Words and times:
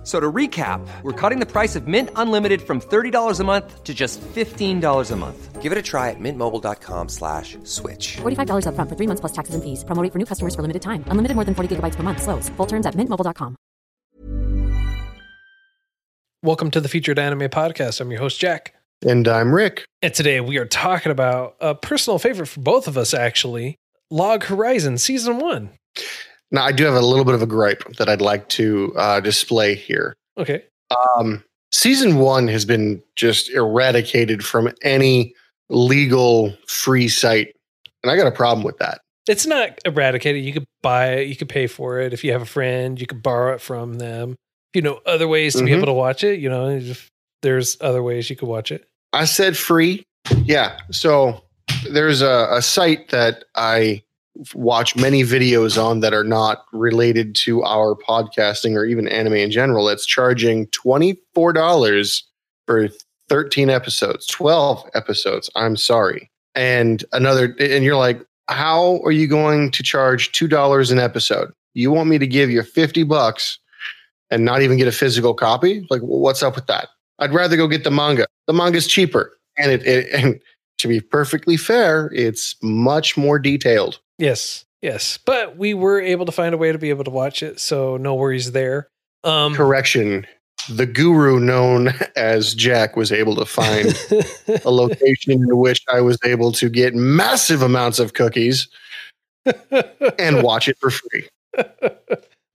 F- 0.00 0.06
So 0.06 0.18
to 0.18 0.32
recap, 0.32 0.80
we're 1.02 1.12
cutting 1.12 1.40
the 1.40 1.46
price 1.46 1.76
of 1.76 1.86
Mint 1.86 2.08
Unlimited 2.16 2.62
from 2.62 2.80
$30 2.80 3.38
a 3.38 3.44
month 3.44 3.84
to 3.84 3.92
just 3.92 4.18
$15 4.34 5.10
a 5.10 5.16
month. 5.16 5.60
Give 5.60 5.72
it 5.72 5.76
a 5.78 5.82
try 5.82 6.08
at 6.08 6.16
mintmobile.com 6.18 7.08
slash 7.10 7.58
switch. 7.64 8.16
$45 8.22 8.64
upfront 8.64 8.88
for 8.88 8.96
three 8.96 9.06
months 9.06 9.20
plus 9.20 9.32
taxes 9.32 9.54
and 9.54 9.62
fees. 9.62 9.84
Promo 9.84 10.02
rate 10.02 10.10
for 10.10 10.18
new 10.18 10.24
customers 10.24 10.54
for 10.54 10.62
limited 10.62 10.80
time. 10.80 11.04
Unlimited 11.08 11.34
more 11.34 11.44
than 11.44 11.54
40 11.54 11.76
gigabytes 11.76 11.96
per 11.96 12.02
month. 12.02 12.22
Slows. 12.22 12.48
Full 12.56 12.66
terms 12.66 12.86
at 12.86 12.94
mintmobile.com. 12.94 13.56
Welcome 16.42 16.70
to 16.70 16.80
the 16.80 16.88
Featured 16.88 17.18
Anime 17.18 17.50
Podcast. 17.50 18.00
I'm 18.00 18.10
your 18.10 18.20
host, 18.20 18.40
Jack. 18.40 18.72
And 19.06 19.28
I'm 19.28 19.52
Rick. 19.54 19.84
And 20.00 20.14
today 20.14 20.40
we 20.40 20.56
are 20.56 20.64
talking 20.66 21.12
about 21.12 21.56
a 21.60 21.74
personal 21.74 22.18
favorite 22.18 22.46
for 22.46 22.60
both 22.60 22.88
of 22.88 22.96
us, 22.96 23.12
actually 23.12 23.76
Log 24.10 24.44
Horizon 24.44 24.96
Season 24.96 25.38
1. 25.38 25.70
Now, 26.50 26.64
I 26.64 26.72
do 26.72 26.84
have 26.84 26.94
a 26.94 27.00
little 27.00 27.24
bit 27.24 27.34
of 27.34 27.42
a 27.42 27.46
gripe 27.46 27.84
that 27.98 28.08
I'd 28.08 28.20
like 28.20 28.48
to 28.50 28.92
uh, 28.96 29.20
display 29.20 29.74
here. 29.74 30.14
Okay. 30.38 30.64
Um, 31.16 31.44
season 31.70 32.16
one 32.16 32.48
has 32.48 32.64
been 32.64 33.02
just 33.14 33.50
eradicated 33.50 34.44
from 34.44 34.72
any 34.82 35.34
legal 35.68 36.52
free 36.66 37.08
site. 37.08 37.54
And 38.02 38.10
I 38.10 38.16
got 38.16 38.26
a 38.26 38.32
problem 38.32 38.64
with 38.64 38.78
that. 38.78 39.00
It's 39.28 39.46
not 39.46 39.78
eradicated. 39.84 40.44
You 40.44 40.52
could 40.52 40.64
buy 40.82 41.12
it, 41.14 41.28
you 41.28 41.36
could 41.36 41.48
pay 41.48 41.66
for 41.68 42.00
it. 42.00 42.12
If 42.12 42.24
you 42.24 42.32
have 42.32 42.42
a 42.42 42.46
friend, 42.46 43.00
you 43.00 43.06
could 43.06 43.22
borrow 43.22 43.54
it 43.54 43.60
from 43.60 43.94
them. 43.98 44.34
You 44.74 44.82
know, 44.82 45.00
other 45.06 45.28
ways 45.28 45.54
to 45.54 45.64
be 45.64 45.70
Mhm. 45.70 45.76
able 45.76 45.86
to 45.86 45.92
watch 45.92 46.24
it. 46.24 46.40
You 46.40 46.48
know, 46.48 46.68
if 46.70 47.08
there's 47.42 47.76
other 47.80 48.02
ways 48.02 48.28
you 48.30 48.36
could 48.36 48.48
watch 48.48 48.72
it. 48.72 48.86
I 49.12 49.24
said 49.24 49.56
free. 49.56 50.02
Yeah. 50.44 50.78
So 50.90 51.44
there's 51.90 52.22
a, 52.22 52.48
a 52.52 52.62
site 52.62 53.08
that 53.10 53.44
I 53.54 54.02
watch 54.54 54.96
many 54.96 55.22
videos 55.22 55.82
on 55.82 56.00
that 56.00 56.14
are 56.14 56.24
not 56.24 56.64
related 56.72 57.34
to 57.34 57.62
our 57.62 57.94
podcasting 57.94 58.76
or 58.76 58.84
even 58.84 59.08
anime 59.08 59.34
in 59.34 59.50
general. 59.50 59.88
It's 59.88 60.06
charging 60.06 60.66
$24 60.68 62.22
for 62.66 62.88
13 63.28 63.70
episodes, 63.70 64.26
12 64.26 64.88
episodes. 64.94 65.50
I'm 65.56 65.76
sorry. 65.76 66.30
And 66.54 67.04
another, 67.12 67.54
and 67.60 67.84
you're 67.84 67.96
like, 67.96 68.24
how 68.48 69.00
are 69.04 69.12
you 69.12 69.28
going 69.28 69.70
to 69.70 69.82
charge 69.82 70.32
$2 70.32 70.92
an 70.92 70.98
episode? 70.98 71.52
You 71.74 71.92
want 71.92 72.08
me 72.08 72.18
to 72.18 72.26
give 72.26 72.50
you 72.50 72.62
50 72.62 73.04
bucks 73.04 73.58
and 74.30 74.44
not 74.44 74.62
even 74.62 74.76
get 74.76 74.88
a 74.88 74.92
physical 74.92 75.34
copy? 75.34 75.86
Like, 75.90 76.02
what's 76.02 76.42
up 76.42 76.56
with 76.56 76.66
that? 76.66 76.88
I'd 77.20 77.32
rather 77.32 77.56
go 77.56 77.68
get 77.68 77.84
the 77.84 77.90
manga. 77.90 78.26
The 78.46 78.52
manga's 78.52 78.86
cheaper. 78.86 79.36
And 79.56 79.70
it, 79.70 79.86
it 79.86 80.08
and 80.12 80.40
to 80.78 80.88
be 80.88 81.00
perfectly 81.00 81.56
fair, 81.56 82.10
it's 82.12 82.56
much 82.62 83.16
more 83.16 83.38
detailed. 83.38 84.00
Yes. 84.20 84.64
Yes. 84.82 85.18
But 85.24 85.56
we 85.56 85.74
were 85.74 86.00
able 86.00 86.26
to 86.26 86.32
find 86.32 86.54
a 86.54 86.58
way 86.58 86.70
to 86.72 86.78
be 86.78 86.90
able 86.90 87.04
to 87.04 87.10
watch 87.10 87.42
it. 87.42 87.58
So 87.58 87.96
no 87.96 88.14
worries 88.14 88.52
there. 88.52 88.88
Um, 89.24 89.54
Correction. 89.54 90.26
The 90.68 90.86
guru 90.86 91.40
known 91.40 91.88
as 92.16 92.54
Jack 92.54 92.94
was 92.96 93.10
able 93.12 93.34
to 93.36 93.44
find 93.46 93.88
a 94.64 94.70
location 94.70 95.32
in 95.32 95.56
which 95.56 95.82
I 95.92 96.00
was 96.00 96.18
able 96.24 96.52
to 96.52 96.68
get 96.68 96.94
massive 96.94 97.62
amounts 97.62 97.98
of 97.98 98.12
cookies 98.12 98.68
and 100.18 100.42
watch 100.42 100.68
it 100.68 100.76
for 100.78 100.90
free. 100.90 101.28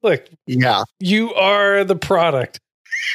Look, 0.03 0.25
Yeah. 0.45 0.83
you 0.99 1.33
are 1.33 1.83
the 1.83 1.95
product. 1.95 2.59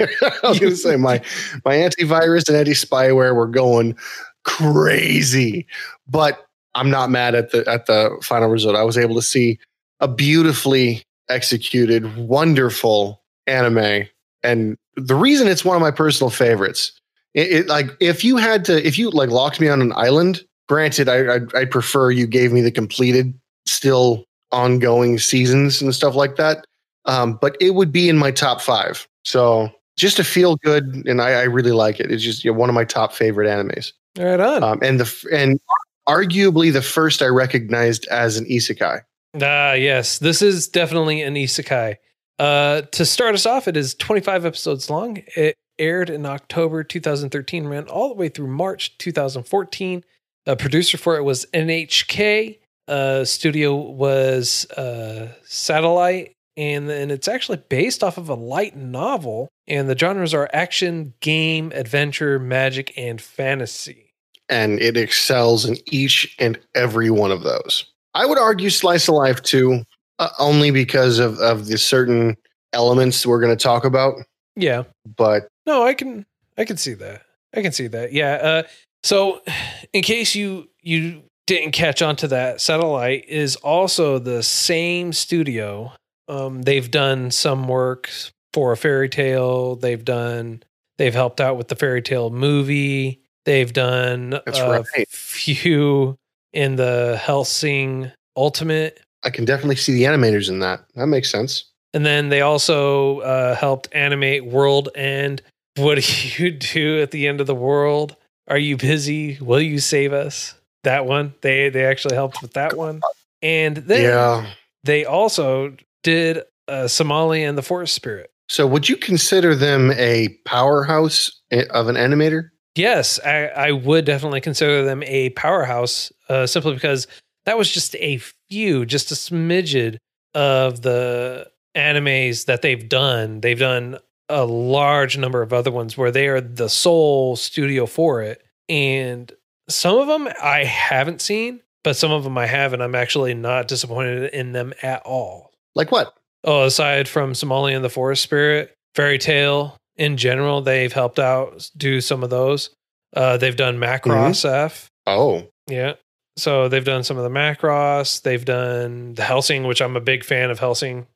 I 0.01 0.09
was 0.43 0.59
gonna 0.59 0.77
say 0.77 0.97
my 0.97 1.21
my 1.65 1.75
antivirus 1.77 2.49
and 2.49 2.57
anti 2.57 2.73
spyware 2.73 3.35
were 3.35 3.47
going 3.47 3.97
crazy, 4.45 5.67
but 6.09 6.45
I'm 6.75 6.91
not 6.91 7.11
mad 7.11 7.35
at 7.35 7.51
the 7.51 7.69
at 7.69 7.87
the 7.87 8.17
final 8.23 8.49
result. 8.49 8.77
I 8.77 8.83
was 8.83 8.97
able 8.99 9.15
to 9.17 9.23
see 9.23 9.59
a 10.01 10.09
beautifully 10.09 11.03
executed, 11.29 12.17
wonderful 12.17 13.23
anime, 13.47 14.07
and 14.43 14.77
the 14.97 15.15
reason 15.15 15.49
it's 15.49 15.65
one 15.65 15.77
of 15.77 15.83
my 15.83 15.91
personal 15.91 16.31
favorites. 16.31 16.93
It, 17.35 17.53
it 17.53 17.67
like 17.69 17.91
if 18.01 18.25
you 18.25 18.37
had 18.37 18.65
to 18.67 18.87
if 18.87 18.99
you 18.99 19.11
like 19.11 19.31
locked 19.31 19.61
me 19.61 19.69
on 19.69 19.81
an 19.83 19.93
island. 19.97 20.43
Granted, 20.69 21.09
I 21.09 21.35
I'd, 21.35 21.55
I'd 21.55 21.71
prefer 21.73 22.13
you 22.13 22.29
gave 22.29 22.53
me 22.53 22.61
the 22.61 22.71
completed, 22.71 23.35
still 23.67 24.25
ongoing 24.53 25.19
seasons 25.19 25.83
and 25.83 25.93
stuff 25.93 26.15
like 26.15 26.37
that. 26.37 26.65
Um, 27.07 27.39
but 27.41 27.57
it 27.61 27.71
would 27.75 27.91
be 27.91 28.09
in 28.09 28.17
my 28.17 28.31
top 28.31 28.61
five. 28.61 29.09
So 29.25 29.69
just 29.97 30.17
to 30.19 30.25
feel 30.25 30.55
good, 30.63 31.03
and 31.07 31.21
I, 31.21 31.41
I 31.41 31.43
really 31.43 31.73
like 31.73 31.99
it. 31.99 32.13
It's 32.13 32.23
just 32.23 32.45
you 32.45 32.53
know, 32.53 32.59
one 32.59 32.69
of 32.69 32.75
my 32.77 32.85
top 32.85 33.13
favorite 33.13 33.49
animes, 33.49 33.93
Right 34.17 34.39
on. 34.39 34.63
um, 34.63 34.79
and 34.81 35.01
the 35.01 35.29
and 35.33 35.59
arguably 36.09 36.73
the 36.73 36.83
first 36.83 37.23
I 37.23 37.27
recognized 37.27 38.07
as 38.09 38.37
an 38.37 38.45
isekai. 38.47 39.03
Ah, 39.41 39.73
yes. 39.73 40.19
This 40.19 40.43
is 40.43 40.69
definitely 40.69 41.23
an 41.23 41.35
isekai. 41.35 41.97
Uh, 42.39 42.83
to 42.83 43.05
start 43.05 43.35
us 43.35 43.47
off, 43.47 43.69
it 43.69 43.77
is 43.77 43.95
25 43.95 44.47
episodes 44.47 44.89
long. 44.89 45.23
It 45.37 45.55
aired 45.79 46.11
in 46.11 46.27
October 46.27 46.83
2013, 46.83 47.67
ran 47.67 47.89
all 47.89 48.09
the 48.09 48.15
way 48.15 48.29
through 48.29 48.49
March 48.49 48.97
2014. 48.99 50.05
A 50.47 50.57
producer 50.57 50.99
for 50.99 51.17
it 51.17 51.23
was 51.23 51.47
NHK. 51.53 52.59
Uh, 52.89 53.25
studio 53.25 53.77
was 53.77 54.69
uh, 54.73 55.33
Satelight. 55.45 56.33
And 56.57 56.89
then 56.89 57.11
it's 57.11 57.29
actually 57.29 57.63
based 57.69 58.03
off 58.03 58.19
of 58.19 58.29
a 58.29 58.35
light 58.35 58.77
novel. 58.77 59.49
And 59.69 59.89
the 59.89 59.97
genres 59.97 60.35
are 60.35 60.49
action, 60.53 61.15
game, 61.21 61.73
adventure, 61.75 62.39
magic, 62.39 62.93
and 62.97 63.21
fantasy. 63.21 64.10
And 64.51 64.81
it 64.81 64.97
excels 64.97 65.65
in 65.65 65.77
each 65.87 66.35
and 66.39 66.59
every 66.75 67.11
one 67.11 67.31
of 67.31 67.43
those. 67.43 67.85
I 68.15 68.27
would 68.27 68.39
argue 68.39 68.69
slice 68.69 69.09
of 69.09 69.15
life 69.15 69.41
too, 69.43 69.85
uh, 70.19 70.29
only 70.39 70.71
because 70.71 71.19
of 71.19 71.39
of 71.39 71.67
the 71.67 71.79
certain 71.79 72.37
elements 72.73 73.25
we're 73.25 73.41
going 73.41 73.57
to 73.57 73.63
talk 73.63 73.85
about. 73.85 74.15
Yeah. 74.57 74.85
But 75.17 75.49
No, 75.67 75.85
I 75.85 75.95
can 75.95 76.27
I 76.59 76.65
can 76.65 76.77
see 76.77 76.95
that. 76.95 77.23
I 77.55 77.63
can 77.63 77.73
see 77.73 77.87
that. 77.89 78.13
Yeah. 78.13 78.33
Uh 78.35 78.63
so 79.03 79.41
in 79.93 80.03
case 80.03 80.35
you 80.35 80.69
you 80.83 81.23
didn't 81.47 81.73
catch 81.73 82.03
on 82.03 82.17
to 82.17 82.29
that, 82.29 82.61
Satelight 82.61 83.25
is 83.29 83.57
also 83.57 84.19
the 84.19 84.43
same 84.43 85.13
studio. 85.13 85.93
Um 86.29 86.63
they've 86.63 86.91
done 86.91 87.31
some 87.31 87.69
work 87.69 88.11
for 88.53 88.73
a 88.73 88.77
Fairy 88.77 89.09
Tail. 89.09 89.77
They've 89.77 90.05
done 90.05 90.63
they've 90.99 91.15
helped 91.15 91.41
out 91.41 91.57
with 91.57 91.69
the 91.69 91.77
Fairy 91.77 92.03
Tail 92.03 92.31
movie. 92.31 93.23
They've 93.51 93.73
done 93.73 94.31
That's 94.31 94.61
a 94.61 94.85
right. 94.97 95.09
few 95.09 96.17
in 96.53 96.77
the 96.77 97.21
Hellsing 97.21 98.13
Ultimate 98.37 99.01
I 99.25 99.31
can 99.31 99.45
definitely 99.45 99.75
see 99.77 99.93
the 99.93 100.05
animators 100.05 100.49
in 100.49 100.61
that. 100.61 100.85
That 100.95 101.09
makes 101.09 101.31
sense. 101.31 101.65
and 101.93 102.07
then 102.07 102.29
they 102.29 102.43
also 102.43 103.19
uh, 103.21 103.57
helped 103.57 103.89
animate 103.93 104.47
World 104.47 104.89
End. 104.95 105.43
What 105.77 105.99
do 105.99 106.43
you 106.43 106.53
do 106.53 107.03
at 107.03 107.11
the 107.11 107.27
end 107.27 107.41
of 107.41 107.49
the 107.49 107.55
world? 107.55 108.15
Are 108.47 108.57
you 108.59 108.77
busy? 108.77 109.37
Will 109.41 109.61
you 109.61 109.81
save 109.81 110.13
us? 110.13 110.55
That 110.85 111.07
one. 111.07 111.35
They 111.41 111.71
they 111.71 111.85
actually 111.85 112.15
helped 112.15 112.41
with 112.41 112.53
that 112.53 112.77
one. 112.77 113.01
And 113.43 113.79
then 113.79 114.05
yeah. 114.05 114.51
they 114.85 115.05
also 115.05 115.77
did 116.05 116.43
uh, 116.69 116.87
Somali 116.87 117.43
and 117.43 117.59
the 117.59 117.63
Forest 117.63 117.95
Spirit. 117.95 118.31
So 118.49 118.67
would 118.67 118.89
you 118.89 118.97
consider 118.97 119.55
them 119.55 119.91
a 119.93 120.29
powerhouse 120.45 121.41
of 121.71 121.89
an 121.89 121.97
animator? 121.97 122.51
Yes, 122.77 123.19
I, 123.25 123.47
I 123.47 123.73
would 123.73 124.05
definitely 124.05 124.41
consider 124.41 124.85
them 124.85 125.03
a 125.05 125.31
powerhouse 125.31 126.13
uh, 126.29 126.47
simply 126.47 126.75
because 126.75 127.07
that 127.45 127.59
was 127.59 127.71
just 127.71 127.97
a 127.97 128.19
few, 128.49 128.87
just 128.87 129.11
a 129.11 129.15
smidgen 129.15 129.97
of 130.35 130.83
the 130.83 131.51
animes 131.75 132.47
that 132.47 132.63
they've 132.63 132.89
done. 132.89 133.41
They've 133.41 133.59
done 133.59 133.99
a 134.29 134.45
large 134.45 135.19
number 135.19 135.43
of 135.43 135.53
other 135.53 135.73
ones 135.73 135.97
where 135.97 136.13
they 136.13 136.29
are 136.29 136.41
the 136.41 136.69
sole 136.69 137.37
studio 137.37 137.87
for 137.87 138.23
it. 138.23 138.43
And 138.69 139.33
some 139.69 139.99
of 139.99 140.07
them 140.07 140.29
I 140.41 140.65
haven't 140.65 141.21
seen, 141.21 141.61
but 141.83 141.97
some 141.97 142.13
of 142.13 142.23
them 142.25 142.39
I 142.39 142.47
have, 142.47 142.73
and 142.73 142.83
I'm 142.83 142.95
actually 142.95 143.35
not 143.35 143.69
disappointed 143.69 144.33
in 144.33 144.53
them 144.53 144.73
at 144.83 145.03
all. 145.03 145.53
Like 145.75 145.91
what? 145.91 146.15
Oh, 146.45 146.65
aside 146.65 147.09
from 147.09 147.35
Somali 147.35 147.75
and 147.75 147.85
the 147.85 147.91
Forest 147.91 148.23
Spirit, 148.23 148.75
Fairy 148.95 149.19
Tail 149.19 149.77
in 150.01 150.17
general, 150.17 150.63
they've 150.63 150.93
helped 150.93 151.19
out 151.19 151.71
do 151.77 152.01
some 152.01 152.25
of 152.25 152.31
those. 152.31 152.71
Uh, 153.15 153.37
they've 153.37 153.55
done 153.55 153.77
Macross 153.77 154.49
F. 154.49 154.91
Oh, 155.07 155.47
Yeah. 155.69 155.95
So 156.37 156.69
they've 156.69 156.85
done 156.85 157.05
some 157.05 157.19
of 157.19 157.23
the 157.23 157.29
Macross. 157.29 158.23
They've 158.23 158.45
done 158.45 159.13
the 159.13 159.23
Hellsing, 159.23 159.67
which 159.67 159.83
I'm 159.83 159.97
a 159.97 160.01
big 160.01 160.25
fan 160.25 160.51
of 160.51 160.59
Hellsing, 160.59 161.07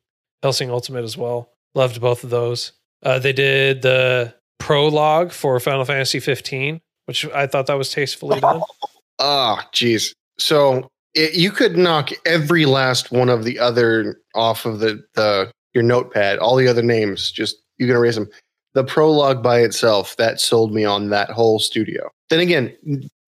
Hellsing 0.43 0.69
Ultimate 0.69 1.03
as 1.03 1.17
well. 1.17 1.49
Loved 1.73 1.99
both 1.99 2.23
of 2.23 2.29
those. 2.29 2.73
Uh, 3.01 3.17
they 3.17 3.33
did 3.33 3.81
the 3.81 4.35
prologue 4.59 5.31
for 5.31 5.59
Final 5.59 5.83
Fantasy 5.83 6.19
15, 6.19 6.79
which 7.05 7.25
I 7.33 7.47
thought 7.47 7.65
that 7.65 7.77
was 7.77 7.89
tastefully 7.89 8.39
done. 8.39 8.61
ah, 9.19 9.67
jeez. 9.73 10.13
So 10.37 10.89
it, 11.15 11.33
you 11.33 11.49
could 11.49 11.75
knock 11.75 12.11
every 12.27 12.65
last 12.65 13.11
one 13.11 13.29
of 13.29 13.45
the 13.45 13.57
other 13.57 14.21
off 14.35 14.65
of 14.65 14.79
the 14.79 15.03
the 15.15 15.51
your 15.73 15.83
notepad, 15.83 16.37
all 16.37 16.55
the 16.55 16.67
other 16.67 16.83
names, 16.83 17.31
just 17.31 17.55
you 17.77 17.87
can 17.87 17.95
erase 17.95 18.15
them. 18.15 18.29
The 18.75 18.83
prologue 18.83 19.41
by 19.41 19.61
itself 19.61 20.15
that 20.17 20.39
sold 20.39 20.73
me 20.73 20.85
on 20.85 21.09
that 21.09 21.31
whole 21.31 21.59
studio. 21.59 22.09
Then 22.29 22.39
again, 22.39 22.75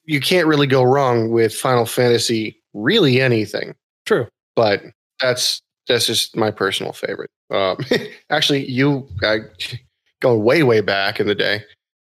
you 0.06 0.20
can't 0.20 0.48
really 0.48 0.68
go 0.68 0.84
wrong 0.84 1.32
with 1.32 1.54
Final 1.54 1.86
Fantasy, 1.86 2.62
really 2.74 3.20
anything. 3.22 3.74
True. 4.06 4.28
But 4.56 4.84
that's 5.20 5.62
that's 5.88 6.06
just 6.06 6.36
my 6.36 6.52
personal 6.52 6.94
favorite. 6.94 7.32
Um, 7.50 7.78
actually, 8.30 8.70
you 8.70 9.08
I, 9.24 9.40
going 10.22 10.44
way 10.44 10.64
way 10.64 10.82
back 10.82 11.20
in 11.20 11.28
the 11.28 11.36
day. 11.36 11.64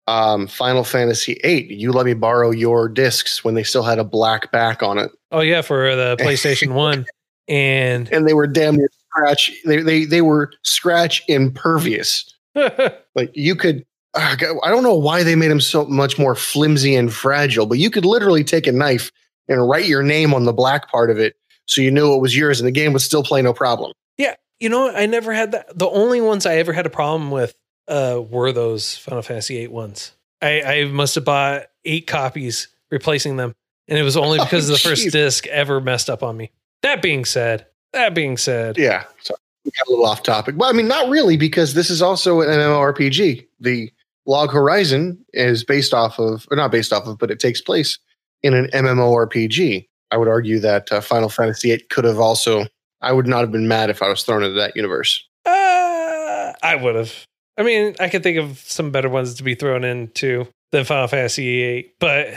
Um, 0.07 0.47
Final 0.47 0.83
Fantasy 0.83 1.39
VIII. 1.43 1.73
You 1.73 1.91
let 1.91 2.05
me 2.05 2.13
borrow 2.13 2.51
your 2.51 2.89
discs 2.89 3.43
when 3.43 3.53
they 3.53 3.63
still 3.63 3.83
had 3.83 3.99
a 3.99 4.03
black 4.03 4.51
back 4.51 4.81
on 4.81 4.97
it, 4.97 5.11
Oh 5.31 5.39
yeah, 5.39 5.61
for 5.61 5.95
the 5.95 6.17
PlayStation 6.19 6.73
One, 6.73 7.05
and 7.47 8.11
and 8.11 8.27
they 8.27 8.33
were 8.33 8.47
damn 8.47 8.75
near 8.75 8.89
scratch. 9.09 9.51
They 9.65 9.81
they 9.81 10.05
they 10.05 10.21
were 10.21 10.51
scratch 10.63 11.23
impervious. 11.27 12.30
Like 13.15 13.31
you 13.33 13.55
could. 13.55 13.85
I 14.13 14.35
don't 14.35 14.83
know 14.83 14.95
why 14.95 15.23
they 15.23 15.35
made 15.35 15.49
them 15.51 15.61
so 15.61 15.85
much 15.85 16.19
more 16.19 16.35
flimsy 16.35 16.95
and 16.95 17.13
fragile, 17.13 17.65
but 17.65 17.77
you 17.77 17.89
could 17.89 18.03
literally 18.03 18.43
take 18.43 18.67
a 18.67 18.71
knife 18.73 19.09
and 19.47 19.67
write 19.69 19.85
your 19.85 20.03
name 20.03 20.33
on 20.33 20.43
the 20.43 20.51
black 20.51 20.91
part 20.91 21.09
of 21.09 21.17
it, 21.17 21.35
so 21.65 21.79
you 21.81 21.91
knew 21.91 22.13
it 22.13 22.19
was 22.19 22.35
yours, 22.35 22.59
and 22.59 22.67
the 22.67 22.71
game 22.71 22.91
would 22.93 23.01
still 23.01 23.23
play 23.23 23.41
no 23.41 23.53
problem. 23.53 23.93
yeah, 24.17 24.35
you 24.59 24.67
know. 24.69 24.91
I 24.93 25.05
never 25.05 25.31
had 25.31 25.53
that. 25.53 25.77
The 25.77 25.87
only 25.89 26.19
ones 26.19 26.45
I 26.45 26.55
ever 26.55 26.73
had 26.73 26.85
a 26.85 26.89
problem 26.89 27.31
with 27.31 27.53
uh, 27.87 28.21
were 28.29 28.51
those 28.51 28.97
Final 28.97 29.21
Fantasy 29.21 29.59
VIII 29.59 29.67
ones. 29.69 30.11
I, 30.41 30.61
I 30.61 30.85
must 30.85 31.15
have 31.15 31.23
bought 31.25 31.67
eight 31.85 32.05
copies 32.07 32.67
replacing 32.89 33.37
them, 33.37 33.53
and 33.87 33.97
it 33.97 34.03
was 34.03 34.17
only 34.17 34.39
Oh, 34.39 34.43
because 34.45 34.67
the 34.67 34.77
first 34.77 35.09
disc 35.11 35.47
ever 35.47 35.79
messed 35.79 36.09
up 36.09 36.21
on 36.21 36.35
me. 36.35 36.51
That 36.81 37.01
being 37.01 37.23
said, 37.25 37.67
that 37.93 38.13
being 38.13 38.35
said, 38.37 38.77
Yeah. 38.77 39.05
So 39.21 39.35
we 39.63 39.71
got 39.71 39.87
a 39.87 39.89
little 39.89 40.05
off 40.05 40.23
topic. 40.23 40.55
Well, 40.57 40.69
I 40.69 40.73
mean, 40.73 40.87
not 40.87 41.09
really, 41.09 41.37
because 41.37 41.73
this 41.73 41.89
is 41.89 42.01
also 42.01 42.41
an 42.41 42.49
MMORPG. 42.49 43.47
The 43.59 43.91
Log 44.25 44.51
Horizon 44.51 45.23
is 45.33 45.63
based 45.63 45.93
off 45.93 46.19
of, 46.19 46.47
or 46.51 46.57
not 46.57 46.71
based 46.71 46.93
off 46.93 47.07
of, 47.07 47.17
but 47.17 47.31
it 47.31 47.39
takes 47.39 47.61
place 47.61 47.99
in 48.43 48.53
an 48.53 48.67
MMORPG. 48.73 49.87
I 50.11 50.17
would 50.17 50.27
argue 50.27 50.59
that 50.59 50.91
uh, 50.91 51.01
Final 51.01 51.29
Fantasy 51.29 51.69
VIII 51.69 51.85
could 51.89 52.05
have 52.05 52.19
also, 52.19 52.65
I 53.01 53.13
would 53.13 53.27
not 53.27 53.41
have 53.41 53.51
been 53.51 53.67
mad 53.67 53.89
if 53.89 54.01
I 54.01 54.09
was 54.09 54.23
thrown 54.23 54.43
into 54.43 54.55
that 54.55 54.75
universe. 54.75 55.25
Uh, 55.45 56.53
I 56.61 56.77
would 56.81 56.95
have. 56.95 57.25
I 57.57 57.63
mean, 57.63 57.95
I 57.99 58.09
could 58.09 58.23
think 58.23 58.37
of 58.37 58.59
some 58.59 58.91
better 58.91 59.09
ones 59.09 59.35
to 59.35 59.43
be 59.43 59.55
thrown 59.55 59.83
into 59.83 60.47
than 60.71 60.85
Final 60.85 61.07
Fantasy 61.07 61.43
VIII, 61.43 61.93
but 61.99 62.33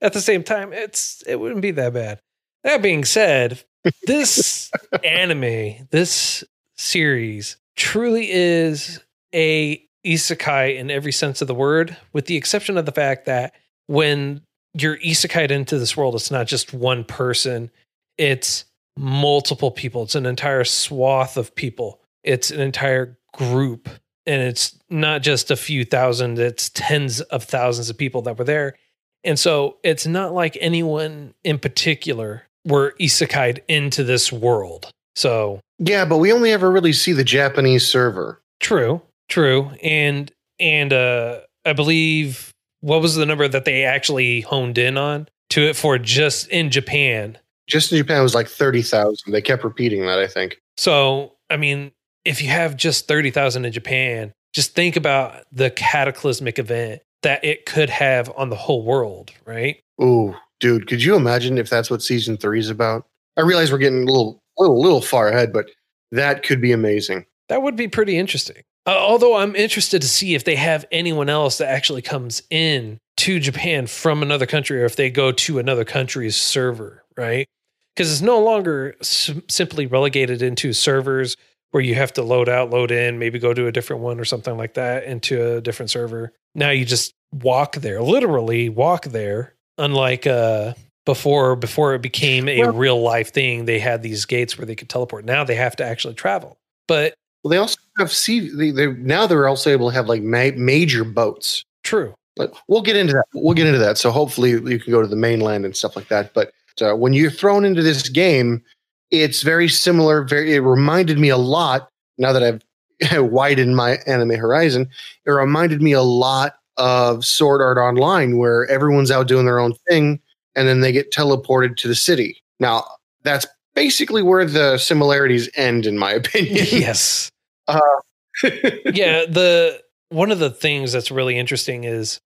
at 0.00 0.12
the 0.12 0.20
same 0.20 0.42
time, 0.42 0.72
it's 0.72 1.22
it 1.26 1.36
wouldn't 1.36 1.62
be 1.62 1.70
that 1.72 1.94
bad. 1.94 2.20
That 2.64 2.82
being 2.82 3.04
said, 3.04 3.62
this 4.06 4.70
anime, 5.04 5.86
this 5.90 6.44
series, 6.76 7.56
truly 7.76 8.30
is 8.30 9.00
a 9.34 9.82
isekai 10.04 10.76
in 10.76 10.90
every 10.90 11.12
sense 11.12 11.40
of 11.42 11.48
the 11.48 11.54
word, 11.54 11.96
with 12.12 12.26
the 12.26 12.36
exception 12.36 12.78
of 12.78 12.86
the 12.86 12.92
fact 12.92 13.26
that 13.26 13.54
when 13.86 14.42
you're 14.74 14.98
isekai'd 14.98 15.50
into 15.50 15.78
this 15.78 15.96
world, 15.96 16.14
it's 16.14 16.30
not 16.30 16.46
just 16.46 16.72
one 16.72 17.04
person; 17.04 17.70
it's 18.18 18.64
multiple 18.96 19.70
people. 19.70 20.04
It's 20.04 20.14
an 20.14 20.26
entire 20.26 20.64
swath 20.64 21.36
of 21.36 21.54
people. 21.54 22.00
It's 22.24 22.50
an 22.50 22.60
entire 22.60 23.18
group. 23.32 23.88
And 24.26 24.42
it's 24.42 24.76
not 24.90 25.22
just 25.22 25.50
a 25.50 25.56
few 25.56 25.84
thousand, 25.84 26.38
it's 26.38 26.70
tens 26.70 27.20
of 27.20 27.44
thousands 27.44 27.90
of 27.90 27.96
people 27.96 28.22
that 28.22 28.38
were 28.38 28.44
there. 28.44 28.74
And 29.22 29.38
so 29.38 29.78
it's 29.84 30.06
not 30.06 30.32
like 30.32 30.58
anyone 30.60 31.34
in 31.44 31.58
particular 31.58 32.44
were 32.64 32.94
isekai'd 32.98 33.62
into 33.68 34.02
this 34.02 34.32
world. 34.32 34.90
So 35.16 35.60
Yeah, 35.78 36.04
but 36.04 36.18
we 36.18 36.32
only 36.32 36.52
ever 36.52 36.70
really 36.70 36.92
see 36.92 37.12
the 37.12 37.24
Japanese 37.24 37.86
server. 37.86 38.40
true, 38.60 39.02
true. 39.28 39.70
And 39.82 40.30
and 40.60 40.92
uh 40.92 41.40
I 41.64 41.72
believe 41.72 42.52
what 42.80 43.02
was 43.02 43.16
the 43.16 43.26
number 43.26 43.48
that 43.48 43.64
they 43.64 43.82
actually 43.82 44.42
honed 44.42 44.78
in 44.78 44.96
on 44.96 45.28
to 45.50 45.62
it 45.62 45.74
for 45.74 45.98
just 45.98 46.48
in 46.48 46.70
Japan? 46.70 47.38
Just 47.66 47.90
in 47.90 47.98
Japan, 47.98 48.22
was 48.22 48.34
like 48.34 48.46
30,000. 48.46 49.32
They 49.32 49.42
kept 49.42 49.64
repeating 49.64 50.06
that, 50.06 50.20
I 50.20 50.28
think. 50.28 50.58
So, 50.76 51.32
I 51.50 51.56
mean, 51.56 51.90
if 52.24 52.40
you 52.40 52.48
have 52.48 52.76
just 52.76 53.08
30,000 53.08 53.64
in 53.64 53.72
Japan, 53.72 54.32
just 54.52 54.76
think 54.76 54.94
about 54.94 55.42
the 55.50 55.70
cataclysmic 55.70 56.60
event 56.60 57.02
that 57.22 57.44
it 57.44 57.66
could 57.66 57.90
have 57.90 58.30
on 58.36 58.50
the 58.50 58.56
whole 58.56 58.84
world, 58.84 59.32
right? 59.44 59.80
Ooh, 60.00 60.36
dude, 60.60 60.86
could 60.86 61.02
you 61.02 61.16
imagine 61.16 61.58
if 61.58 61.68
that's 61.68 61.90
what 61.90 62.02
season 62.02 62.36
three 62.36 62.60
is 62.60 62.70
about? 62.70 63.04
I 63.36 63.40
realize 63.40 63.72
we're 63.72 63.78
getting 63.78 64.04
a 64.04 64.12
little, 64.12 64.38
little, 64.58 64.80
little 64.80 65.00
far 65.00 65.28
ahead, 65.28 65.52
but 65.52 65.66
that 66.12 66.42
could 66.42 66.60
be 66.60 66.72
amazing. 66.72 67.26
That 67.48 67.62
would 67.62 67.76
be 67.76 67.88
pretty 67.88 68.16
interesting. 68.16 68.62
Uh, 68.86 68.96
although 68.98 69.36
I'm 69.36 69.56
interested 69.56 70.00
to 70.02 70.08
see 70.08 70.34
if 70.34 70.44
they 70.44 70.56
have 70.56 70.84
anyone 70.92 71.28
else 71.28 71.58
that 71.58 71.68
actually 71.68 72.02
comes 72.02 72.42
in 72.50 72.98
to 73.18 73.40
Japan 73.40 73.86
from 73.86 74.22
another 74.22 74.46
country 74.46 74.80
or 74.80 74.84
if 74.84 74.96
they 74.96 75.10
go 75.10 75.32
to 75.32 75.58
another 75.58 75.84
country's 75.84 76.36
server, 76.36 77.04
right? 77.16 77.48
Because 77.94 78.12
it's 78.12 78.22
no 78.22 78.40
longer 78.40 78.94
simply 79.00 79.86
relegated 79.86 80.42
into 80.42 80.72
servers 80.72 81.36
where 81.70 81.82
you 81.82 81.94
have 81.94 82.12
to 82.12 82.22
load 82.22 82.48
out, 82.48 82.70
load 82.70 82.90
in, 82.90 83.18
maybe 83.18 83.38
go 83.38 83.52
to 83.52 83.66
a 83.66 83.72
different 83.72 84.02
one 84.02 84.20
or 84.20 84.24
something 84.24 84.56
like 84.56 84.74
that 84.74 85.04
into 85.04 85.56
a 85.56 85.60
different 85.60 85.90
server. 85.90 86.32
Now 86.54 86.70
you 86.70 86.84
just 86.84 87.12
walk 87.32 87.76
there, 87.76 88.00
literally 88.00 88.68
walk 88.68 89.06
there. 89.06 89.54
Unlike 89.78 90.26
uh, 90.26 90.74
before, 91.06 91.56
before 91.56 91.94
it 91.94 92.02
became 92.02 92.48
a 92.48 92.60
Well- 92.60 92.72
real 92.72 93.00
life 93.00 93.32
thing, 93.32 93.64
they 93.64 93.78
had 93.78 94.02
these 94.02 94.26
gates 94.26 94.58
where 94.58 94.66
they 94.66 94.74
could 94.74 94.90
teleport. 94.90 95.24
Now 95.24 95.42
they 95.44 95.54
have 95.54 95.74
to 95.76 95.84
actually 95.84 96.14
travel. 96.14 96.58
But 96.86 97.14
Well, 97.42 97.50
they 97.50 97.56
also 97.56 97.78
have 97.98 98.12
sea. 98.12 98.50
They, 98.54 98.70
they 98.70 98.88
now 98.88 99.26
they're 99.26 99.48
also 99.48 99.70
able 99.70 99.88
to 99.88 99.94
have 99.94 100.08
like 100.08 100.22
ma- 100.22 100.50
major 100.56 101.04
boats. 101.04 101.64
true. 101.82 102.12
But 102.36 102.52
we'll 102.68 102.82
get 102.82 102.96
into 102.96 103.14
that. 103.14 103.24
We'll 103.32 103.54
get 103.54 103.66
into 103.66 103.78
that. 103.78 103.96
So 103.96 104.10
hopefully 104.10 104.50
you 104.50 104.78
can 104.78 104.92
go 104.92 105.00
to 105.00 105.06
the 105.08 105.16
mainland 105.16 105.64
and 105.64 105.74
stuff 105.74 105.96
like 105.96 106.08
that. 106.08 106.34
But 106.34 106.50
uh, 106.82 106.94
when 106.94 107.14
you're 107.14 107.30
thrown 107.30 107.64
into 107.64 107.82
this 107.82 108.10
game, 108.10 108.62
it's 109.10 109.40
very 109.40 109.68
similar. 109.70 110.22
Very, 110.22 110.54
it 110.54 110.60
reminded 110.60 111.18
me 111.18 111.30
a 111.30 111.38
lot. 111.38 111.88
Now 112.18 112.34
that 112.34 112.42
I've 112.42 112.62
widened 113.32 113.74
my 113.74 113.98
anime 114.06 114.32
horizon, 114.38 114.90
it 115.24 115.30
reminded 115.30 115.80
me 115.80 115.92
a 115.92 116.02
lot 116.02 116.56
of 116.76 117.24
Sword 117.24 117.62
Art 117.62 117.78
Online, 117.78 118.36
where 118.36 118.66
everyone's 118.66 119.10
out 119.10 119.28
doing 119.28 119.46
their 119.46 119.58
own 119.58 119.72
thing, 119.88 120.20
and 120.56 120.66
then 120.66 120.80
they 120.80 120.90
get 120.92 121.12
teleported 121.12 121.76
to 121.76 121.88
the 121.88 121.94
city. 121.94 122.40
Now 122.58 122.84
that's 123.22 123.46
basically 123.74 124.22
where 124.22 124.44
the 124.44 124.78
similarities 124.78 125.48
end, 125.54 125.86
in 125.86 125.98
my 125.98 126.12
opinion. 126.12 126.54
yes. 126.70 127.30
Uh, 127.68 127.80
yeah, 128.42 129.24
the 129.26 129.80
one 130.08 130.30
of 130.30 130.38
the 130.38 130.50
things 130.50 130.92
that's 130.92 131.10
really 131.10 131.38
interesting 131.38 131.84
is 131.84 132.18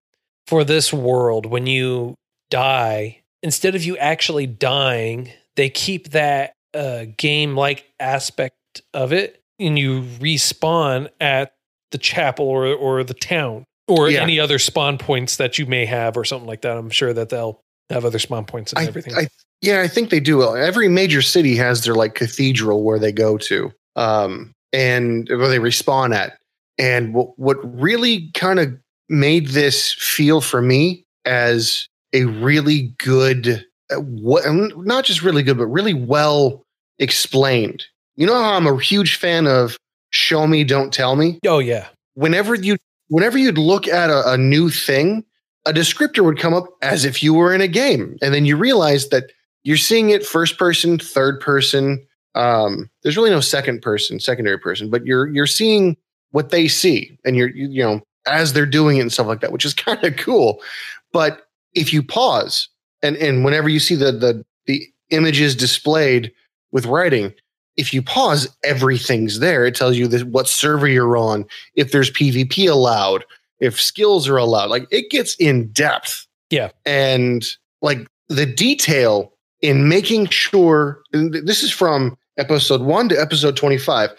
for 0.47 0.65
this 0.65 0.93
world 0.93 1.47
when 1.47 1.67
you 1.67 2.15
die, 2.51 3.21
instead 3.43 3.75
of 3.75 3.85
you 3.85 3.97
actually 3.99 4.47
dying, 4.47 5.31
they 5.57 5.71
keep 5.71 6.11
that 6.11 6.53
uh, 6.75 7.07
game 7.17 7.55
like 7.57 7.87
aspect 7.99 8.55
of 8.95 9.13
it 9.13 9.41
and 9.59 9.79
you 9.79 10.03
respawn 10.21 11.09
at 11.21 11.53
the 11.91 11.99
chapel 11.99 12.47
or 12.47 12.67
or 12.67 13.03
the 13.03 13.15
town 13.15 13.65
or 13.89 14.09
Yeah. 14.11 14.23
any 14.23 14.39
other 14.39 14.59
spawn 14.59 14.99
points 14.99 15.37
that 15.39 15.59
you 15.59 15.67
may 15.67 15.85
have 15.87 16.17
or 16.17 16.25
something 16.25 16.47
like 16.47 16.63
that. 16.63 16.77
I'm 16.77 16.91
sure 16.91 17.13
that 17.13 17.29
they'll 17.31 17.61
have 17.91 18.05
other 18.05 18.19
spawn 18.19 18.45
points 18.45 18.73
and 18.73 18.81
I, 18.81 18.85
everything. 18.85 19.15
I, 19.15 19.29
yeah, 19.61 19.83
I 19.83 19.89
think 19.89 20.11
they 20.11 20.21
do. 20.21 20.57
Every 20.57 20.89
major 20.89 21.23
city 21.23 21.57
has 21.57 21.85
their 21.85 21.95
like 21.95 22.15
cathedral 22.15 22.83
where 22.83 22.99
they 22.99 23.13
go 23.13 23.37
to, 23.39 23.73
um, 23.97 24.53
and 24.73 25.29
where 25.29 25.49
they 25.49 25.59
respawn 25.59 26.15
at. 26.15 26.39
And 26.79 27.13
what 27.13 27.39
what 27.39 27.59
really 27.79 28.31
kind 28.33 28.59
of 28.59 28.73
made 29.09 29.49
this 29.49 29.93
feel 29.93 30.41
for 30.41 30.63
me 30.63 31.05
as 31.27 31.87
a 32.13 32.25
really 32.25 32.95
good, 32.99 33.67
uh, 33.91 33.97
what 33.97 34.45
not 34.77 35.05
just 35.05 35.23
really 35.23 35.43
good, 35.43 35.59
but 35.59 35.67
really 35.67 35.95
well 35.95 36.63
explained. 36.99 37.85
You 38.17 38.27
know 38.27 38.35
how 38.35 38.55
I'm 38.55 38.67
a 38.67 38.81
huge 38.81 39.17
fan 39.17 39.47
of 39.47 39.77
show 40.11 40.47
me, 40.47 40.65
don't 40.65 40.93
tell 40.93 41.17
me 41.17 41.39
oh 41.47 41.59
yeah. 41.59 41.89
whenever 42.15 42.55
you 42.55 42.77
whenever 43.09 43.37
you'd 43.37 43.59
look 43.59 43.87
at 43.87 44.11
a, 44.11 44.33
a 44.33 44.39
new 44.39 44.71
thing, 44.71 45.25
a 45.67 45.73
descriptor 45.73 46.25
would 46.25 46.39
come 46.39 46.55
up 46.55 46.67
as 46.83 47.05
if 47.05 47.23
you 47.23 47.35
were 47.35 47.55
in 47.55 47.61
a 47.61 47.69
game, 47.69 48.17
and 48.23 48.33
then 48.33 48.47
you 48.47 48.57
realize 48.57 49.09
that 49.09 49.33
you're 49.63 49.77
seeing 49.77 50.11
it 50.11 50.25
first 50.25 50.59
person, 50.59 50.99
third 50.99 51.41
person. 51.41 52.05
Um, 52.35 52.89
there's 53.03 53.17
really 53.17 53.31
no 53.31 53.41
second 53.41 53.83
person, 53.83 54.21
secondary 54.21 54.59
person, 54.59 54.91
but 54.91 55.05
you're 55.05 55.29
you're 55.29 55.47
seeing 55.47 55.97
what 56.31 56.51
they 56.51 56.69
see, 56.69 57.19
and 57.25 57.37
you're 57.37 57.51
you, 57.51 57.69
you 57.69 57.83
know 57.83 58.01
as 58.27 58.53
they're 58.53 58.67
doing 58.67 58.99
it 58.99 59.01
and 59.01 59.13
stuff 59.13 59.27
like 59.27 59.41
that, 59.41 59.53
which 59.53 59.65
is 59.65 59.75
kind 59.75 60.03
of 60.05 60.17
cool. 60.17 60.61
But 61.13 61.47
if 61.75 61.93
you 61.93 62.03
pause 62.03 62.69
and 63.03 63.17
and 63.17 63.45
whenever 63.45 63.69
you 63.69 63.81
see 63.81 63.95
the 63.95 64.13
the 64.13 64.45
the 64.67 64.87
images 65.11 65.57
displayed 65.57 66.33
with 66.73 66.87
writing, 66.87 67.35
if 67.77 67.93
you 67.93 68.03
pause, 68.03 68.49
everything's 68.65 69.41
there. 69.41 69.67
It 69.67 69.75
tells 69.75 69.97
you 69.97 70.07
this, 70.07 70.25
what 70.25 70.49
server 70.49 70.87
you're 70.87 71.17
on, 71.17 71.45
if 71.75 71.93
there's 71.93 72.11
PvP 72.11 72.71
allowed, 72.71 73.25
if 73.61 73.81
skills 73.81 74.29
are 74.29 74.37
allowed. 74.37 74.71
Like 74.71 74.87
it 74.91 75.11
gets 75.11 75.35
in 75.37 75.69
depth. 75.73 76.27
Yeah. 76.51 76.71
And 76.85 77.45
like 77.83 78.07
the 78.29 78.47
detail 78.47 79.33
in 79.61 79.89
making 79.89 80.27
sure, 80.29 81.03
this 81.13 81.63
is 81.63 81.71
from 81.73 82.17
episode 82.39 82.81
one 82.83 83.09
to 83.11 83.21
episode 83.21 83.57
25, 83.57 84.11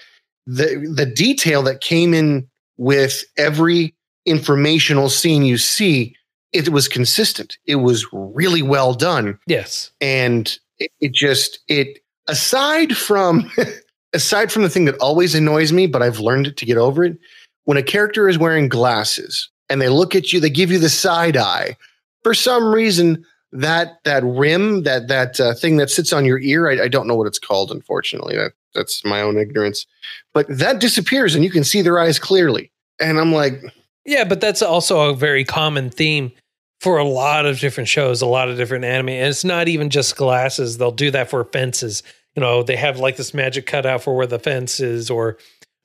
the 0.47 0.91
the 0.95 1.05
detail 1.05 1.61
that 1.63 1.81
came 1.81 2.13
in 2.13 2.47
with 2.77 3.23
every 3.37 3.93
informational 4.25 5.09
scene 5.09 5.43
you 5.43 5.57
see, 5.57 6.15
it 6.53 6.69
was 6.69 6.87
consistent. 6.87 7.57
It 7.65 7.75
was 7.77 8.05
really 8.11 8.61
well 8.61 8.93
done 8.93 9.37
Yes. 9.47 9.91
and 10.01 10.57
it, 10.79 10.91
it 10.99 11.13
just 11.13 11.59
it 11.67 11.99
aside 12.27 12.95
from 12.95 13.51
aside 14.13 14.51
from 14.51 14.61
the 14.63 14.69
thing 14.69 14.85
that 14.85 14.97
always 14.99 15.33
annoys 15.35 15.71
me 15.73 15.87
but 15.87 16.01
i've 16.03 16.19
learned 16.19 16.55
to 16.55 16.65
get 16.65 16.77
over 16.77 17.03
it 17.03 17.17
when 17.65 17.77
a 17.77 17.83
character 17.83 18.27
is 18.27 18.37
wearing 18.37 18.67
glasses 18.67 19.49
and 19.69 19.81
they 19.81 19.89
look 19.89 20.15
at 20.15 20.31
you 20.33 20.39
they 20.39 20.49
give 20.49 20.71
you 20.71 20.79
the 20.79 20.89
side 20.89 21.37
eye 21.37 21.75
for 22.23 22.33
some 22.33 22.73
reason 22.73 23.23
that 23.51 23.99
that 24.03 24.23
rim 24.23 24.83
that 24.83 25.07
that 25.07 25.39
uh, 25.39 25.53
thing 25.53 25.77
that 25.77 25.89
sits 25.89 26.13
on 26.13 26.25
your 26.25 26.39
ear 26.39 26.69
I, 26.69 26.83
I 26.83 26.87
don't 26.87 27.07
know 27.07 27.15
what 27.15 27.27
it's 27.27 27.39
called 27.39 27.71
unfortunately 27.71 28.35
that 28.35 28.51
that's 28.73 29.03
my 29.03 29.21
own 29.21 29.37
ignorance 29.37 29.85
but 30.33 30.45
that 30.49 30.79
disappears 30.79 31.35
and 31.35 31.43
you 31.43 31.51
can 31.51 31.63
see 31.63 31.81
their 31.81 31.99
eyes 31.99 32.19
clearly 32.19 32.71
and 32.99 33.19
i'm 33.19 33.33
like 33.33 33.61
Yeah, 34.05 34.23
but 34.23 34.41
that's 34.41 34.61
also 34.61 35.09
a 35.09 35.15
very 35.15 35.43
common 35.43 35.89
theme 35.89 36.31
for 36.79 36.97
a 36.97 37.03
lot 37.03 37.45
of 37.45 37.59
different 37.59 37.87
shows, 37.87 38.21
a 38.21 38.25
lot 38.25 38.49
of 38.49 38.57
different 38.57 38.83
anime. 38.83 39.09
And 39.09 39.27
it's 39.27 39.43
not 39.43 39.67
even 39.67 39.89
just 39.89 40.15
glasses. 40.15 40.77
They'll 40.77 40.91
do 40.91 41.11
that 41.11 41.29
for 41.29 41.43
fences. 41.45 42.01
You 42.35 42.41
know, 42.41 42.63
they 42.63 42.75
have 42.75 42.97
like 42.97 43.17
this 43.17 43.33
magic 43.33 43.67
cutout 43.67 44.01
for 44.01 44.15
where 44.15 44.25
the 44.25 44.39
fence 44.39 44.79
is 44.79 45.11
or 45.11 45.37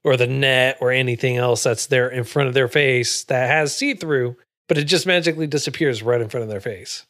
or 0.07 0.17
the 0.17 0.27
net 0.27 0.79
or 0.81 0.93
anything 0.93 1.37
else 1.37 1.65
that's 1.65 1.87
there 1.87 2.09
in 2.09 2.23
front 2.23 2.47
of 2.47 2.55
their 2.55 2.69
face 2.69 3.25
that 3.25 3.51
has 3.51 3.77
see-through, 3.77 4.37
but 4.69 4.79
it 4.79 4.85
just 4.85 5.05
magically 5.05 5.49
disappears 5.49 6.01
right 6.01 6.21
in 6.21 6.29
front 6.29 6.45
of 6.45 6.49
their 6.49 6.61
face. 6.61 7.05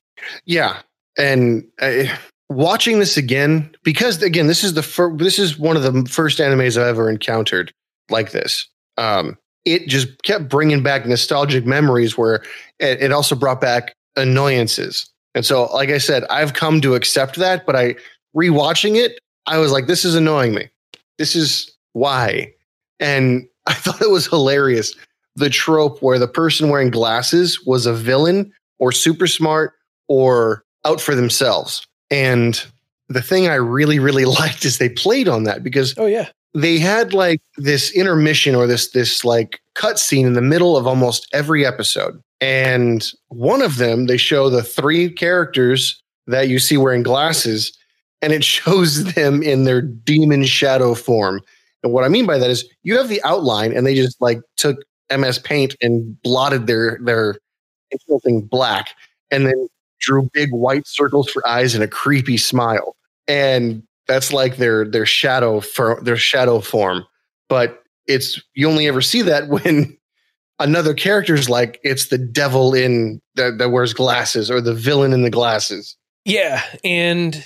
Yeah, 0.46 0.80
and 1.18 1.68
uh, 1.80 2.04
watching 2.48 2.98
this 2.98 3.18
again 3.18 3.70
because 3.84 4.22
again, 4.22 4.46
this 4.46 4.64
is 4.64 4.72
the 4.72 4.82
fir- 4.82 5.14
this 5.14 5.38
is 5.38 5.58
one 5.58 5.76
of 5.76 5.82
the 5.82 6.08
first 6.10 6.38
animes 6.38 6.78
I've 6.78 6.88
ever 6.88 7.10
encountered 7.10 7.70
like 8.10 8.32
this. 8.32 8.66
Um, 8.96 9.36
it 9.66 9.88
just 9.88 10.22
kept 10.22 10.48
bringing 10.48 10.82
back 10.82 11.04
nostalgic 11.06 11.66
memories 11.66 12.16
where 12.16 12.42
it, 12.78 13.02
it 13.02 13.12
also 13.12 13.34
brought 13.34 13.60
back 13.60 13.92
annoyances. 14.16 15.10
And 15.34 15.44
so, 15.44 15.66
like 15.66 15.90
I 15.90 15.98
said, 15.98 16.24
I've 16.30 16.54
come 16.54 16.80
to 16.80 16.94
accept 16.94 17.36
that, 17.36 17.66
but 17.66 17.76
I 17.76 17.96
rewatching 18.34 18.96
it, 18.96 19.18
I 19.46 19.58
was 19.58 19.70
like, 19.70 19.86
this 19.86 20.06
is 20.06 20.14
annoying 20.14 20.54
me. 20.54 20.70
This 21.18 21.36
is 21.36 21.76
why. 21.92 22.54
And 23.00 23.46
I 23.66 23.74
thought 23.74 24.02
it 24.02 24.10
was 24.10 24.26
hilarious. 24.26 24.94
The 25.36 25.50
trope 25.50 26.00
where 26.02 26.18
the 26.18 26.28
person 26.28 26.68
wearing 26.70 26.90
glasses 26.90 27.60
was 27.66 27.84
a 27.86 27.92
villain 27.92 28.52
or 28.78 28.92
super 28.92 29.26
smart 29.26 29.72
or 30.08 30.64
out 30.84 31.00
for 31.00 31.14
themselves. 31.14 31.86
And 32.10 32.64
the 33.08 33.22
thing 33.22 33.48
I 33.48 33.54
really, 33.54 33.98
really 33.98 34.24
liked 34.40 34.64
is 34.64 34.78
they 34.78 34.88
played 34.88 35.28
on 35.28 35.44
that 35.44 35.62
because 35.62 35.94
Oh 35.98 36.06
yeah. 36.06 36.28
they 36.54 36.78
had 36.78 37.12
like 37.12 37.40
this 37.56 37.92
intermission 37.94 38.54
or 38.54 38.66
this 38.66 38.90
this 38.92 39.24
like 39.24 39.60
cut 39.74 39.98
scene 39.98 40.26
in 40.26 40.32
the 40.34 40.40
middle 40.42 40.76
of 40.76 40.86
almost 40.86 41.26
every 41.32 41.66
episode. 41.66 42.20
And 42.40 43.10
one 43.28 43.62
of 43.62 43.76
them, 43.78 44.06
they 44.06 44.16
show 44.18 44.48
the 44.50 44.62
three 44.62 45.10
characters 45.10 46.00
that 46.26 46.48
you 46.48 46.58
see 46.58 46.76
wearing 46.76 47.02
glasses, 47.02 47.76
and 48.22 48.32
it 48.32 48.44
shows 48.56 49.12
them 49.14 49.42
in 49.42 49.64
their 49.64 49.80
demon 49.82 50.44
shadow 50.44 50.94
form. 50.94 51.40
And 51.86 51.94
what 51.94 52.02
I 52.02 52.08
mean 52.08 52.26
by 52.26 52.36
that 52.36 52.50
is 52.50 52.68
you 52.82 52.98
have 52.98 53.08
the 53.08 53.22
outline, 53.22 53.72
and 53.72 53.86
they 53.86 53.94
just 53.94 54.20
like 54.20 54.40
took 54.56 54.76
MS 55.16 55.38
Paint 55.38 55.76
and 55.80 56.20
blotted 56.22 56.66
their 56.66 56.98
their 57.00 57.36
thing 58.24 58.40
black, 58.40 58.90
and 59.30 59.46
then 59.46 59.68
drew 60.00 60.28
big 60.32 60.50
white 60.50 60.86
circles 60.86 61.30
for 61.30 61.46
eyes 61.46 61.76
and 61.76 61.84
a 61.84 61.88
creepy 61.88 62.36
smile. 62.36 62.96
And 63.28 63.84
that's 64.08 64.32
like 64.32 64.56
their 64.56 64.84
their 64.84 65.06
shadow 65.06 65.60
for 65.60 66.00
their 66.02 66.16
shadow 66.16 66.60
form. 66.60 67.06
But 67.48 67.84
it's 68.08 68.42
you 68.54 68.68
only 68.68 68.88
ever 68.88 69.00
see 69.00 69.22
that 69.22 69.46
when 69.48 69.96
another 70.58 70.92
character's 70.92 71.48
like 71.48 71.78
it's 71.84 72.08
the 72.08 72.18
devil 72.18 72.74
in 72.74 73.20
that, 73.36 73.58
that 73.58 73.70
wears 73.70 73.94
glasses 73.94 74.50
or 74.50 74.60
the 74.60 74.74
villain 74.74 75.12
in 75.12 75.22
the 75.22 75.30
glasses. 75.30 75.96
Yeah, 76.24 76.64
and 76.82 77.44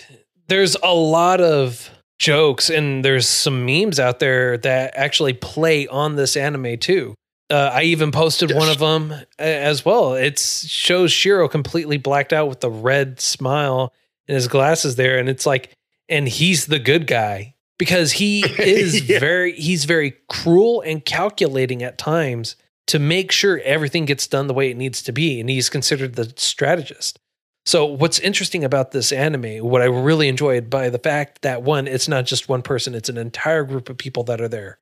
there's 0.49 0.75
a 0.83 0.95
lot 0.95 1.43
of 1.43 1.91
jokes 2.21 2.71
and 2.71 3.05
there's 3.05 3.27
some 3.27 3.65
memes 3.65 3.99
out 3.99 4.21
there 4.21 4.57
that 4.59 4.93
actually 4.95 5.33
play 5.33 5.89
on 5.89 6.15
this 6.15 6.37
anime 6.37 6.79
too. 6.79 7.15
Uh, 7.51 7.71
I 7.73 7.83
even 7.83 8.13
posted 8.13 8.55
one 8.55 8.69
of 8.69 8.79
them 8.79 9.13
as 9.41 9.85
well. 9.85 10.15
It 10.15 10.39
shows 10.39 11.11
Shiroe 11.11 11.51
completely 11.51 11.97
blacked 11.97 12.33
out 12.33 12.49
with 12.49 12.61
the 12.61 12.71
red 12.71 13.21
smile 13.21 13.93
and 14.29 14.37
his 14.37 14.47
glasses 14.47 14.95
there, 14.95 15.19
and 15.19 15.29
it's 15.29 15.47
like, 15.47 15.73
and 16.09 16.29
he's 16.29 16.67
the 16.67 16.79
good 16.79 17.09
guy 17.09 17.57
because 17.77 18.13
he 18.13 18.43
is 18.61 19.09
Yeah. 19.09 19.19
very, 19.19 19.53
he's 19.55 19.85
very 19.85 20.15
cruel 20.29 20.81
and 20.83 21.05
calculating 21.05 21.83
at 21.83 21.99
times 21.99 22.55
to 22.87 23.01
make 23.01 23.33
sure 23.33 23.59
everything 23.65 24.05
gets 24.05 24.29
done 24.29 24.47
the 24.47 24.55
way 24.55 24.71
it 24.71 24.77
needs 24.77 25.03
to 25.03 25.13
be, 25.13 25.41
and 25.41 25.51
he's 25.51 25.69
considered 25.69 26.15
the 26.15 26.33
strategist. 26.37 27.19
So 27.67 27.85
what's 27.85 28.19
interesting 28.19 28.65
about 28.65 28.91
this 28.91 29.13
anime, 29.13 29.59
what 29.59 29.83
I 29.83 29.87
really 29.87 30.29
enjoyed 30.29 30.71
by 30.71 30.89
the 30.89 30.99
fact 30.99 31.43
that 31.43 31.63
one, 31.63 31.87
it's 31.87 32.09
not 32.09 32.25
just 32.25 32.49
one 32.49 32.63
person, 32.63 32.95
it's 32.95 33.09
an 33.09 33.19
entire 33.19 33.65
group 33.65 33.89
of 33.89 33.99
people 33.99 34.25
that 34.25 34.41
are 34.41 34.49
there. 34.49 34.79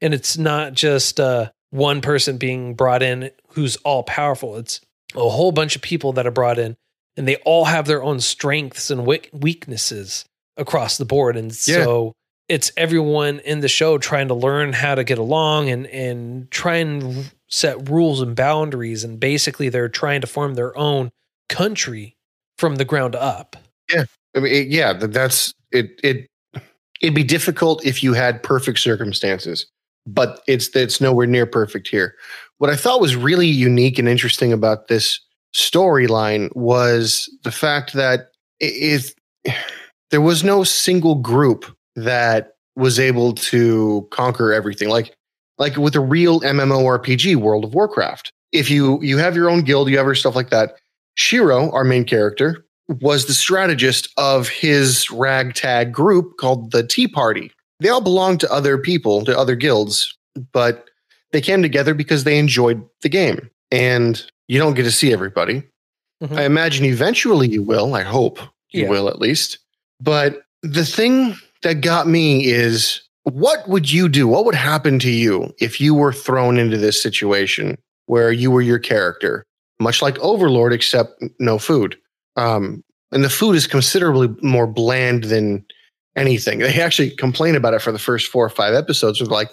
And 0.00 0.14
it's 0.14 0.38
not 0.38 0.72
just 0.72 1.20
uh, 1.20 1.50
one 1.70 2.00
person 2.00 2.38
being 2.38 2.74
brought 2.74 3.02
in 3.02 3.30
who's 3.48 3.76
all 3.78 4.02
powerful. 4.04 4.56
It's 4.56 4.80
a 5.14 5.28
whole 5.28 5.52
bunch 5.52 5.76
of 5.76 5.82
people 5.82 6.12
that 6.14 6.26
are 6.26 6.30
brought 6.30 6.58
in 6.58 6.76
and 7.16 7.26
they 7.26 7.36
all 7.36 7.64
have 7.66 7.86
their 7.86 8.02
own 8.02 8.20
strengths 8.20 8.90
and 8.90 9.06
weaknesses 9.06 10.24
across 10.56 10.96
the 10.96 11.04
board. 11.04 11.36
And 11.36 11.54
so 11.54 12.14
it's 12.48 12.72
everyone 12.76 13.40
in 13.40 13.60
the 13.60 13.68
show 13.68 13.98
trying 13.98 14.28
to 14.28 14.34
learn 14.34 14.72
how 14.72 14.94
to 14.94 15.04
get 15.04 15.18
along 15.18 15.68
and, 15.68 15.86
and 15.88 16.50
try 16.50 16.76
and 16.76 17.30
set 17.48 17.88
rules 17.88 18.22
and 18.22 18.34
boundaries. 18.36 19.04
And 19.04 19.18
basically 19.20 19.68
they're 19.68 19.88
trying 19.88 20.20
to 20.20 20.26
form 20.26 20.54
their 20.54 20.76
own 20.78 21.10
country 21.48 22.16
from 22.60 22.76
the 22.76 22.84
ground 22.84 23.16
up. 23.16 23.56
Yeah. 23.92 24.04
I 24.36 24.40
mean, 24.40 24.52
it, 24.52 24.68
yeah, 24.68 24.92
that's 24.92 25.52
it. 25.72 25.98
It 26.04 26.28
it'd 27.00 27.14
be 27.14 27.24
difficult 27.24 27.84
if 27.84 28.02
you 28.02 28.12
had 28.12 28.42
perfect 28.42 28.78
circumstances, 28.78 29.66
but 30.06 30.42
it's 30.46 30.68
it's 30.76 31.00
nowhere 31.00 31.26
near 31.26 31.46
perfect 31.46 31.88
here. 31.88 32.14
What 32.58 32.70
I 32.70 32.76
thought 32.76 33.00
was 33.00 33.16
really 33.16 33.48
unique 33.48 33.98
and 33.98 34.08
interesting 34.08 34.52
about 34.52 34.88
this 34.88 35.18
storyline 35.54 36.54
was 36.54 37.28
the 37.42 37.50
fact 37.50 37.94
that 37.94 38.30
it 38.60 39.14
there 40.10 40.20
was 40.20 40.44
no 40.44 40.62
single 40.62 41.16
group 41.16 41.64
that 41.96 42.52
was 42.76 43.00
able 43.00 43.32
to 43.32 44.06
conquer 44.12 44.52
everything. 44.52 44.90
Like 44.90 45.14
like 45.58 45.76
with 45.76 45.96
a 45.96 46.00
real 46.00 46.40
MMORPG, 46.40 47.36
World 47.36 47.64
of 47.64 47.74
Warcraft. 47.74 48.32
If 48.52 48.70
you 48.70 49.00
you 49.02 49.16
have 49.18 49.34
your 49.34 49.48
own 49.48 49.62
guild, 49.62 49.88
you 49.88 49.96
have 49.96 50.06
your 50.06 50.14
stuff 50.14 50.36
like 50.36 50.50
that. 50.50 50.74
Shiroe, 51.20 51.72
our 51.74 51.84
main 51.84 52.04
character, 52.04 52.64
was 52.88 53.26
the 53.26 53.34
strategist 53.34 54.08
of 54.16 54.48
his 54.48 55.10
ragtag 55.10 55.92
group 55.92 56.38
called 56.38 56.70
the 56.72 56.82
Tea 56.82 57.06
Party. 57.06 57.52
They 57.78 57.90
all 57.90 58.00
belonged 58.00 58.40
to 58.40 58.50
other 58.52 58.78
people, 58.78 59.24
to 59.26 59.38
other 59.38 59.54
guilds, 59.54 60.16
but 60.52 60.86
they 61.32 61.40
came 61.42 61.60
together 61.62 61.92
because 61.94 62.24
they 62.24 62.38
enjoyed 62.38 62.82
the 63.02 63.08
game. 63.10 63.50
And 63.70 64.22
you 64.48 64.58
don't 64.58 64.74
get 64.74 64.84
to 64.84 64.90
see 64.90 65.12
everybody. 65.12 65.62
Mhm. 66.22 66.36
I 66.38 66.44
imagine 66.44 66.84
eventually 66.86 67.48
you 67.48 67.62
will. 67.62 67.94
I 67.94 68.02
hope 68.02 68.38
you 68.72 68.84
Yeah. 68.84 68.88
will 68.90 69.08
at 69.08 69.20
least. 69.20 69.58
But 70.00 70.42
the 70.62 70.84
thing 70.84 71.36
that 71.62 71.82
got 71.82 72.08
me 72.08 72.46
is 72.46 73.02
what 73.24 73.68
would 73.68 73.92
you 73.92 74.08
do? 74.08 74.26
What 74.26 74.46
would 74.46 74.54
happen 74.54 74.98
to 75.00 75.10
you 75.10 75.54
if 75.60 75.80
you 75.80 75.94
were 75.94 76.12
thrown 76.12 76.58
into 76.58 76.78
this 76.78 77.00
situation 77.00 77.76
where 78.06 78.32
you 78.32 78.50
were 78.50 78.62
your 78.62 78.78
character, 78.78 79.44
much 79.80 80.02
like 80.02 80.18
Overlord, 80.18 80.72
except 80.72 81.22
no 81.38 81.58
food? 81.58 81.96
Um, 82.36 82.84
and 83.12 83.24
the 83.24 83.30
food 83.30 83.56
is 83.56 83.66
considerably 83.66 84.28
more 84.42 84.66
bland 84.66 85.24
than 85.24 85.64
anything. 86.16 86.60
They 86.60 86.80
actually 86.80 87.10
complain 87.10 87.56
about 87.56 87.74
it 87.74 87.82
for 87.82 87.92
the 87.92 87.98
first 87.98 88.28
four 88.30 88.44
or 88.44 88.50
five 88.50 88.74
episodes. 88.74 89.20
Of 89.20 89.28
like, 89.28 89.50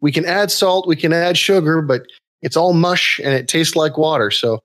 we 0.00 0.12
can 0.12 0.26
add 0.26 0.50
salt, 0.50 0.86
we 0.86 0.96
can 0.96 1.12
add 1.12 1.38
sugar, 1.38 1.80
but 1.80 2.02
it's 2.42 2.56
all 2.56 2.72
mush 2.72 3.18
and 3.22 3.32
it 3.32 3.48
tastes 3.48 3.76
like 3.76 3.96
water. 3.98 4.30
So 4.30 4.62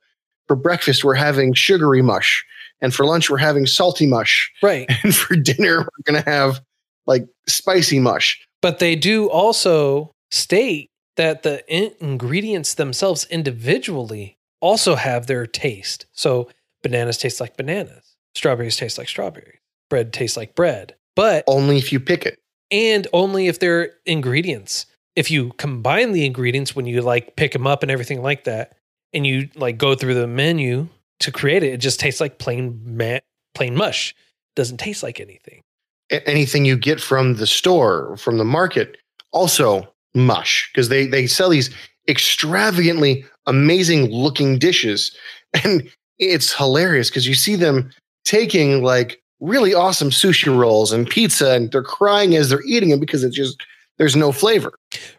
for 0.48 0.56
breakfast, 0.56 1.04
we're 1.04 1.14
having 1.14 1.54
sugary 1.54 2.02
mush, 2.02 2.44
and 2.82 2.94
for 2.94 3.06
lunch, 3.06 3.30
we're 3.30 3.38
having 3.38 3.66
salty 3.66 4.06
mush, 4.06 4.52
Right. 4.62 4.90
and 5.04 5.16
for 5.16 5.36
dinner, 5.36 5.80
we're 5.80 6.04
gonna 6.14 6.30
have 6.30 6.62
like 7.08 7.26
spicy 7.48 8.00
mush. 8.00 8.46
But 8.62 8.80
they 8.80 8.96
do 8.96 9.30
also 9.30 10.12
state 10.32 10.90
that 11.16 11.44
the 11.44 11.64
in- 11.74 11.94
ingredients 12.00 12.74
themselves 12.74 13.26
individually 13.30 14.38
also 14.64 14.96
have 14.96 15.28
their 15.28 15.46
taste. 15.46 16.06
So 16.14 16.50
bananas 16.82 17.18
taste 17.18 17.40
like 17.42 17.58
bananas, 17.58 18.16
strawberries 18.34 18.78
taste 18.78 18.98
like 18.98 19.10
strawberries, 19.10 19.60
bread 19.90 20.14
tastes 20.14 20.38
like 20.38 20.56
bread, 20.56 20.96
but 21.16 21.44
Only 21.48 21.78
if 21.78 21.92
you 21.92 22.00
pick 22.00 22.26
it. 22.26 22.40
and 22.72 23.06
only 23.14 23.48
if 23.48 23.60
they're 23.60 23.92
ingredients. 24.06 24.86
If 25.16 25.30
you 25.30 25.52
combine 25.58 26.14
the 26.14 26.26
ingredients 26.26 26.76
when 26.76 26.86
you 26.88 27.02
like 27.02 27.36
pick 27.36 27.52
them 27.52 27.68
up 27.68 27.84
and 27.84 27.92
everything 27.92 28.22
like 28.24 28.46
that, 28.46 28.78
and 29.14 29.28
you 29.28 29.48
like 29.56 29.78
go 29.78 29.94
through 29.94 30.16
the 30.16 30.26
menu 30.28 30.88
to 31.20 31.32
create 31.32 31.62
it, 31.62 31.74
it 31.74 31.78
just 31.78 32.00
tastes 32.00 32.20
like 32.20 32.40
plain 32.40 32.82
ma- 32.84 33.20
plain 33.54 33.76
mush. 33.76 34.16
Doesn't 34.56 34.78
taste 34.78 35.04
like 35.04 35.20
anything. 35.20 35.62
Anything 36.10 36.66
you 36.66 36.76
get 36.78 37.00
from 37.00 37.36
the 37.36 37.46
store, 37.48 38.18
from 38.18 38.38
the 38.40 38.44
market, 38.46 38.98
also 39.32 39.88
mush 40.16 40.70
because 40.74 40.90
they 40.90 41.06
they 41.06 41.28
sell 41.28 41.50
these 41.50 41.70
extravagantly 42.08 43.24
amazing 43.46 44.10
looking 44.12 44.58
dishes 44.58 45.16
and 45.64 45.90
it's 46.20 46.54
hilarious 46.54 47.10
because 47.10 47.28
you 47.28 47.36
see 47.36 47.56
them 47.56 47.92
taking 48.26 48.84
like 48.84 49.22
really 49.40 49.74
awesome 49.74 50.10
sushi 50.10 50.56
rolls 50.56 50.92
and 50.92 51.10
pizza 51.10 51.52
and 51.52 51.72
they're 51.72 51.84
crying 51.84 52.36
as 52.36 52.50
they're 52.50 52.64
eating 52.66 52.92
it 52.92 53.00
because 53.00 53.24
it's 53.24 53.36
just 53.36 53.62
there's 53.98 54.16
no 54.16 54.32
flavor 54.32 54.74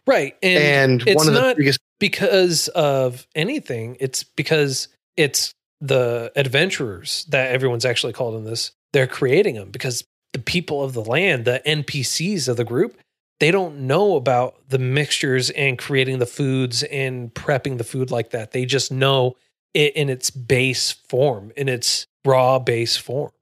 Right. 0.06 0.36
And, 0.42 1.00
and, 1.00 1.08
it's 1.08 1.16
one 1.16 1.28
of 1.28 1.34
the 1.34 1.40
not 1.40 1.56
biggest 1.56 1.80
because 1.98 2.68
of 2.68 3.26
anything. 3.34 3.96
It's 4.00 4.24
because 4.24 4.88
it's 5.16 5.52
the 5.80 6.32
adventurers 6.36 7.24
that 7.30 7.50
everyone's 7.50 7.84
actually 7.84 8.12
called 8.12 8.34
in 8.36 8.44
this. 8.44 8.72
They're 8.92 9.06
creating 9.06 9.56
them 9.56 9.70
because 9.70 10.04
the 10.32 10.38
people 10.38 10.82
of 10.82 10.92
the 10.92 11.04
land, 11.04 11.44
the 11.44 11.62
NPCs 11.66 12.48
of 12.48 12.56
the 12.56 12.64
group, 12.64 12.96
they 13.40 13.50
don't 13.50 13.80
know 13.80 14.16
about 14.16 14.56
the 14.68 14.78
mixtures 14.78 15.50
and 15.50 15.78
creating 15.78 16.18
the 16.18 16.26
foods 16.26 16.82
and 16.84 17.32
prepping 17.34 17.78
the 17.78 17.84
food 17.84 18.10
like 18.10 18.30
that. 18.30 18.52
They 18.52 18.64
just 18.64 18.92
know 18.92 19.36
it 19.74 19.94
in 19.96 20.08
its 20.08 20.30
base 20.30 20.92
form, 20.92 21.52
in 21.56 21.68
its 21.68 22.06
raw 22.24 22.58
base 22.58 22.96
form. 22.96 23.32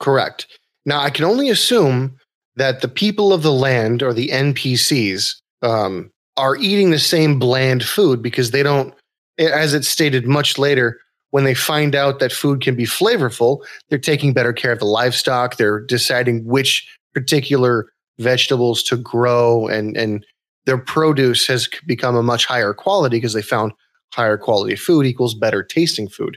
Correct. 0.00 0.46
Now, 0.84 1.00
I 1.00 1.10
can 1.10 1.24
only 1.24 1.48
assume 1.48 2.16
that 2.56 2.80
the 2.80 2.88
people 2.88 3.32
of 3.32 3.42
the 3.42 3.52
land 3.52 4.02
or 4.02 4.12
the 4.12 4.28
NPCs 4.28 5.36
um, 5.62 6.10
are 6.36 6.56
eating 6.56 6.90
the 6.90 6.98
same 6.98 7.38
bland 7.38 7.84
food 7.84 8.22
because 8.22 8.50
they 8.50 8.62
don't, 8.62 8.94
as 9.38 9.74
it's 9.74 9.88
stated 9.88 10.26
much 10.26 10.58
later, 10.58 10.98
when 11.30 11.44
they 11.44 11.54
find 11.54 11.94
out 11.94 12.18
that 12.18 12.32
food 12.32 12.60
can 12.60 12.74
be 12.74 12.84
flavorful, 12.84 13.64
they're 13.88 13.98
taking 13.98 14.32
better 14.32 14.52
care 14.52 14.72
of 14.72 14.80
the 14.80 14.84
livestock. 14.84 15.56
They're 15.56 15.80
deciding 15.80 16.44
which 16.44 16.88
particular 17.14 17.92
vegetables 18.20 18.82
to 18.84 18.96
grow, 18.96 19.66
and 19.66 19.96
and 19.96 20.24
their 20.66 20.78
produce 20.78 21.46
has 21.46 21.68
become 21.86 22.16
a 22.16 22.22
much 22.22 22.46
higher 22.46 22.74
quality 22.74 23.16
because 23.16 23.32
they 23.32 23.42
found 23.42 23.72
higher 24.14 24.38
quality 24.38 24.76
food 24.76 25.06
equals 25.06 25.34
better 25.34 25.62
tasting 25.62 26.08
food, 26.08 26.36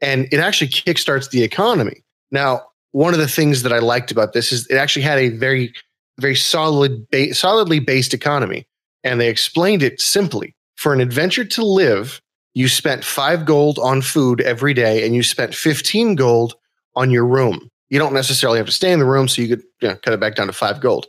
and 0.00 0.26
it 0.32 0.40
actually 0.40 0.68
kickstarts 0.68 1.30
the 1.30 1.42
economy. 1.42 2.02
Now, 2.30 2.62
one 2.92 3.14
of 3.14 3.20
the 3.20 3.28
things 3.28 3.62
that 3.62 3.72
I 3.72 3.78
liked 3.78 4.10
about 4.10 4.32
this 4.32 4.52
is 4.52 4.66
it 4.68 4.76
actually 4.76 5.02
had 5.02 5.18
a 5.18 5.30
very, 5.30 5.72
very 6.20 6.36
solid, 6.36 7.08
ba- 7.10 7.34
solidly 7.34 7.80
based 7.80 8.14
economy, 8.14 8.66
and 9.02 9.20
they 9.20 9.28
explained 9.28 9.82
it 9.82 10.00
simply. 10.00 10.54
For 10.76 10.92
an 10.92 11.00
adventure 11.00 11.44
to 11.44 11.64
live, 11.64 12.20
you 12.54 12.68
spent 12.68 13.04
five 13.04 13.44
gold 13.44 13.78
on 13.78 14.02
food 14.02 14.40
every 14.40 14.74
day, 14.74 15.04
and 15.04 15.14
you 15.14 15.22
spent 15.22 15.54
fifteen 15.54 16.14
gold 16.14 16.54
on 16.94 17.10
your 17.10 17.26
room. 17.26 17.68
You 17.90 17.98
don't 17.98 18.14
necessarily 18.14 18.58
have 18.58 18.66
to 18.66 18.72
stay 18.72 18.92
in 18.92 18.98
the 18.98 19.04
room, 19.04 19.28
so 19.28 19.42
you 19.42 19.48
could 19.48 19.64
you 19.80 19.88
know, 19.88 19.96
cut 19.96 20.14
it 20.14 20.20
back 20.20 20.36
down 20.36 20.46
to 20.46 20.52
five 20.52 20.80
gold. 20.80 21.06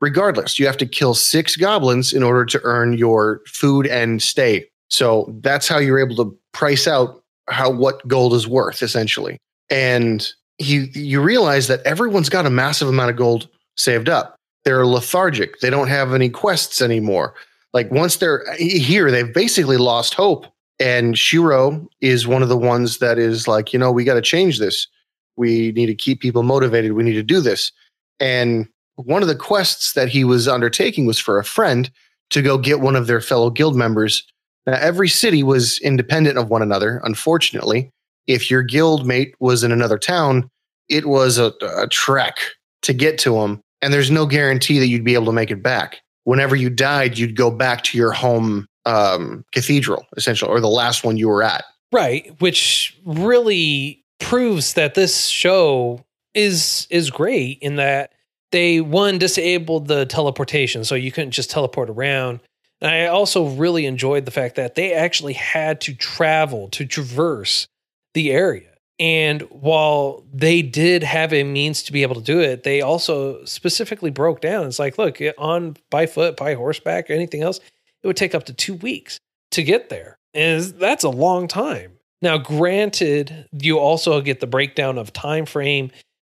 Regardless, 0.00 0.58
you 0.58 0.66
have 0.66 0.78
to 0.78 0.86
kill 0.86 1.14
six 1.14 1.56
goblins 1.56 2.12
in 2.12 2.22
order 2.22 2.44
to 2.46 2.60
earn 2.64 2.94
your 2.94 3.42
food 3.46 3.86
and 3.86 4.22
stay. 4.22 4.66
So 4.88 5.32
that's 5.40 5.68
how 5.68 5.78
you're 5.78 5.98
able 5.98 6.16
to 6.16 6.38
price 6.52 6.88
out 6.88 7.22
how 7.48 7.70
what 7.70 8.06
gold 8.08 8.34
is 8.34 8.48
worth, 8.48 8.82
essentially. 8.82 9.36
And 9.70 10.26
you 10.58 10.88
you 10.92 11.20
realize 11.20 11.68
that 11.68 11.82
everyone's 11.82 12.28
got 12.28 12.46
a 12.46 12.50
massive 12.50 12.88
amount 12.88 13.10
of 13.10 13.16
gold 13.16 13.48
saved 13.76 14.08
up. 14.08 14.36
They're 14.64 14.86
lethargic. 14.86 15.60
They 15.60 15.70
don't 15.70 15.88
have 15.88 16.12
any 16.12 16.28
quests 16.28 16.82
anymore. 16.82 17.34
Like 17.72 17.90
once 17.90 18.16
they're 18.16 18.44
here, 18.56 19.10
they've 19.10 19.32
basically 19.32 19.76
lost 19.76 20.14
hope. 20.14 20.46
And 20.78 21.14
Shiroe 21.14 21.86
is 22.00 22.26
one 22.26 22.42
of 22.42 22.48
the 22.48 22.56
ones 22.56 22.98
that 22.98 23.18
is 23.18 23.46
like, 23.46 23.72
you 23.72 23.78
know, 23.78 23.92
we 23.92 24.04
got 24.04 24.14
to 24.14 24.22
change 24.22 24.58
this. 24.58 24.86
We 25.36 25.72
need 25.72 25.86
to 25.86 25.94
keep 25.94 26.20
people 26.20 26.42
motivated. 26.42 26.92
We 26.92 27.04
need 27.04 27.14
to 27.14 27.22
do 27.22 27.40
this. 27.40 27.70
And 28.18 28.66
one 29.04 29.22
of 29.22 29.28
the 29.28 29.36
quests 29.36 29.92
that 29.94 30.08
he 30.08 30.24
was 30.24 30.48
undertaking 30.48 31.06
was 31.06 31.18
for 31.18 31.38
a 31.38 31.44
friend 31.44 31.90
to 32.30 32.42
go 32.42 32.58
get 32.58 32.80
one 32.80 32.96
of 32.96 33.06
their 33.06 33.20
fellow 33.20 33.50
guild 33.50 33.76
members. 33.76 34.24
Now, 34.66 34.74
every 34.74 35.08
city 35.08 35.42
was 35.42 35.78
independent 35.80 36.38
of 36.38 36.48
one 36.48 36.62
another, 36.62 37.00
unfortunately. 37.04 37.90
If 38.26 38.50
your 38.50 38.62
guild 38.62 39.06
mate 39.06 39.34
was 39.40 39.64
in 39.64 39.72
another 39.72 39.98
town, 39.98 40.48
it 40.88 41.06
was 41.06 41.38
a, 41.38 41.52
a 41.76 41.88
trek 41.88 42.38
to 42.82 42.92
get 42.92 43.18
to 43.18 43.40
him. 43.40 43.60
And 43.82 43.92
there's 43.92 44.10
no 44.10 44.26
guarantee 44.26 44.78
that 44.78 44.86
you'd 44.86 45.04
be 45.04 45.14
able 45.14 45.26
to 45.26 45.32
make 45.32 45.50
it 45.50 45.62
back. 45.62 46.00
Whenever 46.24 46.54
you 46.54 46.70
died, 46.70 47.18
you'd 47.18 47.36
go 47.36 47.50
back 47.50 47.82
to 47.84 47.98
your 47.98 48.12
home 48.12 48.66
um, 48.86 49.44
cathedral, 49.52 50.06
essentially, 50.16 50.50
or 50.50 50.60
the 50.60 50.68
last 50.68 51.02
one 51.02 51.16
you 51.16 51.28
were 51.28 51.42
at. 51.42 51.64
Right, 51.92 52.34
which 52.40 52.96
really 53.04 54.04
proves 54.20 54.74
that 54.74 54.94
this 54.94 55.26
show 55.26 56.04
is 56.34 56.86
is 56.90 57.10
great 57.10 57.58
in 57.60 57.76
that 57.76 58.12
they 58.52 58.80
one 58.80 59.18
disabled 59.18 59.88
the 59.88 60.06
teleportation 60.06 60.84
so 60.84 60.94
you 60.94 61.12
couldn't 61.12 61.32
just 61.32 61.50
teleport 61.50 61.90
around. 61.90 62.40
And 62.80 62.90
I 62.90 63.06
also 63.06 63.48
really 63.48 63.86
enjoyed 63.86 64.24
the 64.24 64.30
fact 64.30 64.56
that 64.56 64.74
they 64.74 64.94
actually 64.94 65.34
had 65.34 65.80
to 65.82 65.94
travel 65.94 66.68
to 66.70 66.86
traverse 66.86 67.66
the 68.14 68.30
area. 68.32 68.70
And 68.98 69.42
while 69.50 70.24
they 70.32 70.60
did 70.60 71.02
have 71.02 71.32
a 71.32 71.42
means 71.42 71.82
to 71.84 71.92
be 71.92 72.02
able 72.02 72.16
to 72.16 72.20
do 72.20 72.40
it, 72.40 72.64
they 72.64 72.82
also 72.82 73.42
specifically 73.46 74.10
broke 74.10 74.42
down. 74.42 74.66
It's 74.66 74.78
like, 74.78 74.98
look, 74.98 75.18
on 75.38 75.76
by 75.88 76.06
foot, 76.06 76.36
by 76.36 76.54
horseback, 76.54 77.08
or 77.08 77.14
anything 77.14 77.42
else, 77.42 77.60
it 78.02 78.06
would 78.06 78.16
take 78.16 78.34
up 78.34 78.44
to 78.44 78.52
two 78.52 78.74
weeks 78.74 79.18
to 79.52 79.62
get 79.62 79.88
there. 79.88 80.18
And 80.34 80.62
that's 80.62 81.04
a 81.04 81.08
long 81.08 81.48
time. 81.48 81.92
Now, 82.22 82.36
granted, 82.36 83.48
you 83.52 83.78
also 83.78 84.20
get 84.20 84.40
the 84.40 84.46
breakdown 84.46 84.98
of 84.98 85.12
time 85.14 85.46
frame 85.46 85.90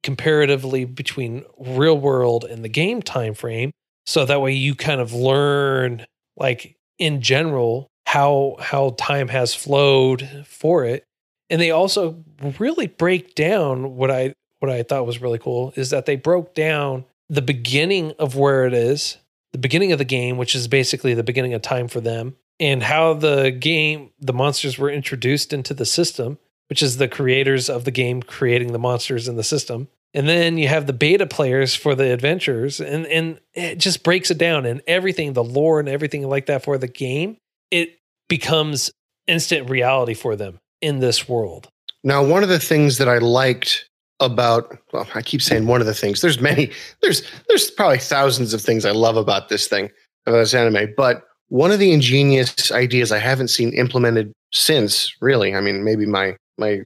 comparatively 0.05 0.85
between 0.85 1.45
real 1.59 1.99
world 1.99 2.45
and 2.45 2.65
the 2.65 2.69
game 2.69 3.03
time 3.03 3.35
frame. 3.35 3.73
So 4.07 4.25
that 4.25 4.41
way 4.41 4.53
you 4.53 4.77
kind 4.77 5.01
of 5.01 5.13
learn 5.13 6.07
like 6.37 6.77
in 6.99 7.21
general 7.21 7.89
how 8.07 8.57
how 8.61 8.95
time 8.99 9.29
has 9.29 9.55
flowed 9.55 10.45
for 10.47 10.85
it. 10.85 11.05
And 11.51 11.61
they 11.61 11.73
also 11.73 12.23
really 12.59 12.87
break 12.87 13.35
down 13.35 13.97
what 13.97 14.11
I 14.11 14.35
what 14.61 14.71
I 14.71 14.83
thought 14.83 15.07
was 15.07 15.21
really 15.21 15.39
cool 15.39 15.73
is 15.75 15.91
that 15.91 16.07
they 16.07 16.17
broke 16.17 16.55
down 16.55 17.05
the 17.29 17.43
beginning 17.43 18.13
of 18.19 18.37
where 18.37 18.67
it 18.67 18.75
is, 18.75 19.17
the 19.53 19.59
beginning 19.59 19.93
of 19.93 19.99
the 19.99 20.05
game, 20.05 20.37
which 20.37 20.55
is 20.55 20.69
basically 20.69 21.15
the 21.15 21.23
beginning 21.23 21.55
of 21.55 21.63
time 21.63 21.89
for 21.89 22.01
them, 22.01 22.37
and 22.61 22.83
how 22.83 23.15
the 23.15 23.51
game, 23.51 24.11
the 24.21 24.33
monsters 24.33 24.79
were 24.79 24.91
introduced 24.91 25.53
into 25.53 25.75
the 25.75 25.87
system, 25.87 26.39
which 26.69 26.83
is 26.83 26.97
the 26.97 27.09
creators 27.09 27.69
of 27.69 27.85
the 27.85 27.91
game 27.91 28.23
creating 28.23 28.73
the 28.73 28.79
monsters 28.79 29.29
in 29.29 29.37
the 29.37 29.45
system. 29.45 29.89
And 30.13 30.29
then 30.29 30.59
you 30.59 30.69
have 30.69 30.87
the 30.87 30.93
beta 30.93 31.27
players 31.27 31.75
for 31.75 31.95
the 31.95 32.13
adventures, 32.13 32.81
and, 32.81 33.05
and 33.07 33.41
it 33.53 33.79
just 33.79 34.05
breaks 34.05 34.31
it 34.31 34.39
down 34.39 34.65
and 34.65 34.81
everything, 34.87 35.33
the 35.33 35.43
lore 35.43 35.81
and 35.81 35.89
everything 35.89 36.29
like 36.29 36.47
that 36.47 36.63
for 36.63 36.79
the 36.79 36.87
game, 36.87 37.37
it 37.71 37.99
becomes 38.29 38.93
instant 39.27 39.69
reality 39.69 40.15
for 40.15 40.37
them 40.37 40.61
in 40.81 41.01
this 41.01 41.29
world. 41.29 41.69
Now, 42.05 42.25
one 42.25 42.43
of 42.43 42.49
the 42.49 42.61
things 42.61 42.99
that 42.99 43.09
I 43.09 43.19
liked 43.19 43.89
about 44.21 44.79
well, 44.93 45.09
I 45.15 45.23
keep 45.23 45.43
saying 45.43 45.67
one 45.67 45.81
of 45.81 45.87
the 45.87 45.95
things. 45.95 46.21
There's 46.21 46.41
many. 46.41 46.71
There's 47.03 47.23
there's 47.49 47.71
probably 47.71 47.99
thousands 47.99 48.55
of 48.55 48.61
things 48.61 48.85
I 48.85 48.93
love 48.93 49.17
about 49.17 49.49
this 49.49 49.67
thing, 49.67 49.91
about 50.27 50.39
this 50.39 50.55
anime. 50.55 50.95
But 50.97 51.25
one 51.49 51.71
of 51.71 51.79
the 51.79 51.93
ingenious 51.93 52.73
ideas 52.73 53.13
I 53.13 53.19
haven't 53.19 53.49
seen 53.49 53.73
implemented 53.73 54.33
since, 54.53 55.15
really. 55.21 55.55
I 55.55 55.61
mean, 55.61 55.85
maybe 55.85 56.07
my 56.07 56.37
my 56.59 56.81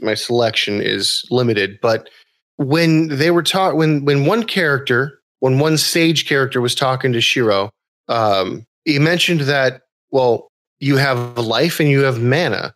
my 0.00 0.14
selection 0.14 0.80
is 0.80 1.24
limited, 1.30 1.78
but 1.80 2.08
when 2.56 3.08
they 3.08 3.30
were 3.30 3.42
taught 3.42 3.76
when 3.76 4.04
when 4.04 4.26
one 4.26 4.44
character 4.44 5.20
when 5.40 5.58
one 5.58 5.76
sage 5.76 6.26
character 6.26 6.60
was 6.60 6.74
talking 6.74 7.12
to 7.12 7.18
Shiroe, 7.18 7.70
um, 8.08 8.66
he 8.84 8.98
mentioned 8.98 9.40
that 9.42 9.82
well, 10.10 10.50
you 10.78 10.96
have 10.96 11.38
life 11.38 11.80
and 11.80 11.88
you 11.88 12.02
have 12.02 12.20
mana, 12.20 12.74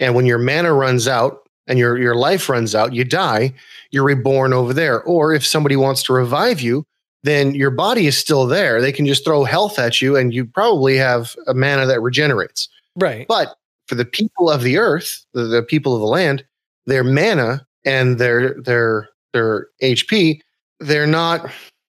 and 0.00 0.14
when 0.14 0.26
your 0.26 0.38
mana 0.38 0.72
runs 0.72 1.06
out 1.06 1.48
and 1.66 1.78
your 1.78 1.98
your 1.98 2.14
life 2.14 2.48
runs 2.48 2.74
out, 2.74 2.94
you 2.94 3.04
die. 3.04 3.52
You're 3.90 4.04
reborn 4.04 4.52
over 4.52 4.72
there, 4.72 5.02
or 5.02 5.34
if 5.34 5.46
somebody 5.46 5.76
wants 5.76 6.02
to 6.04 6.12
revive 6.12 6.60
you, 6.60 6.86
then 7.22 7.54
your 7.54 7.70
body 7.70 8.06
is 8.06 8.16
still 8.16 8.46
there. 8.46 8.80
They 8.80 8.92
can 8.92 9.06
just 9.06 9.24
throw 9.24 9.44
health 9.44 9.78
at 9.78 10.00
you, 10.00 10.16
and 10.16 10.32
you 10.32 10.44
probably 10.44 10.96
have 10.96 11.34
a 11.46 11.54
mana 11.54 11.86
that 11.86 12.00
regenerates. 12.00 12.68
Right. 12.96 13.26
But 13.28 13.57
for 13.88 13.94
the 13.94 14.04
people 14.04 14.50
of 14.50 14.62
the 14.62 14.78
earth, 14.78 15.24
the, 15.32 15.44
the 15.44 15.62
people 15.62 15.94
of 15.94 16.00
the 16.00 16.06
land, 16.06 16.44
their 16.86 17.04
mana 17.04 17.66
and 17.84 18.18
their 18.18 18.54
their 18.60 19.08
their 19.32 19.68
HP, 19.82 20.40
they're 20.80 21.06
not 21.06 21.50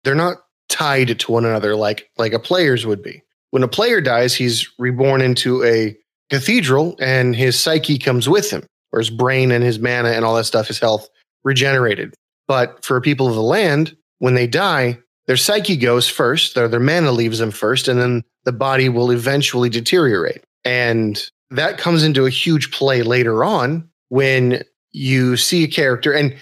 they're 0.05 0.14
not 0.14 0.38
tied 0.68 1.18
to 1.18 1.33
one 1.33 1.44
another 1.44 1.74
like 1.74 2.11
like 2.18 2.33
a 2.33 2.38
player's 2.38 2.87
would 2.87 3.03
be. 3.03 3.22
When 3.51 3.62
a 3.62 3.68
player 3.68 4.01
dies, 4.01 4.35
he's 4.35 4.68
reborn 4.79 5.22
into 5.22 5.64
a 5.64 5.96
cathedral 6.31 6.96
and 7.01 7.35
his 7.35 7.59
psyche 7.59 7.98
comes 7.98 8.29
with 8.29 8.51
him, 8.51 8.66
or 8.92 8.98
his 8.98 9.11
brain 9.11 9.51
and 9.51 9.64
his 9.64 9.79
mana 9.79 10.11
and 10.11 10.24
all 10.24 10.37
that 10.37 10.44
stuff, 10.44 10.68
his 10.68 10.79
health 10.79 11.09
regenerated. 11.44 12.14
But 12.46 12.85
for 12.85 13.01
people 13.01 13.29
of 13.29 13.35
the 13.35 13.42
land, 13.42 13.96
when 14.18 14.35
they 14.35 14.46
die, 14.46 14.98
their 15.27 15.37
psyche 15.37 15.77
goes 15.77 16.09
first, 16.09 16.55
their, 16.55 16.68
their 16.68 16.81
mana 16.81 17.12
leaves 17.12 17.38
them 17.38 17.51
first, 17.51 17.88
and 17.88 18.01
then 18.01 18.24
the 18.44 18.53
body 18.53 18.88
will 18.88 19.11
eventually 19.11 19.68
deteriorate. 19.68 20.42
And 20.64 21.22
that 21.50 21.78
comes 21.78 22.02
into 22.02 22.26
a 22.26 22.30
huge 22.30 22.70
play 22.70 23.02
later 23.02 23.44
on 23.44 23.88
when 24.08 24.62
you 24.92 25.37
see 25.37 25.64
a 25.64 25.68
character 25.68 26.12
and 26.12 26.37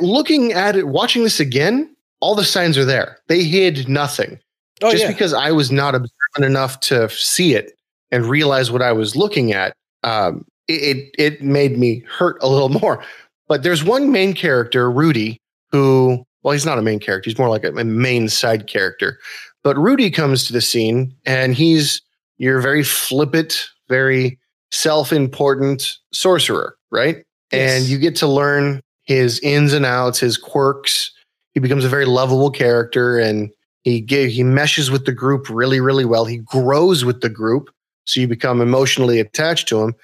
looking 0.00 0.52
at 0.52 0.76
it, 0.76 0.88
watching 0.88 1.22
this 1.22 1.40
again, 1.40 1.94
all 2.20 2.34
the 2.34 2.44
signs 2.44 2.76
are 2.76 2.84
there. 2.84 3.18
They 3.28 3.44
hid 3.44 3.88
nothing. 3.88 4.38
Oh, 4.82 4.90
Just 4.90 5.04
yeah. 5.04 5.12
because 5.12 5.32
I 5.32 5.52
was 5.52 5.70
not 5.70 5.94
observant 5.94 6.44
enough 6.44 6.80
to 6.80 7.08
see 7.10 7.54
it 7.54 7.72
and 8.10 8.26
realize 8.26 8.70
what 8.70 8.82
I 8.82 8.92
was 8.92 9.14
looking 9.14 9.52
at, 9.52 9.74
um, 10.02 10.46
it, 10.68 10.72
it 10.96 11.14
it 11.18 11.42
made 11.42 11.78
me 11.78 12.02
hurt 12.08 12.38
a 12.42 12.48
little 12.48 12.68
more. 12.80 13.04
But 13.48 13.62
there's 13.62 13.84
one 13.84 14.12
main 14.12 14.32
character, 14.32 14.90
Rudy, 14.90 15.40
who 15.70 16.24
well, 16.42 16.52
he's 16.52 16.66
not 16.66 16.78
a 16.78 16.82
main 16.82 17.00
character. 17.00 17.28
He's 17.28 17.38
more 17.38 17.50
like 17.50 17.64
a, 17.64 17.72
a 17.74 17.84
main 17.84 18.28
side 18.28 18.66
character. 18.66 19.18
But 19.62 19.76
Rudy 19.76 20.10
comes 20.10 20.46
to 20.46 20.52
the 20.52 20.62
scene, 20.62 21.14
and 21.26 21.54
he's 21.54 22.00
your 22.38 22.60
very 22.60 22.82
flippant, 22.82 23.68
very 23.90 24.38
self-important 24.70 25.98
sorcerer, 26.12 26.76
right? 26.90 27.24
Yes. 27.52 27.82
And 27.82 27.90
you 27.90 27.98
get 27.98 28.16
to 28.16 28.26
learn 28.26 28.80
his 29.02 29.40
ins 29.40 29.72
and 29.72 29.84
outs, 29.84 30.20
his 30.20 30.38
quirks. 30.38 31.10
He 31.52 31.60
becomes 31.60 31.84
a 31.84 31.88
very 31.88 32.04
lovable 32.06 32.50
character, 32.50 33.18
and 33.18 33.50
he 33.82 34.00
ge- 34.00 34.32
he 34.32 34.44
meshes 34.44 34.90
with 34.90 35.04
the 35.04 35.12
group 35.12 35.50
really, 35.50 35.80
really 35.80 36.04
well. 36.04 36.24
He 36.24 36.38
grows 36.38 37.04
with 37.04 37.20
the 37.20 37.28
group, 37.28 37.70
so 38.04 38.20
you 38.20 38.28
become 38.28 38.60
emotionally 38.60 39.18
attached 39.18 39.68
to 39.68 39.82
him. 39.82 39.94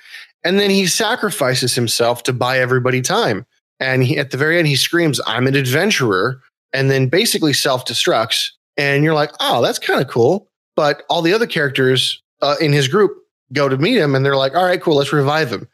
And 0.42 0.59
then 0.59 0.70
he 0.70 0.87
sacrifices 0.87 1.75
himself 1.75 2.25
to 2.25 2.33
buy 2.33 2.59
everybody 2.59 3.01
time. 3.01 3.46
And 3.79 4.03
he, 4.03 4.18
at 4.18 4.31
the 4.31 4.37
very 4.37 4.59
end, 4.59 4.66
he 4.66 4.77
screams, 4.77 5.20
"I'm 5.27 5.46
an 5.46 5.55
adventurer," 5.55 6.40
and 6.72 6.90
then 6.90 7.09
basically 7.09 7.53
self-destructs. 7.53 8.51
And 8.77 9.05
you're 9.05 9.14
like, 9.14 9.31
"Oh, 9.38 9.62
that's 9.62 9.79
kind 9.79 10.01
of 10.01 10.09
cool." 10.09 10.49
But 10.75 11.05
all 11.09 11.22
the 11.22 11.33
other 11.33 11.46
characters 11.46 12.20
uh, 12.42 12.57
in 12.61 12.72
his 12.72 12.88
group 12.88 13.16
go 13.53 13.69
to 13.69 13.77
meet 13.77 13.97
him, 13.97 14.15
and 14.15 14.25
they're 14.25 14.37
like, 14.37 14.55
"All 14.55 14.65
right, 14.65 14.81
cool, 14.81 14.97
let's 14.97 15.13
revive 15.13 15.51
him." 15.51 15.69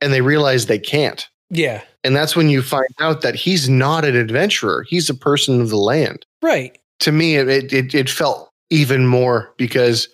And 0.00 0.12
they 0.12 0.20
realize 0.20 0.66
they 0.66 0.78
can't. 0.78 1.26
Yeah. 1.50 1.82
And 2.02 2.14
that's 2.14 2.36
when 2.36 2.50
you 2.50 2.62
find 2.62 2.88
out 3.00 3.22
that 3.22 3.34
he's 3.34 3.68
not 3.68 4.04
an 4.04 4.16
adventurer. 4.16 4.84
He's 4.88 5.08
a 5.08 5.14
person 5.14 5.60
of 5.60 5.70
the 5.70 5.76
land. 5.76 6.26
Right. 6.42 6.78
To 7.00 7.12
me, 7.12 7.36
it, 7.36 7.72
it, 7.72 7.94
it 7.94 8.10
felt 8.10 8.50
even 8.70 9.06
more 9.06 9.54
because 9.56 10.08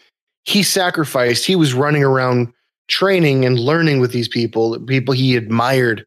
he 0.44 0.62
sacrificed, 0.62 1.44
he 1.44 1.56
was 1.56 1.74
running 1.74 2.04
around 2.04 2.52
training 2.88 3.44
and 3.44 3.58
learning 3.58 4.00
with 4.00 4.12
these 4.12 4.28
people, 4.28 4.78
people 4.80 5.14
he 5.14 5.36
admired. 5.36 6.04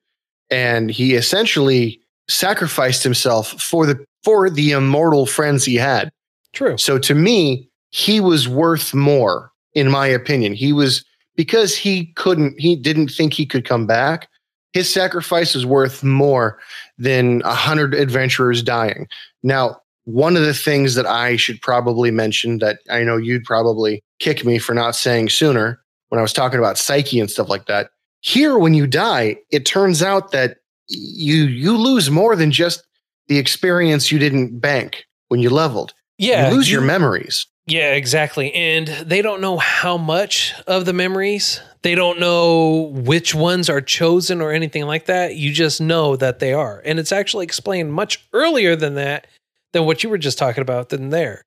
And 0.50 0.89
he 0.89 1.16
essentially 1.16 2.00
sacrificed 2.30 3.04
himself 3.04 3.62
for 3.62 3.86
the 3.86 4.04
for 4.24 4.50
the 4.50 4.72
immortal 4.72 5.26
friends 5.26 5.66
he 5.66 5.76
had. 5.76 6.10
True. 6.54 6.78
So 6.78 6.98
to 7.00 7.16
me, 7.16 7.68
he 7.92 8.20
was 8.20 8.48
worth 8.48 8.94
more, 8.94 9.52
in 9.76 9.90
my 9.90 10.08
opinion. 10.08 10.54
He 10.54 10.74
was 10.74 11.04
because 11.36 11.76
he 11.76 12.08
couldn't, 12.16 12.60
he 12.60 12.76
didn't 12.76 13.10
think 13.10 13.34
he 13.34 13.46
could 13.46 13.66
come 13.66 13.86
back. 13.88 14.30
His 14.74 14.90
sacrifice 14.90 15.56
is 15.56 15.66
worth 15.66 16.04
more 16.04 16.60
than 16.98 17.42
a 17.46 17.54
hundred 17.54 17.94
adventurers 17.94 18.64
dying. 18.64 19.08
Now, 19.44 19.80
one 20.06 20.36
of 20.36 20.44
the 20.44 20.54
things 20.54 20.96
that 20.96 21.06
I 21.06 21.38
should 21.38 21.62
probably 21.62 22.12
mention 22.12 22.60
that 22.60 22.80
I 22.90 23.04
know 23.04 23.18
you'd 23.18 23.46
probably 23.46 24.04
kick 24.20 24.44
me 24.46 24.58
for 24.58 24.74
not 24.74 24.96
saying 24.96 25.30
sooner 25.30 25.80
when 26.10 26.20
I 26.20 26.22
was 26.22 26.34
talking 26.34 26.60
about 26.60 26.78
psyche 26.78 27.20
and 27.20 27.30
stuff 27.32 27.50
like 27.50 27.68
that. 27.68 27.92
Here, 28.20 28.58
when 28.58 28.74
you 28.74 28.88
die, 28.88 29.38
it 29.52 29.66
turns 29.66 30.02
out 30.04 30.32
that 30.32 30.58
you 30.88 31.46
you 31.46 31.78
lose 31.78 32.10
more 32.12 32.36
than 32.36 32.52
just 32.52 32.84
the 33.28 33.38
experience 33.38 34.12
you 34.12 34.20
didn't 34.20 34.60
bank 34.60 35.06
when 35.30 35.40
you 35.40 35.50
leveled. 35.50 35.94
Yeah. 36.18 36.50
you 36.50 36.56
lose 36.56 36.70
you- 36.70 36.74
your 36.74 36.82
memories. 36.82 37.48
Yeah, 37.65 37.93
exactly. 37.93 38.54
And 38.54 38.88
they 38.88 39.21
don't 39.21 39.41
know 39.41 39.58
how 39.58 39.97
much 39.97 40.54
of 40.67 40.86
the 40.86 40.93
memories. 40.93 41.62
They 41.82 41.95
don't 41.95 42.19
know 42.19 42.91
which 42.93 43.34
ones 43.34 43.69
are 43.69 43.82
chosen 43.82 44.41
or 44.41 44.52
anything 44.52 44.86
like 44.86 45.06
that. 45.06 45.36
You 45.36 45.52
just 45.54 45.80
know 45.80 46.15
that 46.17 46.39
they 46.39 46.54
are. 46.54 46.82
And 46.84 46.99
it's 46.99 47.12
actually 47.12 47.45
explained 47.45 47.93
much 47.93 48.26
earlier 48.34 48.76
than 48.76 48.95
that, 48.95 49.28
than 49.71 49.86
what 49.86 50.04
you 50.04 50.10
were 50.10 50.17
just 50.17 50.38
talking 50.38 50.62
about, 50.62 50.89
than 50.89 51.10
there. 51.10 51.41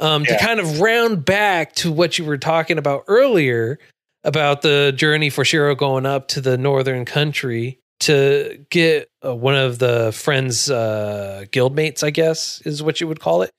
Um, 0.00 0.24
To 0.24 0.38
kind 0.38 0.60
of 0.60 0.80
round 0.80 1.24
back 1.24 1.74
to 1.76 1.92
what 1.92 2.18
you 2.18 2.24
were 2.24 2.38
talking 2.38 2.78
about 2.78 3.04
earlier 3.08 3.78
about 4.24 4.62
the 4.62 4.92
journey 4.94 5.28
for 5.28 5.44
Shiroe 5.44 5.76
going 5.76 6.06
up 6.06 6.28
to 6.28 6.40
the 6.40 6.56
northern 6.56 7.04
country 7.04 7.78
to 8.00 8.64
get 8.70 9.08
uh, 9.24 9.34
one 9.34 9.56
of 9.56 9.80
the 9.80 10.12
friends' 10.12 10.70
uh, 10.70 11.44
guildmates, 11.50 12.04
I 12.04 12.10
guess 12.10 12.60
is 12.62 12.82
what 12.82 13.00
you 13.00 13.08
would 13.08 13.20
call 13.20 13.42
it. 13.42 13.50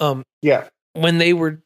Um, 0.00 0.22
Yeah. 0.40 0.68
When 0.98 1.18
they 1.18 1.32
were 1.32 1.62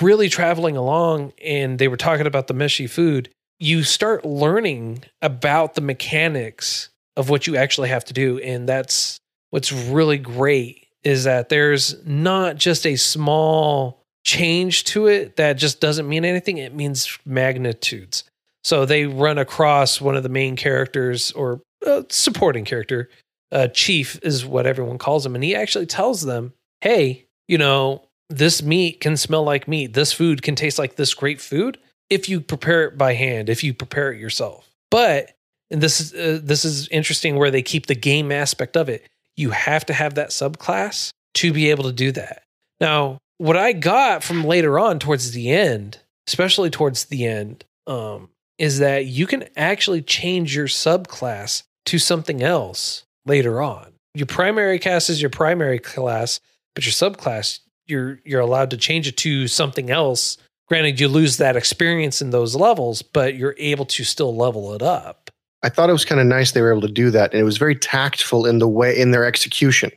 really 0.00 0.28
traveling 0.28 0.76
along 0.76 1.32
and 1.42 1.78
they 1.78 1.88
were 1.88 1.96
talking 1.96 2.26
about 2.26 2.46
the 2.46 2.54
meshy 2.54 2.88
food, 2.88 3.28
you 3.58 3.82
start 3.82 4.24
learning 4.24 5.04
about 5.22 5.74
the 5.74 5.80
mechanics 5.80 6.90
of 7.16 7.30
what 7.30 7.46
you 7.46 7.56
actually 7.56 7.88
have 7.88 8.04
to 8.04 8.12
do. 8.12 8.38
And 8.38 8.68
that's 8.68 9.18
what's 9.50 9.72
really 9.72 10.18
great 10.18 10.86
is 11.02 11.24
that 11.24 11.48
there's 11.48 12.04
not 12.04 12.56
just 12.56 12.86
a 12.86 12.96
small 12.96 14.02
change 14.24 14.84
to 14.84 15.06
it 15.06 15.36
that 15.36 15.54
just 15.54 15.80
doesn't 15.80 16.08
mean 16.08 16.24
anything, 16.24 16.58
it 16.58 16.74
means 16.74 17.16
magnitudes. 17.24 18.24
So 18.64 18.84
they 18.84 19.06
run 19.06 19.38
across 19.38 20.00
one 20.00 20.16
of 20.16 20.24
the 20.24 20.28
main 20.28 20.56
characters 20.56 21.30
or 21.32 21.60
uh, 21.86 22.02
supporting 22.08 22.64
character, 22.64 23.08
uh, 23.52 23.68
Chief 23.68 24.18
is 24.22 24.44
what 24.44 24.66
everyone 24.66 24.98
calls 24.98 25.24
him. 25.24 25.36
And 25.36 25.44
he 25.44 25.54
actually 25.54 25.86
tells 25.86 26.22
them, 26.22 26.52
hey, 26.80 27.26
you 27.46 27.58
know, 27.58 28.05
this 28.28 28.62
meat 28.62 29.00
can 29.00 29.16
smell 29.16 29.44
like 29.44 29.68
meat. 29.68 29.94
This 29.94 30.12
food 30.12 30.42
can 30.42 30.54
taste 30.54 30.78
like 30.78 30.96
this 30.96 31.14
great 31.14 31.40
food 31.40 31.78
if 32.10 32.28
you 32.28 32.40
prepare 32.40 32.84
it 32.84 32.98
by 32.98 33.14
hand, 33.14 33.48
if 33.48 33.64
you 33.64 33.74
prepare 33.74 34.12
it 34.12 34.20
yourself. 34.20 34.70
But 34.90 35.32
and 35.70 35.80
this 35.82 36.00
is 36.00 36.14
uh, 36.14 36.40
this 36.42 36.64
is 36.64 36.88
interesting 36.88 37.36
where 37.36 37.50
they 37.50 37.62
keep 37.62 37.86
the 37.86 37.94
game 37.94 38.30
aspect 38.30 38.76
of 38.76 38.88
it. 38.88 39.06
You 39.36 39.50
have 39.50 39.84
to 39.86 39.92
have 39.92 40.14
that 40.14 40.30
subclass 40.30 41.10
to 41.34 41.52
be 41.52 41.70
able 41.70 41.84
to 41.84 41.92
do 41.92 42.12
that. 42.12 42.42
Now, 42.80 43.18
what 43.38 43.56
I 43.56 43.72
got 43.72 44.22
from 44.22 44.44
later 44.44 44.78
on 44.78 44.98
towards 44.98 45.32
the 45.32 45.50
end, 45.50 45.98
especially 46.26 46.70
towards 46.70 47.06
the 47.06 47.26
end, 47.26 47.64
um, 47.86 48.30
is 48.58 48.78
that 48.78 49.06
you 49.06 49.26
can 49.26 49.44
actually 49.56 50.02
change 50.02 50.54
your 50.54 50.66
subclass 50.66 51.62
to 51.86 51.98
something 51.98 52.42
else 52.42 53.04
later 53.26 53.60
on. 53.60 53.92
Your 54.14 54.26
primary 54.26 54.78
class 54.78 55.10
is 55.10 55.20
your 55.20 55.30
primary 55.30 55.78
class, 55.78 56.40
but 56.74 56.86
your 56.86 56.92
subclass 56.92 57.60
you're 57.86 58.20
you're 58.24 58.40
allowed 58.40 58.70
to 58.70 58.76
change 58.76 59.06
it 59.06 59.16
to 59.18 59.48
something 59.48 59.90
else. 59.90 60.38
Granted, 60.68 60.98
you 60.98 61.08
lose 61.08 61.36
that 61.36 61.56
experience 61.56 62.20
in 62.20 62.30
those 62.30 62.56
levels, 62.56 63.02
but 63.02 63.36
you're 63.36 63.54
able 63.58 63.84
to 63.86 64.04
still 64.04 64.34
level 64.34 64.74
it 64.74 64.82
up. 64.82 65.30
I 65.62 65.68
thought 65.68 65.88
it 65.88 65.94
was 65.94 66.04
kind 66.04 66.20
of 66.20 66.26
nice 66.26 66.52
they 66.52 66.60
were 66.60 66.72
able 66.72 66.82
to 66.82 66.92
do 66.92 67.10
that, 67.10 67.32
and 67.32 67.40
it 67.40 67.44
was 67.44 67.58
very 67.58 67.76
tactful 67.76 68.46
in 68.46 68.58
the 68.58 68.68
way 68.68 68.96
in 68.98 69.10
their 69.10 69.24
execution. 69.24 69.90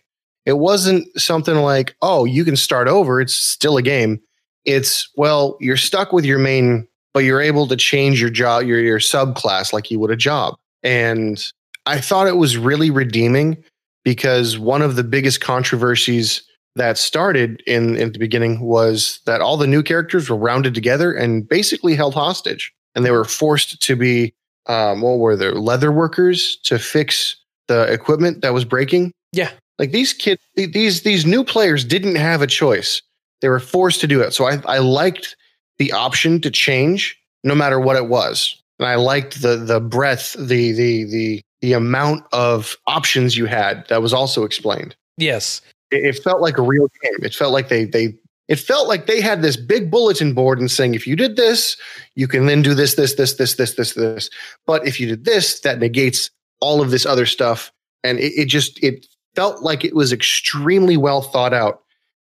It 0.46 0.58
wasn't 0.58 1.08
something 1.20 1.56
like, 1.56 1.96
"Oh, 2.02 2.26
you 2.26 2.46
can 2.46 2.56
start 2.56 2.88
over; 2.88 3.20
it's 3.20 3.36
still 3.36 3.78
a 3.78 3.82
game." 3.82 4.22
It's 4.66 5.10
well, 5.16 5.58
you're 5.60 5.78
stuck 5.78 6.12
with 6.14 6.26
your 6.26 6.40
main, 6.40 6.88
but 7.14 7.24
you're 7.24 7.42
able 7.42 7.68
to 7.68 7.76
change 7.76 8.22
your 8.22 8.30
job, 8.30 8.64
your 8.64 8.80
your 8.80 9.00
subclass 9.00 9.74
like 9.74 9.90
you 9.90 10.00
would 10.00 10.12
a 10.12 10.16
job. 10.16 10.56
And 10.84 11.44
I 11.86 12.00
thought 12.00 12.28
it 12.28 12.38
was 12.38 12.58
really 12.58 12.92
redeeming 12.92 13.64
because 14.04 14.58
one 14.58 14.82
of 14.82 14.96
the 14.96 15.04
biggest 15.04 15.42
controversies 15.42 16.44
that 16.80 16.98
started 16.98 17.62
in 17.66 17.96
in 17.96 18.12
the 18.12 18.20
beginning 18.20 18.60
was 18.62 19.20
that 19.26 19.42
all 19.42 19.58
the 19.58 19.68
new 19.68 19.84
characters 19.84 20.30
were 20.30 20.36
rounded 20.36 20.74
together 20.74 21.14
and 21.14 21.48
basically 21.48 21.96
held 21.96 22.14
hostage, 22.14 22.74
and 22.96 23.06
they 23.06 23.12
were 23.12 23.26
forced 23.26 23.82
to 23.82 23.96
be 23.96 24.34
um, 24.68 25.02
what 25.02 25.20
were 25.20 25.36
there 25.36 25.54
leather 25.54 25.92
workers 25.92 26.58
to 26.64 26.80
fix 26.80 27.36
the 27.68 27.84
equipment 27.92 28.42
that 28.42 28.54
was 28.54 28.66
breaking. 28.66 29.12
Yeah. 29.32 29.52
like 29.78 29.92
these 29.92 30.14
kids, 30.14 30.42
these 30.56 31.04
these 31.04 31.26
new 31.26 31.44
players 31.44 31.84
didn't 31.86 32.16
have 32.16 32.42
a 32.42 32.48
choice; 32.48 33.02
they 33.42 33.50
were 33.50 33.60
forced 33.60 34.02
to 34.02 34.08
do 34.08 34.22
it. 34.22 34.34
So 34.34 34.46
I 34.46 34.62
I 34.66 34.80
liked 34.80 35.36
the 35.78 35.92
option 35.92 36.42
to 36.42 36.52
change 36.52 37.18
no 37.44 37.56
matter 37.56 37.80
what 37.80 37.96
it 37.96 38.08
was, 38.08 38.62
and 38.80 38.88
I 38.88 38.96
liked 38.96 39.42
the 39.42 39.56
the 39.56 39.80
breadth, 39.80 40.34
the 40.34 40.72
the 40.72 41.04
the 41.06 41.42
the 41.62 41.74
amount 41.74 42.24
of 42.32 42.78
options 42.88 43.38
you 43.38 43.46
had 43.46 43.86
that 43.90 44.02
was 44.02 44.14
also 44.14 44.46
explained 44.46 44.96
Yes. 45.20 45.62
It, 45.92 46.16
it 46.16 46.24
felt 46.24 46.42
like 46.42 46.58
a 46.58 46.64
real 46.64 46.88
game. 47.02 47.24
It 47.24 47.34
felt 47.34 47.54
like 47.54 47.70
they 47.70 47.86
they 47.86 48.16
it 48.50 48.60
felt 48.60 48.88
like 48.88 49.06
they 49.06 49.22
had 49.22 49.44
this 49.44 49.56
big 49.56 49.92
bulletin 49.92 50.34
board 50.34 50.60
and 50.60 50.72
saying 50.72 50.96
if 50.96 51.06
you 51.06 51.16
did 51.16 51.36
this, 51.36 51.78
you 52.16 52.28
can 52.28 52.48
then 52.48 52.64
do 52.64 52.74
this, 52.74 52.96
this, 52.96 53.14
this, 53.14 53.36
this, 53.36 53.54
this, 53.54 53.76
this, 53.76 53.94
this. 53.94 54.30
But 54.66 54.88
if 54.88 55.00
you 55.00 55.06
did 55.06 55.24
this, 55.24 55.60
that 55.60 55.78
negates 55.78 56.32
all 56.60 56.82
of 56.82 56.90
this 56.90 57.06
other 57.06 57.28
stuff. 57.28 57.72
And 58.04 58.18
it, 58.20 58.34
it 58.36 58.46
just 58.46 58.82
it 58.84 59.06
felt 59.36 59.62
like 59.62 59.86
it 59.86 59.96
was 59.96 60.12
extremely 60.12 60.98
well 60.98 61.22
thought 61.22 61.54
out. 61.54 61.84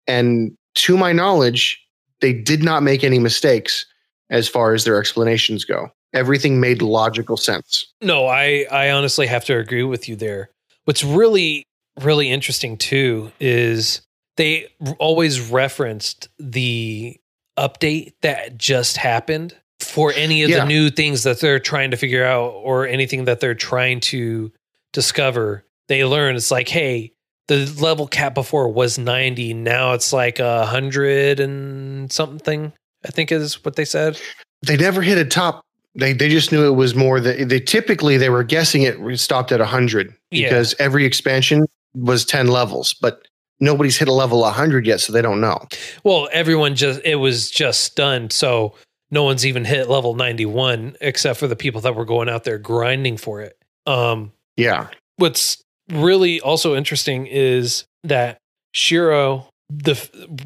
And 0.07 0.55
to 0.75 0.97
my 0.97 1.11
knowledge, 1.11 1.79
they 2.21 2.31
did 2.33 2.63
not 2.63 2.83
make 2.83 3.03
any 3.03 3.19
mistakes 3.19 3.85
as 4.29 4.47
far 4.47 4.73
as 4.73 4.85
their 4.85 4.99
explanations 4.99 5.65
go. 5.65 5.89
Everything 6.13 6.59
made 6.59 6.81
logical 6.81 7.37
sense. 7.37 7.85
No, 8.01 8.27
I 8.27 8.65
I 8.71 8.91
honestly 8.91 9.27
have 9.27 9.43
to 9.45 9.57
agree 9.57 9.83
with 9.83 10.07
you 10.07 10.15
there. 10.15 10.51
What's 10.85 11.03
really 11.03 11.65
really 12.01 12.29
interesting 12.31 12.77
too 12.77 13.31
is 13.39 14.01
they 14.37 14.67
always 14.99 15.39
referenced 15.51 16.29
the 16.39 17.19
update 17.57 18.13
that 18.21 18.57
just 18.57 18.97
happened 18.97 19.55
for 19.79 20.11
any 20.15 20.43
of 20.43 20.49
Yeah. 20.49 20.59
the 20.61 20.65
new 20.65 20.89
things 20.89 21.23
that 21.23 21.39
they're 21.39 21.59
trying 21.59 21.91
to 21.91 21.97
figure 21.97 22.23
out 22.23 22.49
or 22.49 22.87
anything 22.87 23.25
that 23.25 23.39
they're 23.39 23.53
trying 23.53 23.99
to 24.01 24.51
discover. 24.91 25.65
They 25.87 26.03
learn 26.05 26.35
it's 26.35 26.51
like, 26.51 26.69
hey, 26.69 27.11
the 27.47 27.65
level 27.79 28.07
cap 28.07 28.33
before 28.33 28.69
was 28.69 28.97
90, 28.97 29.53
now 29.53 29.93
it's 29.93 30.13
like 30.13 30.39
a 30.39 30.65
hundred 30.65 31.39
and 31.39 32.11
something. 32.11 32.71
I 33.05 33.09
think 33.09 33.31
is 33.33 33.63
what 33.65 33.75
they 33.75 33.83
said. 33.85 34.17
They 34.65 34.77
never 34.77 35.01
hit 35.01 35.17
a 35.17 35.25
top. 35.25 35.61
They 35.93 36.13
they 36.13 36.29
just 36.29 36.51
knew 36.53 36.65
it 36.65 36.75
was 36.75 36.95
more 36.95 37.19
that 37.19 37.49
they 37.49 37.59
typically 37.59 38.17
they 38.17 38.29
were 38.29 38.43
guessing 38.43 38.83
it 38.83 38.97
stopped 39.19 39.51
at 39.51 39.59
100 39.59 40.13
Yeah. 40.31 40.47
because 40.47 40.73
every 40.79 41.05
expansion 41.05 41.65
was 41.95 42.25
10 42.25 42.47
levels, 42.47 42.93
but 42.93 43.27
nobody's 43.59 43.97
hit 43.97 44.07
a 44.07 44.13
level 44.13 44.41
100 44.41 44.85
yet, 44.85 44.99
so 44.99 45.13
they 45.13 45.21
don't 45.21 45.41
know. 45.41 45.67
Well, 46.03 46.27
everyone 46.31 46.75
just 46.75 47.01
it 47.03 47.15
was 47.15 47.49
just 47.51 47.81
stunned, 47.81 48.31
so 48.31 48.75
no 49.11 49.23
one's 49.23 49.45
even 49.45 49.63
hit 49.63 49.89
level 49.89 50.15
91 50.15 50.97
except 51.01 51.39
for 51.39 51.47
the 51.47 51.55
people 51.55 51.81
that 51.81 51.95
were 51.95 52.05
going 52.05 52.29
out 52.29 52.43
there 52.45 52.57
grinding 52.57 53.17
for 53.17 53.41
it. 53.41 53.57
Um 53.85 54.31
Yeah. 54.57 54.87
what's 55.17 55.61
really 55.91 56.39
also 56.41 56.75
interesting 56.75 57.27
is 57.27 57.83
that 58.03 58.37
Shiroe 58.75 59.45
the 59.69 59.95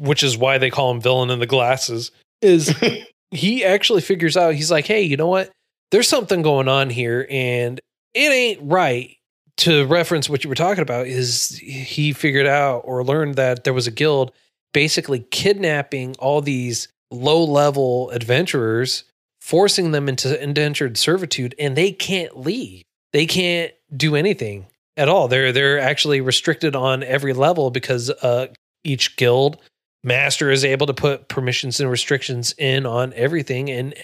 which 0.00 0.22
is 0.22 0.36
why 0.36 0.58
they 0.58 0.70
call 0.70 0.90
him 0.90 1.00
villain 1.00 1.30
in 1.30 1.38
the 1.38 1.46
glasses 1.46 2.10
is 2.42 2.74
he 3.30 3.64
actually 3.64 4.00
figures 4.02 4.36
out 4.36 4.54
he's 4.54 4.70
like, 4.70 4.86
"Hey, 4.86 5.02
you 5.02 5.16
know 5.16 5.26
what? 5.28 5.50
There's 5.90 6.08
something 6.08 6.42
going 6.42 6.68
on 6.68 6.90
here 6.90 7.26
and 7.30 7.80
it 8.14 8.32
ain't 8.32 8.60
right." 8.62 9.16
To 9.58 9.86
reference 9.86 10.28
what 10.28 10.44
you 10.44 10.48
were 10.48 10.54
talking 10.54 10.82
about 10.82 11.08
is 11.08 11.58
he 11.58 12.12
figured 12.12 12.46
out 12.46 12.82
or 12.84 13.02
learned 13.02 13.34
that 13.34 13.64
there 13.64 13.74
was 13.74 13.88
a 13.88 13.92
guild 13.92 14.30
basically 14.72 15.20
kidnapping 15.30 16.14
all 16.20 16.40
these 16.40 16.86
low-level 17.10 18.10
adventurers, 18.10 19.02
forcing 19.40 19.90
them 19.90 20.08
into 20.08 20.40
indentured 20.40 20.96
servitude 20.96 21.56
and 21.58 21.74
they 21.74 21.90
can't 21.90 22.38
leave. 22.38 22.84
They 23.12 23.26
can't 23.26 23.72
do 23.96 24.14
anything 24.14 24.66
at 24.96 25.08
all. 25.08 25.26
They're 25.26 25.50
they're 25.50 25.80
actually 25.80 26.20
restricted 26.20 26.76
on 26.76 27.02
every 27.02 27.32
level 27.32 27.70
because 27.70 28.10
uh 28.10 28.48
each 28.84 29.16
guild 29.16 29.58
master 30.04 30.52
is 30.52 30.64
able 30.64 30.86
to 30.86 30.94
put 30.94 31.26
permissions 31.26 31.80
and 31.80 31.90
restrictions 31.90 32.54
in 32.58 32.86
on 32.86 33.12
everything 33.14 33.70
and 33.70 33.94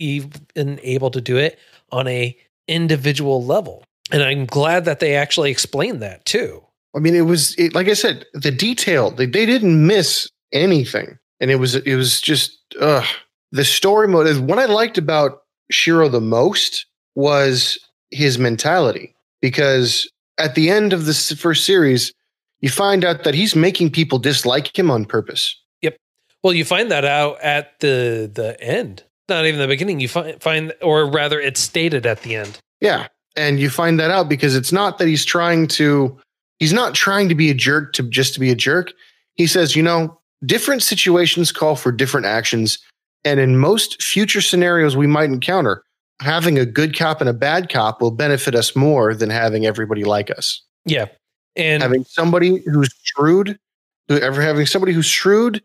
even 0.00 0.80
able 0.82 1.12
to 1.12 1.20
do 1.20 1.36
it 1.36 1.56
on 1.92 2.08
a 2.08 2.36
individual 2.66 3.44
level. 3.44 3.84
And 4.12 4.22
I'm 4.22 4.44
glad 4.46 4.84
that 4.84 5.00
they 5.00 5.14
actually 5.14 5.50
explained 5.50 6.02
that 6.02 6.24
too. 6.24 6.62
I 6.94 7.00
mean, 7.00 7.14
it 7.14 7.22
was 7.22 7.54
it, 7.56 7.74
like 7.74 7.88
I 7.88 7.94
said, 7.94 8.26
the 8.34 8.50
detail. 8.50 9.10
They, 9.10 9.26
they 9.26 9.46
didn't 9.46 9.86
miss 9.86 10.28
anything, 10.52 11.18
and 11.40 11.50
it 11.50 11.56
was 11.56 11.74
it 11.74 11.96
was 11.96 12.20
just 12.20 12.56
ugh. 12.80 13.04
the 13.50 13.64
story 13.64 14.08
mode. 14.08 14.36
What 14.38 14.58
I 14.58 14.66
liked 14.66 14.98
about 14.98 15.42
Shiroe 15.72 16.10
the 16.10 16.20
most 16.20 16.86
was 17.14 17.78
his 18.10 18.38
mentality, 18.38 19.14
because 19.40 20.08
at 20.38 20.54
the 20.54 20.70
end 20.70 20.92
of 20.92 21.06
this 21.06 21.32
first 21.32 21.64
series, 21.64 22.12
you 22.60 22.68
find 22.68 23.04
out 23.04 23.24
that 23.24 23.34
he's 23.34 23.56
making 23.56 23.90
people 23.90 24.18
dislike 24.18 24.76
him 24.78 24.90
on 24.90 25.04
purpose. 25.04 25.60
Yep. 25.82 25.96
Well, 26.42 26.52
you 26.52 26.64
find 26.64 26.90
that 26.90 27.04
out 27.04 27.40
at 27.40 27.80
the 27.80 28.30
the 28.32 28.60
end. 28.60 29.02
Not 29.28 29.46
even 29.46 29.58
the 29.58 29.66
beginning. 29.66 30.00
You 30.00 30.08
find 30.08 30.40
find 30.40 30.72
or 30.80 31.10
rather 31.10 31.40
it's 31.40 31.60
stated 31.60 32.06
at 32.06 32.22
the 32.22 32.36
end. 32.36 32.58
Yeah. 32.80 33.08
And 33.36 33.58
you 33.58 33.70
find 33.70 33.98
that 33.98 34.10
out 34.10 34.28
because 34.28 34.54
it's 34.54 34.72
not 34.72 34.98
that 34.98 35.08
he's 35.08 35.24
trying 35.24 35.66
to 35.68 36.18
he's 36.58 36.72
not 36.72 36.94
trying 36.94 37.28
to 37.28 37.34
be 37.34 37.50
a 37.50 37.54
jerk 37.54 37.92
to 37.94 38.02
just 38.04 38.34
to 38.34 38.40
be 38.40 38.50
a 38.50 38.54
jerk. 38.54 38.92
He 39.34 39.46
says, 39.46 39.74
you 39.74 39.82
know, 39.82 40.20
different 40.46 40.82
situations 40.82 41.50
call 41.50 41.76
for 41.76 41.90
different 41.90 42.26
actions. 42.26 42.78
And 43.24 43.40
in 43.40 43.58
most 43.58 44.02
future 44.02 44.40
scenarios 44.40 44.96
we 44.96 45.06
might 45.06 45.30
encounter, 45.30 45.82
having 46.20 46.58
a 46.58 46.66
good 46.66 46.96
cop 46.96 47.20
and 47.20 47.28
a 47.28 47.34
bad 47.34 47.68
cop 47.68 48.00
will 48.00 48.10
benefit 48.10 48.54
us 48.54 48.76
more 48.76 49.14
than 49.14 49.30
having 49.30 49.66
everybody 49.66 50.04
like 50.04 50.30
us. 50.30 50.62
Yeah. 50.84 51.06
And 51.56 51.82
having 51.82 52.04
somebody 52.04 52.62
who's 52.66 52.90
shrewd, 53.02 53.58
ever 54.08 54.42
having 54.42 54.66
somebody 54.66 54.92
who's 54.92 55.06
shrewd 55.06 55.62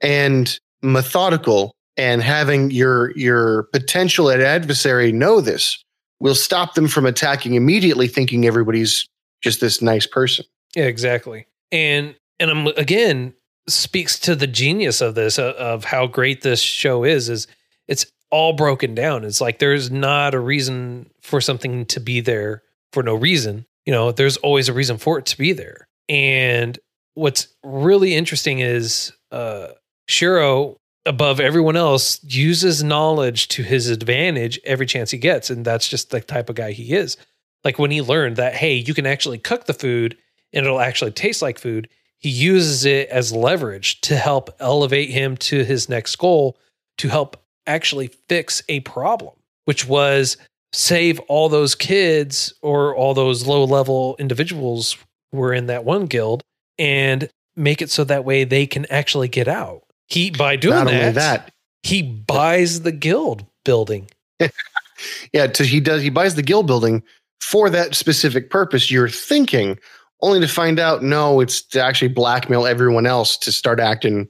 and 0.00 0.58
methodical 0.82 1.74
and 1.96 2.22
having 2.22 2.70
your 2.70 3.16
your 3.16 3.64
potential 3.64 4.30
adversary 4.30 5.12
know 5.12 5.40
this 5.40 5.82
will 6.22 6.34
stop 6.36 6.74
them 6.74 6.86
from 6.86 7.04
attacking 7.04 7.54
immediately 7.54 8.06
thinking 8.06 8.46
everybody's 8.46 9.08
just 9.42 9.60
this 9.60 9.82
nice 9.82 10.06
person. 10.06 10.44
Yeah, 10.74 10.84
exactly. 10.84 11.46
And 11.72 12.14
and 12.38 12.48
I'm 12.48 12.66
again 12.68 13.34
speaks 13.68 14.18
to 14.20 14.36
the 14.36 14.46
genius 14.46 15.00
of 15.00 15.16
this 15.16 15.38
uh, 15.38 15.52
of 15.58 15.84
how 15.84 16.06
great 16.06 16.42
this 16.42 16.60
show 16.60 17.02
is 17.04 17.28
is 17.28 17.48
it's 17.88 18.06
all 18.30 18.52
broken 18.52 18.94
down. 18.94 19.24
It's 19.24 19.40
like 19.40 19.58
there's 19.58 19.90
not 19.90 20.32
a 20.32 20.40
reason 20.40 21.10
for 21.20 21.40
something 21.40 21.84
to 21.86 21.98
be 21.98 22.20
there 22.20 22.62
for 22.92 23.02
no 23.02 23.14
reason. 23.14 23.66
You 23.84 23.92
know, 23.92 24.12
there's 24.12 24.36
always 24.38 24.68
a 24.68 24.72
reason 24.72 24.98
for 24.98 25.18
it 25.18 25.26
to 25.26 25.36
be 25.36 25.52
there. 25.52 25.88
And 26.08 26.78
what's 27.14 27.48
really 27.64 28.14
interesting 28.14 28.60
is 28.60 29.12
uh 29.32 29.68
Shiroe 30.08 30.76
above 31.04 31.40
everyone 31.40 31.76
else 31.76 32.22
uses 32.22 32.82
knowledge 32.82 33.48
to 33.48 33.62
his 33.62 33.88
advantage 33.88 34.58
every 34.64 34.86
chance 34.86 35.10
he 35.10 35.18
gets 35.18 35.50
and 35.50 35.64
that's 35.64 35.88
just 35.88 36.10
the 36.10 36.20
type 36.20 36.48
of 36.48 36.56
guy 36.56 36.72
he 36.72 36.94
is. 36.94 37.16
Like 37.64 37.78
when 37.78 37.90
he 37.90 38.02
learned 38.02 38.36
that 38.36 38.54
hey, 38.54 38.74
you 38.74 38.94
can 38.94 39.06
actually 39.06 39.38
cook 39.38 39.66
the 39.66 39.74
food 39.74 40.16
and 40.52 40.64
it'll 40.64 40.80
actually 40.80 41.12
taste 41.12 41.42
like 41.42 41.58
food, 41.58 41.88
he 42.18 42.28
uses 42.28 42.84
it 42.84 43.08
as 43.08 43.32
leverage 43.32 44.00
to 44.02 44.16
help 44.16 44.50
elevate 44.60 45.10
him 45.10 45.36
to 45.38 45.64
his 45.64 45.88
next 45.88 46.16
goal 46.16 46.56
to 46.98 47.08
help 47.08 47.42
actually 47.66 48.08
fix 48.28 48.62
a 48.68 48.80
problem, 48.80 49.34
which 49.64 49.86
was 49.86 50.36
save 50.72 51.18
all 51.20 51.48
those 51.48 51.74
kids 51.74 52.54
or 52.62 52.94
all 52.94 53.14
those 53.14 53.46
low 53.46 53.64
level 53.64 54.16
individuals 54.18 54.96
who 55.30 55.38
were 55.38 55.52
in 55.52 55.66
that 55.66 55.84
one 55.84 56.06
guild 56.06 56.42
and 56.78 57.28
make 57.56 57.82
it 57.82 57.90
so 57.90 58.04
that 58.04 58.24
way 58.24 58.44
they 58.44 58.66
can 58.66 58.86
actually 58.86 59.28
get 59.28 59.48
out. 59.48 59.82
He 60.12 60.30
by 60.30 60.56
doing 60.56 60.74
not 60.74 60.88
that, 60.88 61.14
that, 61.14 61.52
he 61.82 62.02
buys 62.02 62.82
the 62.82 62.92
guild 62.92 63.46
building. 63.64 64.10
yeah, 65.32 65.46
to, 65.46 65.64
he 65.64 65.80
does 65.80 66.02
he 66.02 66.10
buys 66.10 66.34
the 66.34 66.42
guild 66.42 66.66
building 66.66 67.02
for 67.40 67.70
that 67.70 67.94
specific 67.94 68.50
purpose. 68.50 68.90
You're 68.90 69.08
thinking 69.08 69.78
only 70.20 70.40
to 70.40 70.48
find 70.48 70.78
out 70.78 71.02
no, 71.02 71.40
it's 71.40 71.62
to 71.68 71.82
actually 71.82 72.08
blackmail 72.08 72.66
everyone 72.66 73.06
else 73.06 73.38
to 73.38 73.50
start 73.50 73.80
acting 73.80 74.28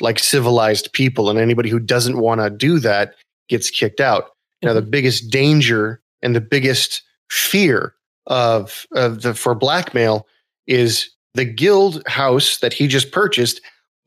like 0.00 0.18
civilized 0.18 0.90
people, 0.94 1.28
and 1.28 1.38
anybody 1.38 1.68
who 1.68 1.78
doesn't 1.78 2.18
want 2.18 2.40
to 2.40 2.48
do 2.48 2.78
that 2.78 3.14
gets 3.50 3.70
kicked 3.70 4.00
out. 4.00 4.30
Now, 4.62 4.72
the 4.72 4.80
mm-hmm. 4.80 4.90
biggest 4.90 5.30
danger 5.30 6.00
and 6.22 6.34
the 6.34 6.40
biggest 6.40 7.02
fear 7.28 7.94
of 8.26 8.86
of 8.92 9.20
the 9.20 9.34
for 9.34 9.54
blackmail 9.54 10.26
is 10.66 11.10
the 11.34 11.44
guild 11.44 12.02
house 12.06 12.56
that 12.58 12.72
he 12.72 12.86
just 12.86 13.12
purchased 13.12 13.60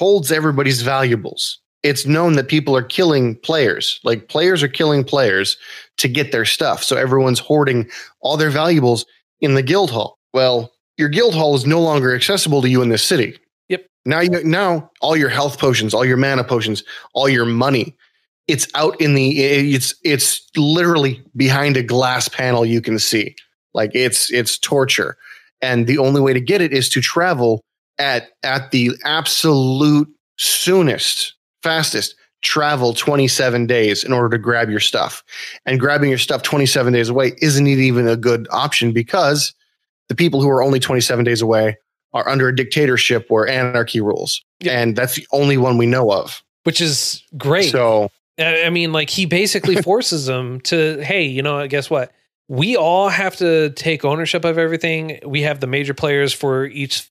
holds 0.03 0.33
everybody's 0.33 0.81
valuables. 0.81 1.61
It's 1.81 2.05
known 2.05 2.33
that 2.33 2.49
people 2.49 2.75
are 2.75 2.83
killing 2.83 3.37
players, 3.37 4.01
like 4.03 4.27
players 4.27 4.61
are 4.61 4.67
killing 4.67 5.05
players 5.05 5.55
to 5.95 6.09
get 6.09 6.33
their 6.33 6.43
stuff. 6.43 6.83
So 6.83 6.97
everyone's 6.97 7.39
hoarding 7.39 7.89
all 8.19 8.35
their 8.35 8.49
valuables 8.49 9.05
in 9.39 9.53
the 9.53 9.63
guild 9.63 9.91
hall. 9.91 10.19
Well, 10.33 10.73
your 10.97 11.07
guild 11.07 11.33
hall 11.33 11.55
is 11.55 11.65
no 11.65 11.79
longer 11.79 12.13
accessible 12.13 12.61
to 12.63 12.69
you 12.69 12.81
in 12.81 12.89
this 12.89 13.01
city. 13.01 13.37
Yep. 13.69 13.85
Now 14.05 14.19
you 14.19 14.43
now 14.43 14.91
all 14.99 15.15
your 15.15 15.29
health 15.29 15.57
potions, 15.57 15.93
all 15.93 16.03
your 16.03 16.17
mana 16.17 16.43
potions, 16.43 16.83
all 17.13 17.29
your 17.29 17.45
money, 17.45 17.95
it's 18.49 18.67
out 18.75 18.99
in 18.99 19.13
the 19.13 19.39
it's 19.39 19.95
it's 20.03 20.45
literally 20.57 21.23
behind 21.37 21.77
a 21.77 21.83
glass 21.83 22.27
panel 22.27 22.65
you 22.65 22.81
can 22.81 22.99
see. 22.99 23.37
Like 23.73 23.91
it's 23.93 24.29
it's 24.33 24.59
torture. 24.59 25.15
And 25.61 25.87
the 25.87 25.97
only 25.97 26.19
way 26.19 26.33
to 26.33 26.41
get 26.41 26.59
it 26.59 26.73
is 26.73 26.89
to 26.89 26.99
travel 26.99 27.63
at 27.99 28.29
at 28.43 28.71
the 28.71 28.91
absolute 29.03 30.09
soonest, 30.37 31.35
fastest 31.61 32.15
travel 32.41 32.93
27 32.93 33.65
days 33.65 34.03
in 34.03 34.11
order 34.11 34.29
to 34.29 34.37
grab 34.37 34.69
your 34.69 34.79
stuff. 34.79 35.23
And 35.65 35.79
grabbing 35.79 36.09
your 36.09 36.19
stuff 36.19 36.43
27 36.43 36.93
days 36.93 37.09
away 37.09 37.33
isn't 37.41 37.67
even 37.67 38.07
a 38.07 38.17
good 38.17 38.47
option 38.51 38.91
because 38.91 39.53
the 40.09 40.15
people 40.15 40.41
who 40.41 40.49
are 40.49 40.61
only 40.61 40.79
27 40.79 41.23
days 41.23 41.41
away 41.41 41.77
are 42.13 42.27
under 42.27 42.49
a 42.49 42.55
dictatorship 42.55 43.25
where 43.29 43.47
anarchy 43.47 44.01
rules. 44.01 44.43
And 44.61 44.95
that's 44.95 45.15
the 45.15 45.25
only 45.31 45.57
one 45.57 45.77
we 45.77 45.87
know 45.87 46.11
of. 46.11 46.43
Which 46.63 46.79
is 46.79 47.23
great. 47.37 47.71
So 47.71 48.11
I 48.37 48.65
I 48.65 48.69
mean, 48.69 48.93
like 48.93 49.09
he 49.09 49.25
basically 49.25 49.75
forces 49.81 50.25
them 50.25 50.61
to, 50.61 51.03
hey, 51.03 51.23
you 51.23 51.41
know, 51.41 51.65
guess 51.67 51.89
what? 51.89 52.11
We 52.49 52.75
all 52.75 53.09
have 53.09 53.37
to 53.37 53.71
take 53.71 54.05
ownership 54.05 54.45
of 54.45 54.57
everything. 54.57 55.19
We 55.25 55.41
have 55.43 55.59
the 55.59 55.67
major 55.67 55.93
players 55.93 56.33
for 56.33 56.65
each 56.65 57.09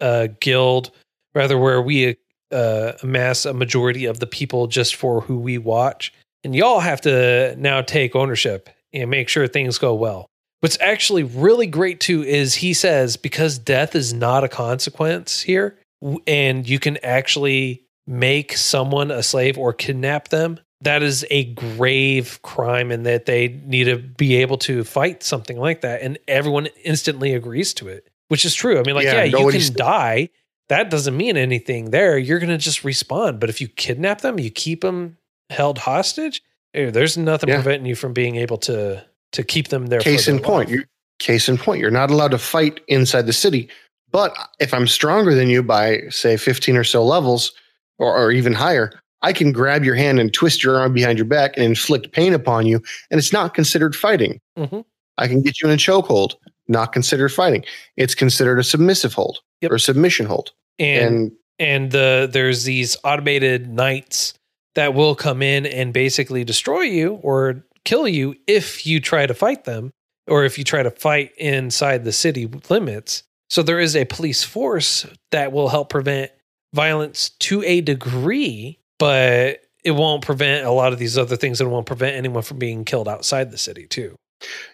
uh, 0.00 0.28
guild, 0.40 0.90
rather 1.34 1.58
where 1.58 1.80
we 1.82 2.16
uh, 2.52 2.92
amass 3.02 3.44
a 3.44 3.54
majority 3.54 4.04
of 4.04 4.20
the 4.20 4.26
people 4.26 4.66
just 4.66 4.94
for 4.94 5.20
who 5.20 5.38
we 5.38 5.58
watch, 5.58 6.12
and 6.44 6.54
y'all 6.54 6.80
have 6.80 7.00
to 7.02 7.54
now 7.56 7.82
take 7.82 8.16
ownership 8.16 8.68
and 8.92 9.10
make 9.10 9.28
sure 9.28 9.46
things 9.46 9.78
go 9.78 9.94
well. 9.94 10.26
What's 10.60 10.80
actually 10.80 11.22
really 11.22 11.66
great 11.66 12.00
too 12.00 12.22
is 12.22 12.56
he 12.56 12.74
says 12.74 13.16
because 13.16 13.58
death 13.58 13.94
is 13.94 14.12
not 14.12 14.44
a 14.44 14.48
consequence 14.48 15.40
here, 15.40 15.78
and 16.26 16.68
you 16.68 16.78
can 16.78 16.96
actually 17.04 17.84
make 18.06 18.56
someone 18.56 19.10
a 19.10 19.22
slave 19.22 19.56
or 19.56 19.72
kidnap 19.72 20.28
them, 20.28 20.58
that 20.82 21.02
is 21.02 21.24
a 21.30 21.44
grave 21.44 22.40
crime 22.42 22.90
and 22.90 23.06
that 23.06 23.26
they 23.26 23.48
need 23.64 23.84
to 23.84 23.96
be 23.98 24.36
able 24.36 24.58
to 24.58 24.82
fight 24.82 25.22
something 25.22 25.58
like 25.58 25.82
that. 25.82 26.02
And 26.02 26.18
everyone 26.26 26.68
instantly 26.84 27.34
agrees 27.34 27.74
to 27.74 27.88
it, 27.88 28.08
which 28.30 28.44
is 28.44 28.54
true. 28.54 28.78
I 28.78 28.82
mean, 28.84 28.94
like, 28.94 29.04
Yeah, 29.04 29.24
yeah, 29.24 29.38
you 29.38 29.50
can 29.50 29.74
die. 29.74 30.28
That 30.68 30.88
doesn't 30.88 31.16
mean 31.16 31.36
anything 31.36 31.90
there. 31.90 32.16
You're 32.16 32.38
going 32.38 32.50
to 32.50 32.56
just 32.56 32.84
respawn. 32.84 33.40
But 33.40 33.50
if 33.50 33.60
you 33.60 33.66
kidnap 33.66 34.20
them, 34.20 34.38
you 34.38 34.50
keep 34.50 34.82
them 34.82 35.16
held 35.50 35.78
hostage, 35.78 36.42
eh, 36.74 36.90
there's 36.90 37.18
nothing 37.18 37.48
Yeah. 37.48 37.56
preventing 37.56 37.86
you 37.86 37.96
from 37.96 38.12
being 38.12 38.36
able 38.36 38.56
to 38.58 39.04
to 39.32 39.42
keep 39.44 39.68
them 39.68 39.86
there. 39.86 40.00
case 40.00 40.26
in 40.26 40.38
point 40.40 40.68
you 40.68 40.82
case 41.20 41.48
in 41.48 41.56
point 41.56 41.80
you're 41.80 41.90
not 41.90 42.10
allowed 42.10 42.30
to 42.32 42.38
fight 42.38 42.80
inside 42.88 43.26
the 43.26 43.32
city 43.32 43.68
but 44.10 44.34
if 44.58 44.74
i'm 44.74 44.88
stronger 44.88 45.34
than 45.36 45.48
you 45.48 45.62
by 45.62 46.00
say 46.08 46.36
15 46.36 46.76
or 46.76 46.82
so 46.82 47.04
levels 47.04 47.52
or, 48.00 48.12
or 48.16 48.32
even 48.32 48.52
higher 48.52 48.90
i 49.22 49.32
can 49.32 49.52
grab 49.52 49.84
your 49.84 49.94
hand 49.94 50.18
and 50.18 50.32
twist 50.34 50.64
your 50.64 50.80
arm 50.80 50.92
behind 50.92 51.16
your 51.16 51.26
back 51.26 51.52
and 51.56 51.64
inflict 51.64 52.10
pain 52.10 52.34
upon 52.34 52.66
you 52.66 52.82
and 53.12 53.18
it's 53.18 53.32
not 53.32 53.54
considered 53.54 53.94
fighting 53.94 54.40
Mhm. 54.58 54.84
i 55.18 55.28
can 55.28 55.42
get 55.42 55.60
you 55.60 55.68
in 55.68 55.74
a 55.74 55.76
chokehold 55.78 56.34
not 56.70 56.92
considered 56.92 57.30
fighting 57.30 57.64
it's 57.96 58.14
considered 58.14 58.58
a 58.58 58.64
submissive 58.64 59.12
hold 59.12 59.40
Yep. 59.60 59.72
or 59.72 59.78
submission 59.78 60.26
hold 60.26 60.52
and 60.78 61.14
and 61.14 61.32
and 61.58 61.90
the 61.92 62.28
there's 62.32 62.64
these 62.64 62.96
automated 63.04 63.68
knights 63.68 64.32
that 64.74 64.94
will 64.94 65.14
come 65.14 65.42
in 65.42 65.66
and 65.66 65.92
basically 65.92 66.44
destroy 66.44 66.80
you 66.80 67.14
or 67.22 67.64
kill 67.84 68.08
you 68.08 68.34
if 68.46 68.86
you 68.86 69.00
try 69.00 69.26
to 69.26 69.34
fight 69.34 69.64
them 69.64 69.90
or 70.26 70.44
if 70.44 70.56
you 70.56 70.64
try 70.64 70.82
to 70.82 70.90
fight 70.90 71.32
inside 71.36 72.04
the 72.04 72.12
city 72.12 72.48
limits. 72.70 73.22
So 73.50 73.62
there 73.62 73.80
is 73.80 73.96
a 73.96 74.04
police 74.04 74.44
force 74.44 75.04
that 75.32 75.52
will 75.52 75.68
help 75.68 75.90
prevent 75.90 76.30
violence 76.72 77.30
to 77.40 77.62
a 77.64 77.80
degree, 77.80 78.78
but 78.98 79.60
it 79.82 79.90
won't 79.90 80.24
prevent 80.24 80.66
a 80.66 80.70
lot 80.70 80.92
of 80.92 80.98
these 80.98 81.18
other 81.18 81.36
things 81.36 81.60
and 81.60 81.68
it 81.68 81.72
won't 81.72 81.86
prevent 81.86 82.16
anyone 82.16 82.42
from 82.42 82.58
being 82.58 82.84
killed 82.84 83.08
outside 83.08 83.50
the 83.50 83.58
city 83.58 83.86
too. 83.86 84.14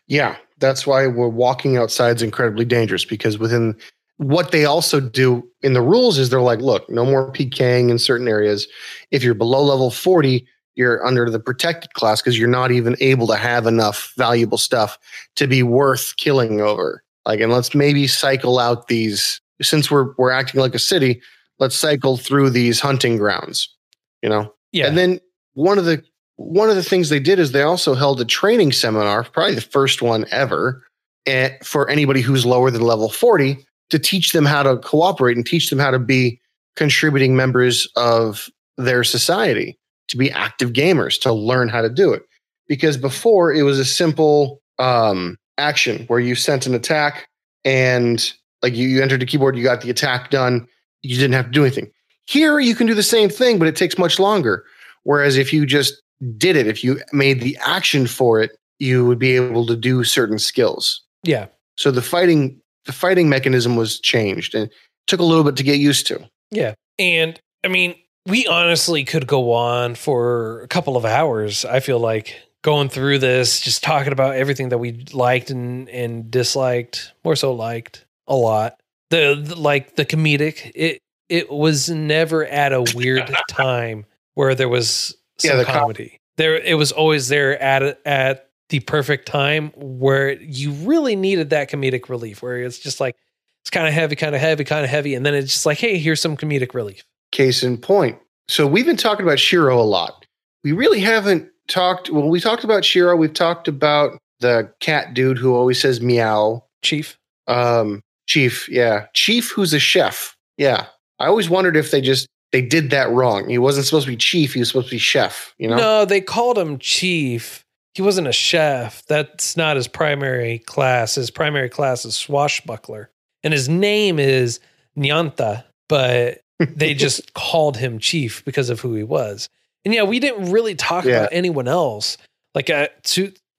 Yeah, 0.07 0.37
that's 0.59 0.87
why 0.87 1.07
we're 1.07 1.29
walking 1.29 1.77
outside 1.77 2.17
is 2.17 2.23
incredibly 2.23 2.65
dangerous 2.65 3.05
because 3.05 3.39
within 3.39 3.77
what 4.19 4.51
they 4.51 4.65
also 4.65 5.01
do 5.01 5.47
in 5.63 5.75
the 5.75 5.83
rules 5.83 6.19
is 6.19 6.31
they're 6.31 6.41
like, 6.41 6.61
look, 6.61 6.89
no 6.89 7.05
more 7.05 7.31
PKing 7.33 7.91
in 7.91 7.99
certain 7.99 8.29
areas. 8.29 8.67
If 9.11 9.23
you're 9.23 9.35
below 9.35 9.63
level 9.63 9.91
40, 9.91 10.47
you're 10.75 11.05
under 11.07 11.29
the 11.29 11.41
protected 11.41 11.93
class 11.95 12.23
because 12.23 12.39
you're 12.39 12.49
not 12.49 12.71
even 12.71 12.97
able 13.01 13.27
to 13.27 13.37
have 13.37 13.67
enough 13.67 14.13
valuable 14.17 14.59
stuff 14.59 14.99
to 15.37 15.47
be 15.47 15.63
worth 15.63 16.15
killing 16.17 16.61
over. 16.61 17.03
Like, 17.27 17.41
and 17.41 17.53
let's 17.53 17.75
maybe 17.75 18.07
cycle 18.07 18.59
out 18.59 18.89
these 18.89 19.41
since 19.63 19.91
we're 19.91 20.13
we're 20.17 20.31
acting 20.31 20.61
like 20.61 20.75
a 20.75 20.79
city, 20.79 21.21
let's 21.59 21.77
cycle 21.77 22.17
through 22.17 22.51
these 22.51 22.79
hunting 22.79 23.17
grounds, 23.17 23.75
you 24.23 24.29
know? 24.29 24.53
Yeah. 24.73 24.87
And 24.87 24.97
then 24.97 25.21
one 25.55 25.79
of 25.79 25.87
the 25.87 26.03
one 26.37 26.69
of 26.69 26.77
the 26.77 26.83
things 26.83 27.09
they 27.09 27.21
did 27.21 27.39
is 27.39 27.53
they 27.53 27.63
also 27.63 27.95
held 27.95 28.21
a 28.21 28.25
training 28.25 28.73
seminar, 28.73 29.25
probably 29.25 29.55
the 29.55 29.61
first 29.61 30.03
one 30.03 30.27
ever, 30.31 30.83
eh, 31.27 31.51
for 31.63 31.89
anybody 31.89 32.21
who's 32.21 32.47
lower 32.47 32.71
than 32.71 32.83
level 32.83 33.09
40 33.09 33.59
to 33.91 33.99
teach 33.99 34.33
them 34.33 34.45
how 34.45 34.63
to 34.63 34.77
cooperate 34.79 35.37
and 35.37 35.47
teach 35.47 35.71
them 35.71 35.79
how 35.79 35.91
to 35.91 35.99
be 35.99 36.41
contributing 36.75 37.37
members 37.37 37.89
of 37.97 38.49
their 38.77 39.03
society, 39.03 39.79
to 40.09 40.17
be 40.17 40.31
active 40.31 40.73
gamers, 40.73 41.21
to 41.21 41.33
learn 41.33 41.69
how 41.69 41.81
to 41.81 41.89
do 41.89 42.13
it. 42.13 42.23
Because 42.69 42.97
before 42.97 43.53
it 43.53 43.63
was 43.63 43.79
a 43.79 43.85
simple 43.85 44.61
um, 44.79 45.39
action 45.57 46.05
where 46.09 46.21
you 46.21 46.35
sent 46.35 46.67
an 46.67 46.75
attack 46.75 47.29
and 47.65 48.33
like 48.63 48.75
you, 48.75 48.89
you 48.89 49.03
entered 49.03 49.21
the 49.21 49.27
keyboard, 49.27 49.57
you 49.57 49.63
got 49.63 49.81
the 49.81 49.91
attack 49.91 50.31
done, 50.31 50.67
you 51.03 51.17
didn't 51.17 51.35
have 51.35 51.47
to 51.47 51.51
do 51.53 51.65
anything. 51.65 51.91
Here 52.27 52.59
you 52.59 52.75
can 52.75 52.87
do 52.87 52.95
the 52.95 53.03
same 53.03 53.31
thing, 53.31 53.59
but 53.59 53.69
it 53.69 53.77
takes 53.77 53.97
much 53.97 54.19
longer. 54.19 54.65
Whereas 55.05 55.37
if 55.37 55.53
you 55.53 55.65
just 55.65 56.03
did 56.37 56.57
it, 56.57 56.67
if 56.67 56.83
you 56.83 57.01
made 57.13 57.41
the 57.41 57.59
action 57.65 58.07
for 58.07 58.41
it, 58.41 58.57
you 58.79 59.07
would 59.07 59.19
be 59.19 59.37
able 59.37 59.67
to 59.67 59.77
do 59.77 60.05
certain 60.05 60.39
skills. 60.39 61.03
yeah. 61.23 61.47
So 61.79 61.91
the 61.91 62.01
fighting 62.01 62.61
the 62.87 62.93
fighting 62.93 63.29
mechanism 63.29 63.77
was 63.77 64.01
changed 64.01 64.55
and 64.55 64.71
took 65.07 65.21
a 65.21 65.25
little 65.25 65.45
bit 65.45 65.57
to 65.57 65.63
get 65.63 65.79
used 65.79 66.07
to. 66.07 66.27
Yeah. 66.51 66.75
And 66.99 67.39
I 67.65 67.69
mean, 67.69 67.95
we 68.27 68.47
honestly 68.47 69.05
could 69.05 69.27
go 69.27 69.53
on 69.53 69.95
for 69.95 70.63
a 70.63 70.69
couple 70.69 70.97
of 70.97 71.05
hours. 71.05 71.65
I 71.65 71.81
feel 71.81 71.99
like 71.99 72.37
going 72.63 72.89
through 72.89 73.19
this, 73.19 73.61
just 73.61 73.83
talking 73.83 74.13
about 74.13 74.37
everything 74.37 74.71
that 74.71 74.79
we 74.79 75.05
liked 75.13 75.51
and, 75.51 75.89
and 75.91 76.31
disliked, 76.31 77.13
more 77.25 77.37
so 77.37 77.53
liked 77.53 78.07
a 78.27 78.35
lot. 78.35 78.81
The, 79.11 79.41
the 79.41 79.55
like 79.55 79.97
the 79.97 80.05
comedic, 80.05 80.73
it 80.75 80.99
it 81.29 81.51
was 81.51 81.89
never 81.89 82.45
at 82.45 82.73
a 82.73 82.85
weird 82.95 83.33
time 83.49 84.07
where 84.35 84.55
there 84.55 84.69
was 84.69 85.17
Yeah, 85.43 85.57
the 85.57 85.65
com- 85.65 85.75
comedy. 85.81 86.21
there 86.37 86.57
it 86.57 86.75
was 86.75 86.93
always 86.93 87.29
there 87.29 87.61
at 87.63 88.01
at 88.07 88.51
the 88.69 88.81
perfect 88.81 89.29
time 89.29 89.71
where 89.77 90.33
you 90.33 90.73
really 90.73 91.15
needed 91.15 91.51
that 91.51 91.71
comedic 91.71 92.09
relief 92.09 92.43
where 92.43 92.59
it's 92.63 92.79
just 92.79 93.01
like 93.01 93.15
it's 93.63 93.71
kind 93.71 93.87
of 93.87 93.95
heavy, 93.95 94.17
kind 94.17 94.35
of 94.35 94.41
heavy, 94.41 94.65
kind 94.65 94.85
of 94.85 94.91
heavy. 94.91 95.15
And 95.15 95.27
then 95.27 95.35
it's 95.35 95.53
just 95.53 95.67
like, 95.67 95.79
hey, 95.79 95.99
here's 95.99 96.21
some 96.21 96.37
comedic 96.37 96.73
relief. 96.75 97.05
Case 97.33 97.63
in 97.63 97.79
point. 97.79 98.19
So 98.49 98.67
we've 98.67 98.87
been 98.87 98.97
talking 98.97 99.27
about 99.27 99.39
Shiroe 99.39 99.77
a 99.77 99.83
lot. 99.83 100.25
We 100.63 100.73
really 100.73 101.01
haven't 101.01 101.49
talked 101.69 102.11
well, 102.11 102.29
we 102.29 102.41
talked 102.41 102.65
about 102.65 102.83
Shiroe, 102.83 103.19
we've 103.19 103.35
talked 103.35 103.69
about 103.69 104.19
the 104.41 104.73
cat 104.81 105.15
dude 105.15 105.39
who 105.39 105.55
always 105.55 105.81
says 105.81 106.01
meow. 106.01 106.65
Chief. 106.83 107.19
Um 107.47 108.01
Chief, 108.27 108.69
yeah. 108.69 109.07
Chief 109.15 109.51
who's 109.51 109.73
a 109.73 109.79
chef. 109.79 110.37
Yeah. 110.57 110.87
I 111.19 111.27
always 111.27 111.49
wondered 111.49 111.77
if 111.77 111.91
they 111.91 112.01
just 112.01 112.27
they 112.53 112.63
did 112.63 112.91
that 112.91 113.11
wrong. 113.11 113.49
He 113.49 113.59
wasn't 113.59 113.87
supposed 113.87 114.07
to 114.07 114.13
be 114.13 114.17
chief, 114.17 114.55
he 114.55 114.61
was 114.61 114.69
supposed 114.69 114.89
to 114.89 114.95
be 114.95 114.99
chef, 114.99 115.55
you 115.59 115.69
know? 115.69 115.77
No, 115.77 116.05
they 116.05 116.21
called 116.21 116.59
him 116.59 116.79
chief. 116.79 117.65
He 117.95 118.03
wasn't 118.03 118.29
a 118.29 118.33
chef. 118.33 119.05
That's 119.07 119.57
not 119.57 119.77
his 119.77 119.89
primary 119.89 120.59
class. 120.61 121.15
His 121.15 121.31
primary 121.31 121.69
class 121.71 122.05
is 122.05 122.15
swashbuckler. 122.17 123.11
And 123.43 123.53
his 123.55 123.69
name 123.69 124.19
is 124.19 124.61
Nyanta, 124.99 125.65
but 125.89 126.41
they 126.59 126.93
just 126.95 127.33
called 127.35 127.77
him 127.79 127.99
chief 127.99 128.45
because 128.45 128.69
of 128.71 128.81
who 128.81 128.95
he 128.95 129.03
was. 129.03 129.49
And 129.85 129.95
yeah, 129.95 130.03
we 130.03 130.19
didn't 130.21 130.51
really 130.51 130.75
talk 130.75 131.05
Yeah. 131.05 131.17
about 131.21 131.29
anyone 131.33 131.69
else. 131.69 132.19
Like 132.55 132.69
uh, 132.71 132.89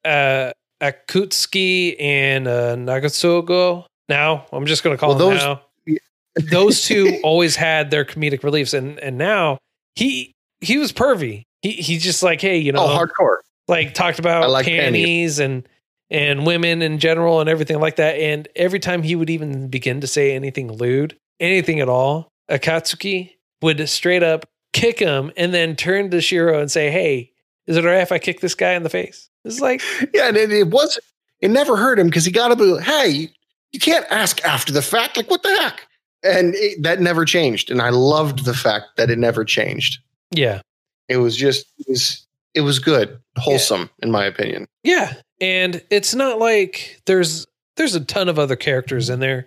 uh, 0.05 0.51
Akatsuki 0.81 1.95
and 1.99 2.47
uh, 2.47 2.75
Naotsugu. 2.75 3.85
Now, 4.09 4.45
I'm 4.51 4.65
just 4.65 4.83
going 4.83 4.95
to 4.95 4.99
call 4.99 5.09
Well, 5.09 5.17
them 5.17 5.29
those- 5.35 5.43
now. 5.43 5.61
Those 6.49 6.83
two 6.83 7.19
always 7.23 7.55
had 7.55 7.91
their 7.91 8.05
comedic 8.05 8.43
reliefs 8.43 8.73
and 8.73 8.99
and 8.99 9.17
now 9.17 9.57
he 9.95 10.33
he 10.61 10.77
was 10.77 10.91
pervy 10.91 11.43
he 11.61 11.71
he's 11.71 12.03
just 12.03 12.23
like 12.23 12.41
hey 12.41 12.57
you 12.57 12.71
oh, 12.71 12.75
know 12.75 12.85
oh, 12.85 13.05
hardcore. 13.05 13.37
like 13.67 13.93
talked 13.93 14.19
about 14.19 14.49
like 14.49 14.65
panties 14.65 15.39
and 15.39 15.67
and 16.09 16.45
women 16.45 16.81
in 16.81 16.99
general 16.99 17.41
and 17.41 17.49
everything 17.49 17.79
like 17.79 17.97
that 17.97 18.15
and 18.15 18.47
every 18.55 18.79
time 18.79 19.03
he 19.03 19.15
would 19.15 19.29
even 19.29 19.67
begin 19.67 20.01
to 20.01 20.07
say 20.07 20.33
anything 20.33 20.71
lewd 20.71 21.17
anything 21.39 21.79
at 21.79 21.89
all 21.89 22.29
akatsuki 22.49 23.31
would 23.61 23.87
straight 23.89 24.23
up 24.23 24.45
kick 24.73 24.99
him 24.99 25.31
and 25.35 25.53
then 25.53 25.75
turn 25.75 26.09
to 26.09 26.17
shiroe 26.17 26.61
and 26.61 26.71
say 26.71 26.89
hey 26.89 27.31
is 27.65 27.75
it 27.75 27.85
all 27.85 27.91
right 27.91 28.01
if 28.01 28.11
i 28.11 28.19
kick 28.19 28.39
this 28.39 28.55
guy 28.55 28.73
in 28.73 28.83
the 28.83 28.89
face 28.89 29.29
it's 29.47 29.61
like 29.61 29.81
Yeah, 30.13 30.27
and 30.27 30.37
it, 30.37 30.51
it 30.51 30.67
was 30.67 30.99
it 31.41 31.49
never 31.49 31.77
hurt 31.77 31.99
him 31.99 32.07
because 32.07 32.25
he 32.25 32.31
got 32.31 32.49
to 32.49 32.55
be 32.55 32.77
hey, 32.83 33.09
you, 33.09 33.27
you 33.71 33.79
can't 33.79 34.05
ask 34.09 34.43
after 34.43 34.73
the 34.73 34.81
fact. 34.81 35.17
Like 35.17 35.29
what 35.29 35.43
the 35.43 35.49
heck? 35.49 35.86
And 36.23 36.55
it, 36.55 36.81
that 36.83 36.99
never 36.99 37.25
changed. 37.25 37.69
And 37.69 37.81
I 37.81 37.89
loved 37.89 38.45
the 38.45 38.53
fact 38.53 38.97
that 38.97 39.09
it 39.09 39.19
never 39.19 39.45
changed. 39.45 39.99
yeah 40.31 40.61
It 41.07 41.17
was 41.17 41.35
just 41.35 41.65
it 41.79 41.85
was 41.89 42.25
it 42.53 42.61
was 42.61 42.79
good, 42.79 43.19
wholesome 43.37 43.89
in 44.01 44.09
my 44.11 44.25
opinion. 44.25 44.65
Yeah, 44.83 45.13
and 45.39 45.83
it's 45.91 46.15
not 46.15 46.39
like 46.39 47.01
there's 47.05 47.45
there's 47.75 47.93
a 47.93 48.03
ton 48.03 48.29
of 48.29 48.39
other 48.39 48.55
characters 48.55 49.09
in 49.09 49.19
there, 49.19 49.45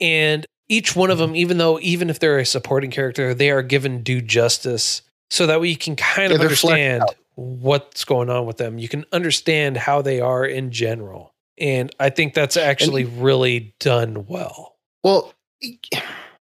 and 0.00 0.46
each 0.68 0.94
one 0.94 1.10
of 1.10 1.18
them, 1.18 1.34
even 1.34 1.58
though 1.58 1.80
even 1.80 2.10
if 2.10 2.20
they're 2.20 2.38
a 2.38 2.46
supporting 2.46 2.90
character, 2.90 3.34
they 3.34 3.50
are 3.50 3.62
given 3.62 4.02
due 4.02 4.20
justice, 4.20 5.02
so 5.30 5.46
that 5.46 5.60
way 5.60 5.68
you 5.68 5.76
can 5.76 5.96
kind 5.96 6.30
Yeah, 6.30 6.36
of 6.36 6.42
understand 6.42 7.02
what's 7.34 8.04
going 8.04 8.30
on 8.30 8.46
with 8.46 8.58
them. 8.58 8.78
You 8.78 8.88
can 8.88 9.04
understand 9.12 9.76
how 9.76 10.02
they 10.02 10.20
are 10.20 10.44
in 10.44 10.70
general, 10.70 11.34
and 11.58 11.90
I 11.98 12.10
think 12.10 12.34
that's 12.34 12.56
actually 12.56 13.04
really 13.04 13.74
done 13.80 14.26
well. 14.28 14.76
Well, 15.02 15.32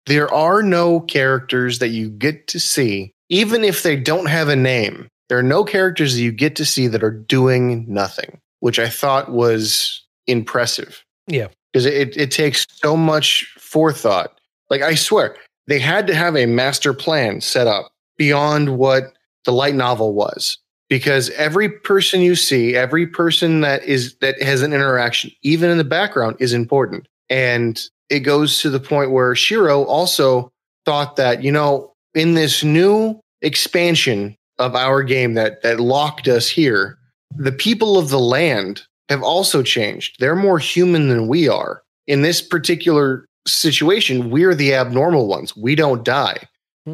there 0.06 0.32
are 0.32 0.62
no 0.62 1.00
characters 1.00 1.78
that 1.78 1.88
you 1.88 2.08
get 2.08 2.46
to 2.48 2.60
see, 2.60 3.12
even 3.28 3.64
if 3.64 3.82
they 3.82 3.96
don't 3.96 4.26
have 4.26 4.48
a 4.48 4.56
name. 4.56 5.08
There 5.28 5.38
are 5.38 5.42
no 5.42 5.64
characters 5.64 6.14
that 6.14 6.22
you 6.22 6.32
get 6.32 6.56
to 6.56 6.64
see 6.64 6.86
that 6.86 7.02
are 7.02 7.10
doing 7.10 7.84
nothing, 7.86 8.40
which 8.60 8.78
I 8.78 8.88
thought 8.88 9.30
was 9.30 10.02
impressive. 10.26 11.04
Yeah. 11.26 11.48
Because 11.72 11.84
it, 11.84 12.16
it 12.16 12.30
takes 12.30 12.66
so 12.70 12.96
much 12.96 13.54
forethought. 13.58 14.40
Like, 14.70 14.80
I 14.80 14.94
swear, 14.94 15.36
they 15.66 15.78
had 15.78 16.06
to 16.06 16.14
have 16.14 16.34
a 16.34 16.46
master 16.46 16.94
plan 16.94 17.42
set 17.42 17.66
up 17.66 17.92
beyond 18.16 18.78
what 18.78 19.12
the 19.44 19.52
light 19.52 19.74
novel 19.74 20.14
was. 20.14 20.58
Because 20.88 21.28
every 21.30 21.68
person 21.68 22.22
you 22.22 22.34
see, 22.34 22.74
every 22.74 23.06
person 23.06 23.60
that 23.60 23.84
is 23.84 24.16
that 24.22 24.40
has 24.42 24.62
an 24.62 24.72
interaction, 24.72 25.30
even 25.42 25.68
in 25.68 25.76
the 25.76 25.84
background, 25.84 26.36
is 26.40 26.54
important. 26.54 27.06
And 27.28 27.78
it 28.10 28.20
goes 28.20 28.60
to 28.60 28.70
the 28.70 28.80
point 28.80 29.10
where 29.10 29.34
Shiroe 29.34 29.86
also 29.86 30.50
thought 30.84 31.16
that, 31.16 31.42
you 31.42 31.52
know, 31.52 31.92
in 32.14 32.34
this 32.34 32.64
new 32.64 33.20
expansion 33.42 34.36
of 34.58 34.74
our 34.74 35.02
game 35.02 35.34
that 35.34 35.62
that 35.62 35.80
locked 35.80 36.28
us 36.28 36.48
here, 36.48 36.98
the 37.36 37.52
people 37.52 37.98
of 37.98 38.08
the 38.08 38.18
land 38.18 38.82
have 39.08 39.22
also 39.22 39.62
changed. 39.62 40.16
They're 40.18 40.36
more 40.36 40.58
human 40.58 41.08
than 41.08 41.28
we 41.28 41.48
are. 41.48 41.82
In 42.06 42.22
this 42.22 42.40
particular 42.40 43.26
situation, 43.46 44.30
we're 44.30 44.54
the 44.54 44.74
abnormal 44.74 45.28
ones. 45.28 45.56
We 45.56 45.74
don't 45.74 46.04
die. 46.04 46.38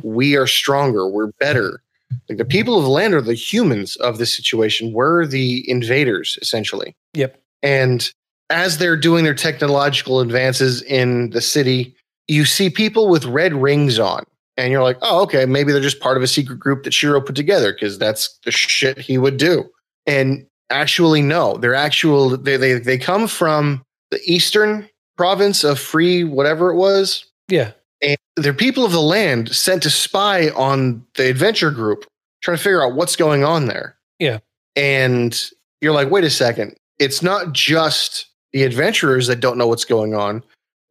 We 0.03 0.37
are 0.37 0.47
stronger. 0.47 1.09
We're 1.09 1.33
better. 1.39 1.81
Like 2.29 2.39
the 2.39 2.45
people 2.45 2.77
of 2.77 2.85
the 2.85 2.91
land 2.91 3.15
are 3.15 3.21
the 3.21 3.35
humans 3.35 3.97
of 3.97 4.19
this 4.19 4.35
situation. 4.35 4.93
We're 4.93 5.27
the 5.27 5.69
invaders, 5.71 6.39
essentially. 6.43 6.95
Yep. 7.15 7.41
And 7.62 8.12
as 8.51 8.78
they're 8.78 8.97
doing 8.97 9.24
their 9.24 9.34
technological 9.34 10.20
advances 10.20 10.82
in 10.82 11.30
the 11.30 11.40
city, 11.40 11.95
you 12.28 12.45
see 12.45 12.70
people 12.70 13.09
with 13.09 13.24
red 13.24 13.55
rings 13.55 13.99
on. 13.99 14.24
And 14.57 14.70
you're 14.70 14.84
like, 14.84 14.99
oh, 15.03 15.22
okay, 15.22 15.47
maybe 15.47 15.72
they're 15.72 15.80
just 15.80 16.01
part 16.01 16.16
of 16.16 16.22
a 16.22 16.28
secret 16.28 16.61
group 16.61 16.84
that 16.84 16.92
Shiroe 16.92 17.24
put 17.24 17.34
together 17.34 17.72
because 17.72 17.99
that's 17.99 18.38
the 18.45 18.53
shit 18.53 18.99
he 18.99 19.18
would 19.18 19.36
do. 19.36 19.68
And 20.07 20.47
actually, 20.70 21.22
no, 21.22 21.57
they're 21.57 21.74
actual, 21.74 22.36
they, 22.36 22.57
they, 22.57 22.74
they 22.74 22.97
come 22.97 23.26
from 23.26 23.82
the 24.12 24.20
eastern 24.26 24.88
province 25.16 25.64
of 25.64 25.80
Free, 25.80 26.22
whatever 26.22 26.70
it 26.70 26.76
was. 26.76 27.24
Yeah. 27.49 27.72
And 28.01 28.16
they're 28.36 28.55
people 28.55 28.84
of 28.84 28.92
the 28.92 29.01
land 29.01 29.55
sent 29.55 29.82
to 29.82 29.90
spy 29.90 30.51
on 30.51 31.05
the 31.14 31.28
adventure 31.28 31.72
group, 31.72 32.05
trying 32.40 32.57
to 32.57 32.62
figure 32.62 32.84
out 32.84 32.95
what's 32.95 33.16
going 33.16 33.42
on 33.42 33.66
there. 33.66 33.97
Yeah. 34.20 34.38
And 34.76 35.40
you're 35.80 35.92
like, 35.92 36.11
wait 36.11 36.24
a 36.24 36.30
second. 36.30 36.76
It's 37.01 37.22
not 37.22 37.53
just 37.53 38.26
the 38.55 38.62
adventurers 38.62 39.26
that 39.26 39.40
don't 39.40 39.59
know 39.59 39.66
what's 39.66 39.84
going 39.84 40.14
on. 40.14 40.42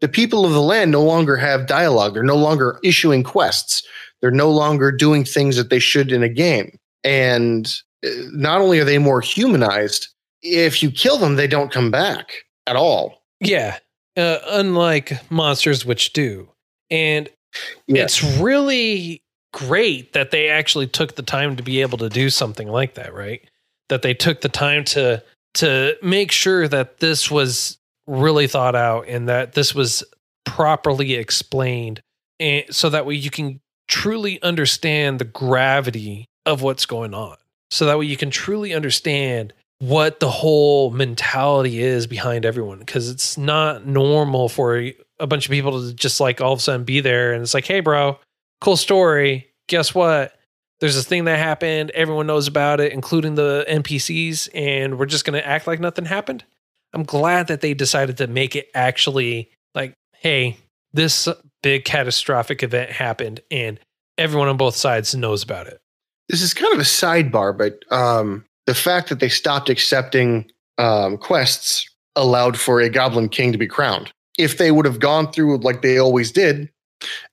The 0.02 0.10
people 0.10 0.46
of 0.46 0.52
the 0.52 0.62
land 0.62 0.92
no 0.92 1.02
longer 1.02 1.38
have 1.38 1.66
dialogue. 1.66 2.14
They're 2.14 2.22
no 2.22 2.36
longer 2.36 2.78
issuing 2.84 3.24
quests. 3.24 3.88
They're 4.22 4.32
no 4.32 4.52
longer 4.52 4.92
doing 4.92 5.24
things 5.24 5.56
that 5.56 5.70
they 5.70 5.80
should 5.80 6.12
in 6.12 6.24
a 6.24 6.30
game. 6.30 6.78
And 7.06 7.74
uh, 8.06 8.10
not 8.34 8.60
only 8.60 8.80
are 8.80 8.84
they 8.84 8.98
more 8.98 9.22
humanized, 9.22 10.10
if 10.42 10.84
you 10.84 10.92
kill 10.92 11.18
them, 11.18 11.38
they 11.38 11.48
don't 11.48 11.72
come 11.72 11.90
back 11.90 12.44
at 12.68 12.76
all. 12.76 13.24
Yeah. 13.40 13.78
Uh, 14.18 14.40
unlike 14.50 15.14
monsters, 15.32 15.86
which 15.86 16.12
do. 16.12 16.50
And 16.92 17.30
it's 17.88 18.24
really 18.40 19.24
great 19.54 20.12
that 20.14 20.32
they 20.32 20.50
actually 20.50 20.88
took 20.88 21.16
the 21.16 21.22
time 21.22 21.56
to 21.56 21.64
be 21.64 21.80
able 21.80 21.98
to 22.00 22.10
do 22.10 22.30
something 22.30 22.68
like 22.68 22.96
that, 22.96 23.14
right? 23.14 23.42
That 23.88 24.02
they 24.02 24.14
took 24.14 24.42
the 24.42 24.50
time 24.50 24.84
to 24.86 25.24
to 25.56 25.96
make 26.02 26.32
sure 26.32 26.68
that 26.68 27.00
this 27.00 27.30
was 27.30 27.78
really 28.08 28.48
thought 28.48 28.76
out 28.76 29.08
and 29.08 29.30
that 29.30 29.54
this 29.54 29.74
was 29.74 30.04
properly 30.46 31.14
explained 31.14 32.02
and 32.40 32.66
so 32.70 32.90
that 32.90 33.06
way 33.06 33.16
you 33.16 33.30
can 33.30 33.62
truly 33.88 34.42
understand 34.42 35.20
the 35.20 35.26
gravity 35.26 36.28
of 36.46 36.62
what's 36.62 36.86
going 36.86 37.14
on. 37.14 37.38
So 37.72 37.86
that 37.86 37.98
way 37.98 38.06
you 38.06 38.18
can 38.18 38.30
truly 38.30 38.74
understand 38.74 39.54
what 39.80 40.20
the 40.20 40.30
whole 40.30 40.92
mentality 40.92 41.82
is 41.82 42.08
behind 42.08 42.46
everyone 42.46 42.80
because 42.80 43.10
it's 43.10 43.38
not 43.38 43.86
normal 43.86 44.48
for 44.48 44.78
a 45.20 45.28
bunch 45.28 45.46
of 45.46 45.52
people 45.52 45.82
to 45.82 45.94
just 45.94 46.20
like 46.20 46.42
all 46.42 46.54
of 46.54 46.60
a 46.60 46.62
sudden 46.62 46.84
be 46.84 47.00
there 47.00 47.34
and 47.34 47.42
it's 47.42 47.54
like, 47.54 47.66
hey, 47.66 47.80
bro, 47.80 48.20
cool 48.62 48.78
story. 48.78 49.50
Guess 49.68 49.96
what? 49.96 50.36
There's 50.84 50.96
this 50.96 51.08
thing 51.08 51.24
that 51.24 51.40
happened. 51.40 51.92
Everyone 51.92 52.28
knows 52.28 52.50
about 52.50 52.82
it, 52.82 52.92
including 52.92 53.36
the 53.36 53.66
NPCs, 53.70 54.50
and 54.54 55.00
we're 55.00 55.06
just 55.06 55.24
going 55.24 55.42
to 55.42 55.48
act 55.48 55.66
like 55.66 55.80
nothing 55.80 56.04
happened. 56.04 56.44
I'm 56.92 57.04
glad 57.04 57.48
that 57.48 57.62
they 57.62 57.74
decided 57.74 58.18
to 58.18 58.28
make 58.28 58.54
it 58.54 58.68
actually 58.76 59.50
like, 59.74 59.94
hey, 60.12 60.58
this 60.92 61.30
big 61.62 61.86
catastrophic 61.86 62.64
event 62.64 62.92
happened, 62.92 63.40
and 63.50 63.80
everyone 64.18 64.50
on 64.50 64.58
both 64.58 64.76
sides 64.76 65.16
knows 65.16 65.42
about 65.42 65.68
it. 65.68 65.80
this 66.28 66.42
is 66.42 66.54
kind 66.54 66.74
of 66.74 66.80
a 66.80 66.84
sidebar, 66.84 67.58
but 67.58 67.80
um, 67.90 68.44
the 68.66 68.76
fact 68.76 69.08
that 69.08 69.22
they 69.22 69.30
stopped 69.30 69.70
accepting 69.70 70.52
um, 70.80 71.16
quests 71.16 71.90
allowed 72.18 72.60
for 72.60 72.82
a 72.82 72.90
Goblin 72.90 73.30
King 73.30 73.54
to 73.54 73.58
be 73.58 73.68
crowned. 73.68 74.12
If 74.38 74.58
they 74.58 74.70
would 74.70 74.86
have 74.86 75.00
gone 75.00 75.32
through 75.32 75.60
like 75.60 75.82
they 75.82 75.98
always 75.98 76.30
did 76.30 76.70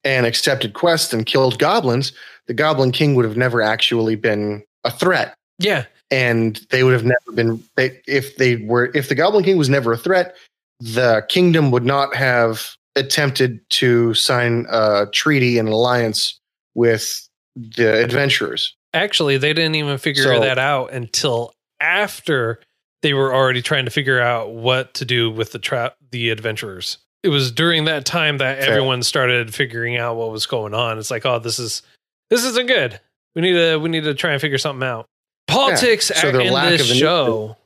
and 0.04 0.24
accepted 0.24 0.74
quests 0.74 1.12
and 1.12 1.26
killed 1.26 1.58
goblins, 1.58 2.12
the 2.50 2.54
Goblin 2.54 2.90
King 2.90 3.14
would 3.14 3.24
have 3.24 3.36
never 3.36 3.62
actually 3.62 4.16
been 4.16 4.64
a 4.82 4.90
threat. 4.90 5.36
Yeah, 5.60 5.84
And 6.10 6.56
they 6.70 6.82
would 6.82 6.94
have 6.94 7.04
never 7.04 7.32
been 7.32 7.62
they, 7.76 8.00
if 8.08 8.38
they 8.38 8.56
were 8.56 8.90
if 8.92 9.08
the 9.08 9.14
Goblin 9.14 9.44
King 9.44 9.56
was 9.56 9.68
never 9.68 9.92
a 9.92 9.96
threat, 9.96 10.34
the 10.80 11.24
kingdom 11.28 11.70
would 11.70 11.84
not 11.84 12.16
have 12.16 12.74
attempted 12.96 13.60
to 13.70 14.14
sign 14.14 14.66
a 14.68 15.06
treaty 15.12 15.58
and 15.58 15.68
alliance 15.68 16.40
with 16.74 17.28
the 17.54 18.02
adventurers. 18.02 18.74
Actually, 18.94 19.36
they 19.36 19.52
didn't 19.52 19.76
even 19.76 19.96
figure 19.96 20.24
So- 20.24 20.40
that 20.40 20.58
out 20.58 20.92
until 20.92 21.52
after 21.78 22.58
they 23.02 23.14
were 23.14 23.32
already 23.32 23.62
trying 23.62 23.84
to 23.84 23.92
figure 23.92 24.20
out 24.20 24.50
what 24.50 24.92
to 24.94 25.04
do 25.04 25.30
with 25.30 25.52
the 25.52 25.60
trap 25.60 25.94
the 26.10 26.30
adventurers. 26.30 26.98
It 27.22 27.28
was 27.28 27.52
during 27.52 27.84
that 27.84 28.04
time 28.04 28.38
that 28.38 28.58
Fair. 28.58 28.70
everyone 28.70 29.04
started 29.04 29.54
figuring 29.54 29.96
out 29.96 30.16
what 30.16 30.32
was 30.32 30.46
going 30.46 30.74
on. 30.74 30.98
It's 30.98 31.12
like, 31.12 31.24
oh, 31.24 31.38
this 31.38 31.60
is 31.60 31.82
this 32.30 32.44
isn't 32.44 32.66
good. 32.66 32.98
We 33.34 33.42
need 33.42 33.52
to 33.52 33.76
we 33.76 33.88
need 33.88 34.04
to 34.04 34.14
try 34.14 34.32
and 34.32 34.40
figure 34.40 34.58
something 34.58 34.86
out. 34.86 35.06
Politics 35.48 36.06
So 36.06 36.28
a- 36.28 36.40
in 36.40 36.52
this 36.70 36.86
show 36.96 37.56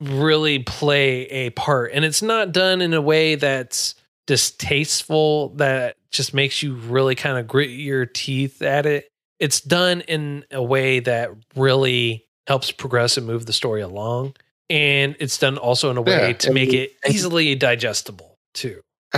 really 0.00 0.58
play 0.60 1.22
a 1.26 1.50
part, 1.50 1.92
and 1.92 2.04
it's 2.04 2.20
not 2.22 2.52
done 2.52 2.80
in 2.82 2.92
a 2.94 3.00
way 3.00 3.34
that's 3.36 3.94
distasteful 4.26 5.50
that 5.56 5.96
just 6.10 6.32
makes 6.34 6.62
you 6.62 6.74
really 6.74 7.14
kind 7.14 7.38
of 7.38 7.46
grit 7.46 7.70
your 7.70 8.06
teeth 8.06 8.62
at 8.62 8.86
it 8.86 9.08
it's 9.40 9.60
done 9.60 10.00
in 10.02 10.44
a 10.50 10.62
way 10.62 11.00
that 11.00 11.30
really 11.56 12.24
helps 12.46 12.70
progress 12.70 13.16
and 13.18 13.26
move 13.26 13.44
the 13.46 13.52
story 13.52 13.82
along 13.82 14.34
and 14.70 15.14
it's 15.20 15.36
done 15.38 15.58
also 15.58 15.90
in 15.90 15.96
a 15.98 16.02
way 16.02 16.28
Yeah, 16.28 16.32
to 16.34 16.52
make 16.54 16.72
it 16.72 16.92
easily 17.06 17.54
digestible 17.54 18.36
too 18.54 18.80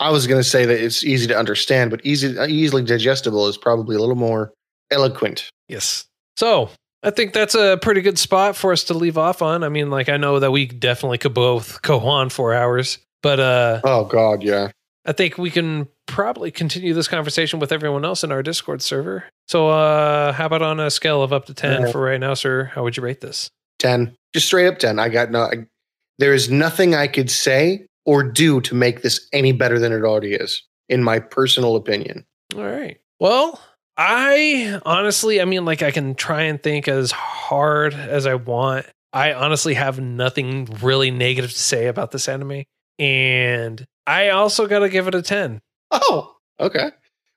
I 0.00 0.10
was 0.10 0.26
going 0.26 0.40
to 0.40 0.48
say 0.48 0.64
that 0.66 0.82
it's 0.82 1.04
easy 1.04 1.26
to 1.28 1.36
understand, 1.38 1.90
but 1.90 2.00
easy, 2.04 2.34
easily 2.48 2.82
digestible 2.82 3.46
is 3.46 3.56
probably 3.56 3.94
a 3.96 4.00
little 4.00 4.16
more 4.16 4.52
eloquent. 4.90 5.48
yes 5.68 6.04
so 6.36 6.68
i 7.04 7.10
think 7.10 7.32
that's 7.32 7.54
a 7.54 7.78
pretty 7.80 8.00
good 8.00 8.18
spot 8.18 8.56
for 8.56 8.72
us 8.72 8.82
to 8.84 8.92
leave 8.94 9.16
off 9.16 9.40
on 9.40 9.62
i 9.62 9.68
mean 9.68 9.88
like 9.88 10.08
i 10.08 10.16
know 10.16 10.40
that 10.40 10.50
we 10.50 10.66
definitely 10.66 11.16
could 11.16 11.32
both 11.32 11.80
go 11.82 12.00
on 12.00 12.28
four 12.28 12.52
hours 12.52 12.98
but 13.22 13.38
uh 13.38 13.80
Oh 13.84 14.04
God, 14.04 14.42
yeah. 14.42 14.72
i 15.06 15.12
think 15.12 15.38
we 15.38 15.48
can 15.50 15.86
probably 16.08 16.50
continue 16.50 16.92
this 16.92 17.06
conversation 17.06 17.60
with 17.60 17.70
everyone 17.70 18.04
else 18.04 18.24
in 18.24 18.32
our 18.32 18.42
discord 18.42 18.82
server 18.82 19.22
so 19.46 19.68
uh 19.68 20.32
how 20.32 20.46
about 20.46 20.62
on 20.62 20.80
a 20.80 20.90
scale 20.90 21.22
of 21.22 21.32
up 21.32 21.44
to 21.46 21.54
10 21.54 21.82
Yeah. 21.82 21.92
for 21.92 22.00
right 22.00 22.18
now 22.18 22.34
sir 22.34 22.64
how 22.64 22.82
would 22.82 22.96
you 22.96 23.02
rate 23.04 23.20
this 23.20 23.48
Ten, 23.78 24.16
just 24.34 24.46
straight 24.46 24.66
up 24.66 24.78
ten. 24.78 24.98
I 24.98 25.08
got 25.08 25.30
no. 25.30 25.42
I, 25.42 25.66
there 26.18 26.34
is 26.34 26.50
nothing 26.50 26.94
I 26.96 27.06
could 27.06 27.30
say 27.30 27.86
or 28.04 28.22
do 28.22 28.60
to 28.62 28.74
make 28.74 29.02
this 29.02 29.28
any 29.32 29.52
better 29.52 29.78
than 29.78 29.92
it 29.92 30.02
already 30.02 30.34
is, 30.34 30.62
in 30.88 31.02
my 31.02 31.18
personal 31.18 31.76
opinion. 31.76 32.24
All 32.56 32.64
right. 32.64 32.98
Well, 33.18 33.60
I 33.96 34.80
honestly, 34.84 35.40
I 35.40 35.44
mean, 35.44 35.64
like, 35.64 35.82
I 35.82 35.90
can 35.90 36.14
try 36.14 36.42
and 36.42 36.62
think 36.62 36.88
as 36.88 37.12
hard 37.12 37.94
as 37.94 38.26
I 38.26 38.34
want. 38.34 38.86
I 39.12 39.32
honestly 39.32 39.74
have 39.74 40.00
nothing 40.00 40.66
really 40.80 41.10
negative 41.10 41.52
to 41.52 41.58
say 41.58 41.86
about 41.86 42.10
this 42.10 42.28
anime. 42.28 42.64
And 42.98 43.84
I 44.06 44.30
also 44.30 44.66
got 44.66 44.80
to 44.80 44.88
give 44.88 45.08
it 45.08 45.14
a 45.14 45.22
10. 45.22 45.60
Oh, 45.90 46.36
okay. 46.58 46.90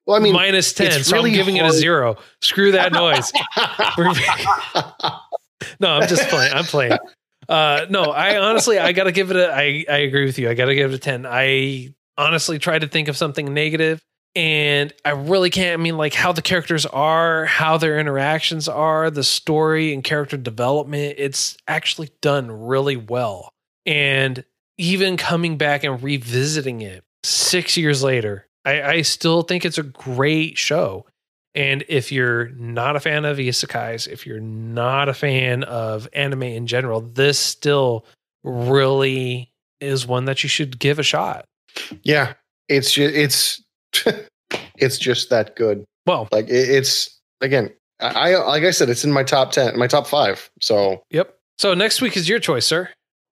Well, 0.06 0.18
I 0.18 0.20
mean, 0.20 0.34
Minus 0.34 0.74
10. 0.74 0.88
it's 0.88 1.08
So 1.08 1.18
I'm 1.18 1.24
really 1.24 1.36
giving 1.36 1.58
it 1.58 1.66
a 1.66 1.72
zero. 1.72 2.18
Screw 2.42 2.74
that 2.74 2.92
noise. 2.94 3.32
no, 5.80 5.90
I'm 5.90 6.08
just 6.08 6.28
playing. 6.30 6.54
I'm 6.54 6.66
playing. 6.66 6.98
Uh, 7.48 7.86
no, 7.90 8.04
I 8.04 8.38
honestly, 8.40 8.80
I 8.80 8.92
got 8.92 9.06
to 9.06 9.12
give 9.12 9.32
it 9.32 9.38
a, 9.38 9.54
I, 9.54 9.86
I 9.90 9.98
agree 9.98 10.26
with 10.26 10.40
you. 10.40 10.50
I 10.50 10.54
got 10.54 10.66
to 10.66 10.76
give 10.76 10.92
it 10.92 10.96
a 10.96 11.00
10. 11.00 11.26
I 11.26 11.94
honestly 12.18 12.60
tried 12.60 12.80
to 12.80 12.88
think 12.88 13.08
of 13.08 13.18
something 13.18 13.54
negative 13.54 14.02
and 14.36 14.92
I 15.06 15.12
really 15.12 15.50
can't. 15.50 15.80
I 15.80 15.84
mean, 15.84 15.98
like 15.98 16.14
how 16.14 16.32
the 16.32 16.42
characters 16.42 16.86
are, 16.86 17.46
how 17.46 17.78
their 17.78 18.00
interactions 18.00 18.68
are, 18.68 19.10
the 19.12 19.24
story 19.24 19.94
and 19.94 20.04
character 20.04 20.38
development, 20.38 21.16
it's 21.18 21.58
actually 21.68 22.10
done 22.22 22.50
really 22.52 22.98
well. 22.98 23.52
And 23.86 24.44
even 24.78 25.18
coming 25.18 25.58
back 25.58 25.84
and 25.84 26.02
revisiting 26.02 26.82
it 26.82 27.04
six 27.24 27.78
years 27.78 28.02
later, 28.02 28.48
I, 28.66 28.82
I 28.82 29.02
still 29.02 29.44
think 29.44 29.66
it's 29.66 29.78
a 29.78 29.84
great 29.84 30.58
show. 30.58 31.06
And 31.56 31.84
if 31.88 32.12
you're 32.12 32.50
not 32.50 32.96
a 32.96 33.00
fan 33.00 33.26
of 33.26 33.38
isekais, 33.38 34.08
if 34.08 34.26
you're 34.26 34.40
not 34.40 35.08
a 35.08 35.14
fan 35.14 35.64
of 35.64 36.08
anime 36.14 36.44
in 36.44 36.66
general, 36.68 37.02
this 37.02 37.38
still 37.38 38.06
really 38.44 39.52
is 39.80 40.08
one 40.08 40.26
that 40.26 40.44
you 40.44 40.50
should 40.50 40.80
give 40.80 41.00
a 41.00 41.04
shot. 41.04 41.46
yeah, 42.04 42.34
it's 42.70 42.92
just 42.92 43.16
it's 43.16 43.64
it's 44.78 44.98
just 44.98 45.30
that 45.30 45.56
good. 45.56 45.86
Well, 46.06 46.28
Like 46.32 46.48
it, 46.50 46.70
it's 46.70 47.20
again, 47.42 47.72
I, 48.00 48.34
I 48.34 48.46
like 48.46 48.64
I 48.64 48.72
said, 48.72 48.90
it's 48.90 49.04
in 49.04 49.12
my 49.12 49.24
top 49.24 49.52
ten, 49.52 49.78
my 49.78 49.88
top 49.88 50.08
five. 50.08 50.50
So 50.60 51.04
yep. 51.12 51.38
So 51.60 51.74
next 51.74 52.02
week 52.02 52.18
is 52.18 52.28
your 52.28 52.40
choice, 52.40 52.66
sir. 52.66 52.90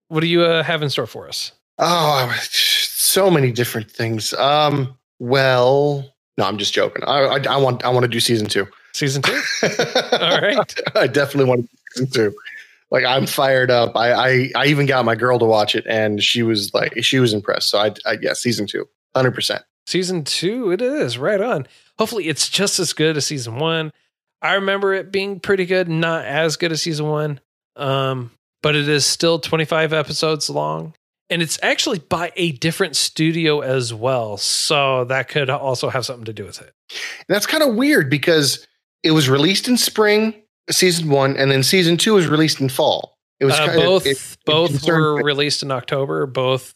What 0.09 0.21
do 0.21 0.27
you 0.27 0.43
uh, 0.43 0.63
have 0.63 0.83
in 0.83 0.89
store 0.89 1.07
for 1.07 1.27
us? 1.27 1.53
oh, 1.79 2.39
so 2.43 3.31
many 3.31 3.51
different 3.51 3.89
things. 3.89 4.33
Um, 4.35 4.95
well, 5.19 6.13
no, 6.37 6.45
I'm 6.45 6.57
just 6.57 6.73
joking. 6.73 7.03
I 7.03 7.19
I, 7.19 7.39
I 7.49 7.57
want 7.57 7.83
I 7.83 7.89
want 7.89 8.03
to 8.03 8.09
do 8.09 8.19
season 8.19 8.47
two. 8.47 8.67
Season 8.93 9.21
two? 9.21 9.41
All 9.63 10.41
right. 10.41 10.75
I 10.95 11.07
definitely 11.07 11.49
want 11.49 11.61
to 11.61 11.67
do 11.67 11.77
season 11.95 12.11
two. 12.11 12.37
Like 12.91 13.05
I'm 13.05 13.25
fired 13.25 13.71
up. 13.71 13.95
I, 13.95 14.11
I 14.11 14.51
I 14.55 14.65
even 14.67 14.85
got 14.85 15.05
my 15.05 15.15
girl 15.15 15.39
to 15.39 15.45
watch 15.45 15.75
it, 15.75 15.85
and 15.87 16.21
she 16.21 16.43
was 16.43 16.73
like 16.73 16.93
she 17.03 17.19
was 17.19 17.33
impressed. 17.33 17.69
So 17.69 17.79
I 17.79 17.93
I 18.05 18.17
yeah, 18.21 18.33
season 18.33 18.67
two, 18.67 18.87
hundred 19.15 19.33
percent. 19.33 19.63
Season 19.87 20.23
two, 20.23 20.71
it 20.71 20.81
is 20.81 21.17
right 21.17 21.41
on. 21.41 21.67
Hopefully, 21.97 22.27
it's 22.27 22.49
just 22.49 22.79
as 22.79 22.93
good 22.93 23.17
as 23.17 23.25
season 23.25 23.57
one. 23.59 23.91
I 24.41 24.55
remember 24.55 24.93
it 24.93 25.11
being 25.11 25.39
pretty 25.39 25.65
good, 25.65 25.87
not 25.87 26.25
as 26.25 26.57
good 26.57 26.71
as 26.71 26.81
season 26.81 27.07
one, 27.07 27.39
um, 27.75 28.31
but 28.63 28.75
it 28.75 28.89
is 28.89 29.05
still 29.05 29.39
25 29.39 29.93
episodes 29.93 30.49
long. 30.49 30.93
And 31.31 31.41
it's 31.41 31.57
actually 31.63 31.99
by 31.99 32.31
a 32.35 32.51
different 32.51 32.95
studio 32.97 33.61
as 33.61 33.93
well. 33.93 34.35
So 34.37 35.05
that 35.05 35.29
could 35.29 35.49
also 35.49 35.89
have 35.89 36.05
something 36.05 36.25
to 36.25 36.33
do 36.33 36.45
with 36.45 36.61
it. 36.61 36.73
That's 37.29 37.47
kind 37.47 37.63
of 37.63 37.73
weird 37.75 38.09
because 38.09 38.67
it 39.01 39.11
was 39.11 39.29
released 39.29 39.67
in 39.67 39.77
spring, 39.77 40.35
season 40.69 41.09
one, 41.09 41.37
and 41.37 41.49
then 41.49 41.63
season 41.63 41.95
two 41.97 42.13
was 42.15 42.27
released 42.27 42.59
in 42.61 42.67
fall. 42.69 43.17
It 43.39 43.45
was 43.45 43.55
Uh, 43.55 43.65
kind 43.67 43.79
of- 43.79 43.85
both 43.85 44.05
it- 44.05 44.09
it 44.17 44.37
both 44.45 44.69
concerned 44.71 45.01
were 45.01 45.23
released 45.23 45.63
in 45.63 45.71
October, 45.71 46.25
both 46.27 46.75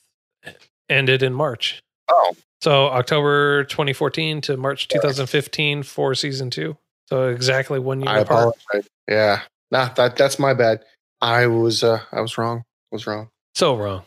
ended 0.89 1.22
in 1.22 1.34
March. 1.34 1.84
Oh, 2.10 2.36
So 2.62 2.88
October 2.88 3.66
2014 3.66 4.41
to 4.41 4.58
March 4.58 4.88
2015 4.88 5.84
for 5.84 6.16
season 6.16 6.49
two. 6.49 6.78
So 7.10 7.28
exactly 7.30 7.78
one 7.78 7.99
year 8.01 8.10
I 8.10 8.20
apart. 8.20 8.56
apologize. 8.72 8.89
Yeah, 9.08 9.41
nah, 9.70 9.89
that 9.95 10.16
that's 10.16 10.39
my 10.39 10.53
bad. 10.56 10.84
I 11.22 11.45
was 11.47 11.84
uh, 11.84 11.99
I 12.12 12.22
was 12.22 12.38
wrong. 12.38 12.64
Was 12.91 13.06
wrong. 13.06 13.30
So 13.53 13.76
wrong. 13.76 14.03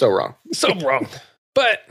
So 0.00 0.08
wrong. 0.08 0.34
So 0.52 0.74
wrong. 0.76 1.06
But 1.54 1.82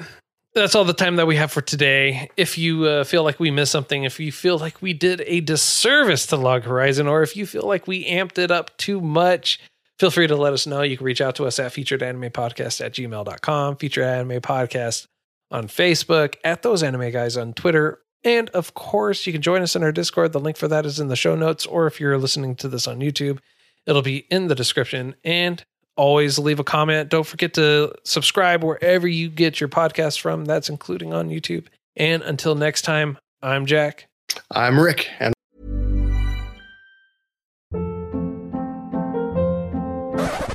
that's 0.55 0.73
all 0.73 0.83
the 0.83 0.93
time 0.93 1.17
that 1.17 1.27
we 1.27 1.35
have 1.35 1.51
for 1.51 1.61
today. 1.61 2.31
If 2.37 2.57
you 2.57 2.85
uh, 2.85 3.03
feel 3.03 3.23
like 3.23 3.39
we 3.39 3.51
missed 3.51 3.71
something, 3.71 4.03
if 4.03 4.19
you 4.19 4.31
feel 4.31 4.57
like 4.57 4.81
we 4.81 4.93
did 4.93 5.21
a 5.27 5.41
disservice 5.41 6.25
to 6.27 6.35
Log 6.35 6.63
Horizon, 6.63 7.07
or 7.07 7.21
if 7.21 7.35
you 7.35 7.45
feel 7.45 7.67
like 7.67 7.87
we 7.87 8.05
amped 8.05 8.39
it 8.39 8.49
up 8.49 8.75
too 8.77 8.99
much, 8.99 9.59
feel 9.99 10.09
free 10.09 10.25
to 10.25 10.35
let 10.35 10.53
us 10.53 10.65
know. 10.65 10.81
You 10.81 10.97
can 10.97 11.05
reach 11.05 11.21
out 11.21 11.35
to 11.35 11.45
us 11.45 11.59
at 11.59 11.71
featuredanimepodcast 11.71 12.83
at 12.83 12.93
gmail.com, 12.93 13.75
featured 13.75 14.05
anime 14.05 14.41
podcast 14.41 15.05
on 15.51 15.67
Facebook, 15.67 16.35
at 16.43 16.63
those 16.63 16.81
anime 16.81 17.11
guys 17.11 17.37
on 17.37 17.53
Twitter. 17.53 17.99
And 18.23 18.49
of 18.49 18.73
course, 18.73 19.27
you 19.27 19.33
can 19.33 19.43
join 19.43 19.61
us 19.61 19.75
in 19.75 19.83
our 19.83 19.91
Discord. 19.91 20.33
The 20.33 20.39
link 20.39 20.57
for 20.57 20.67
that 20.67 20.87
is 20.87 20.99
in 20.99 21.09
the 21.09 21.15
show 21.15 21.35
notes, 21.35 21.67
or 21.67 21.85
if 21.85 21.99
you're 21.99 22.17
listening 22.17 22.55
to 22.55 22.67
this 22.67 22.87
on 22.87 23.01
YouTube, 23.01 23.37
it'll 23.85 24.01
be 24.01 24.25
in 24.31 24.47
the 24.47 24.55
description. 24.55 25.15
And 25.23 25.63
always 25.99 26.39
leave 26.39 26.59
a 26.59 26.63
comment. 26.63 27.09
Don't 27.09 27.27
forget 27.27 27.53
to 27.55 27.93
subscribe 28.05 28.63
wherever 28.63 29.05
you 29.07 29.29
get 29.29 29.59
your 29.59 29.67
podcast 29.67 30.21
from. 30.21 30.45
That's 30.45 30.69
including 30.69 31.13
on 31.13 31.29
YouTube. 31.29 31.65
And 31.97 32.23
until 32.23 32.55
next 32.55 32.83
time, 32.83 33.17
I'm 33.41 33.65
Jack. 33.65 34.07
I'm 34.49 34.79
Rick, 34.79 35.09
and 35.19 35.33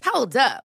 Hold 0.04 0.36
up. 0.36 0.64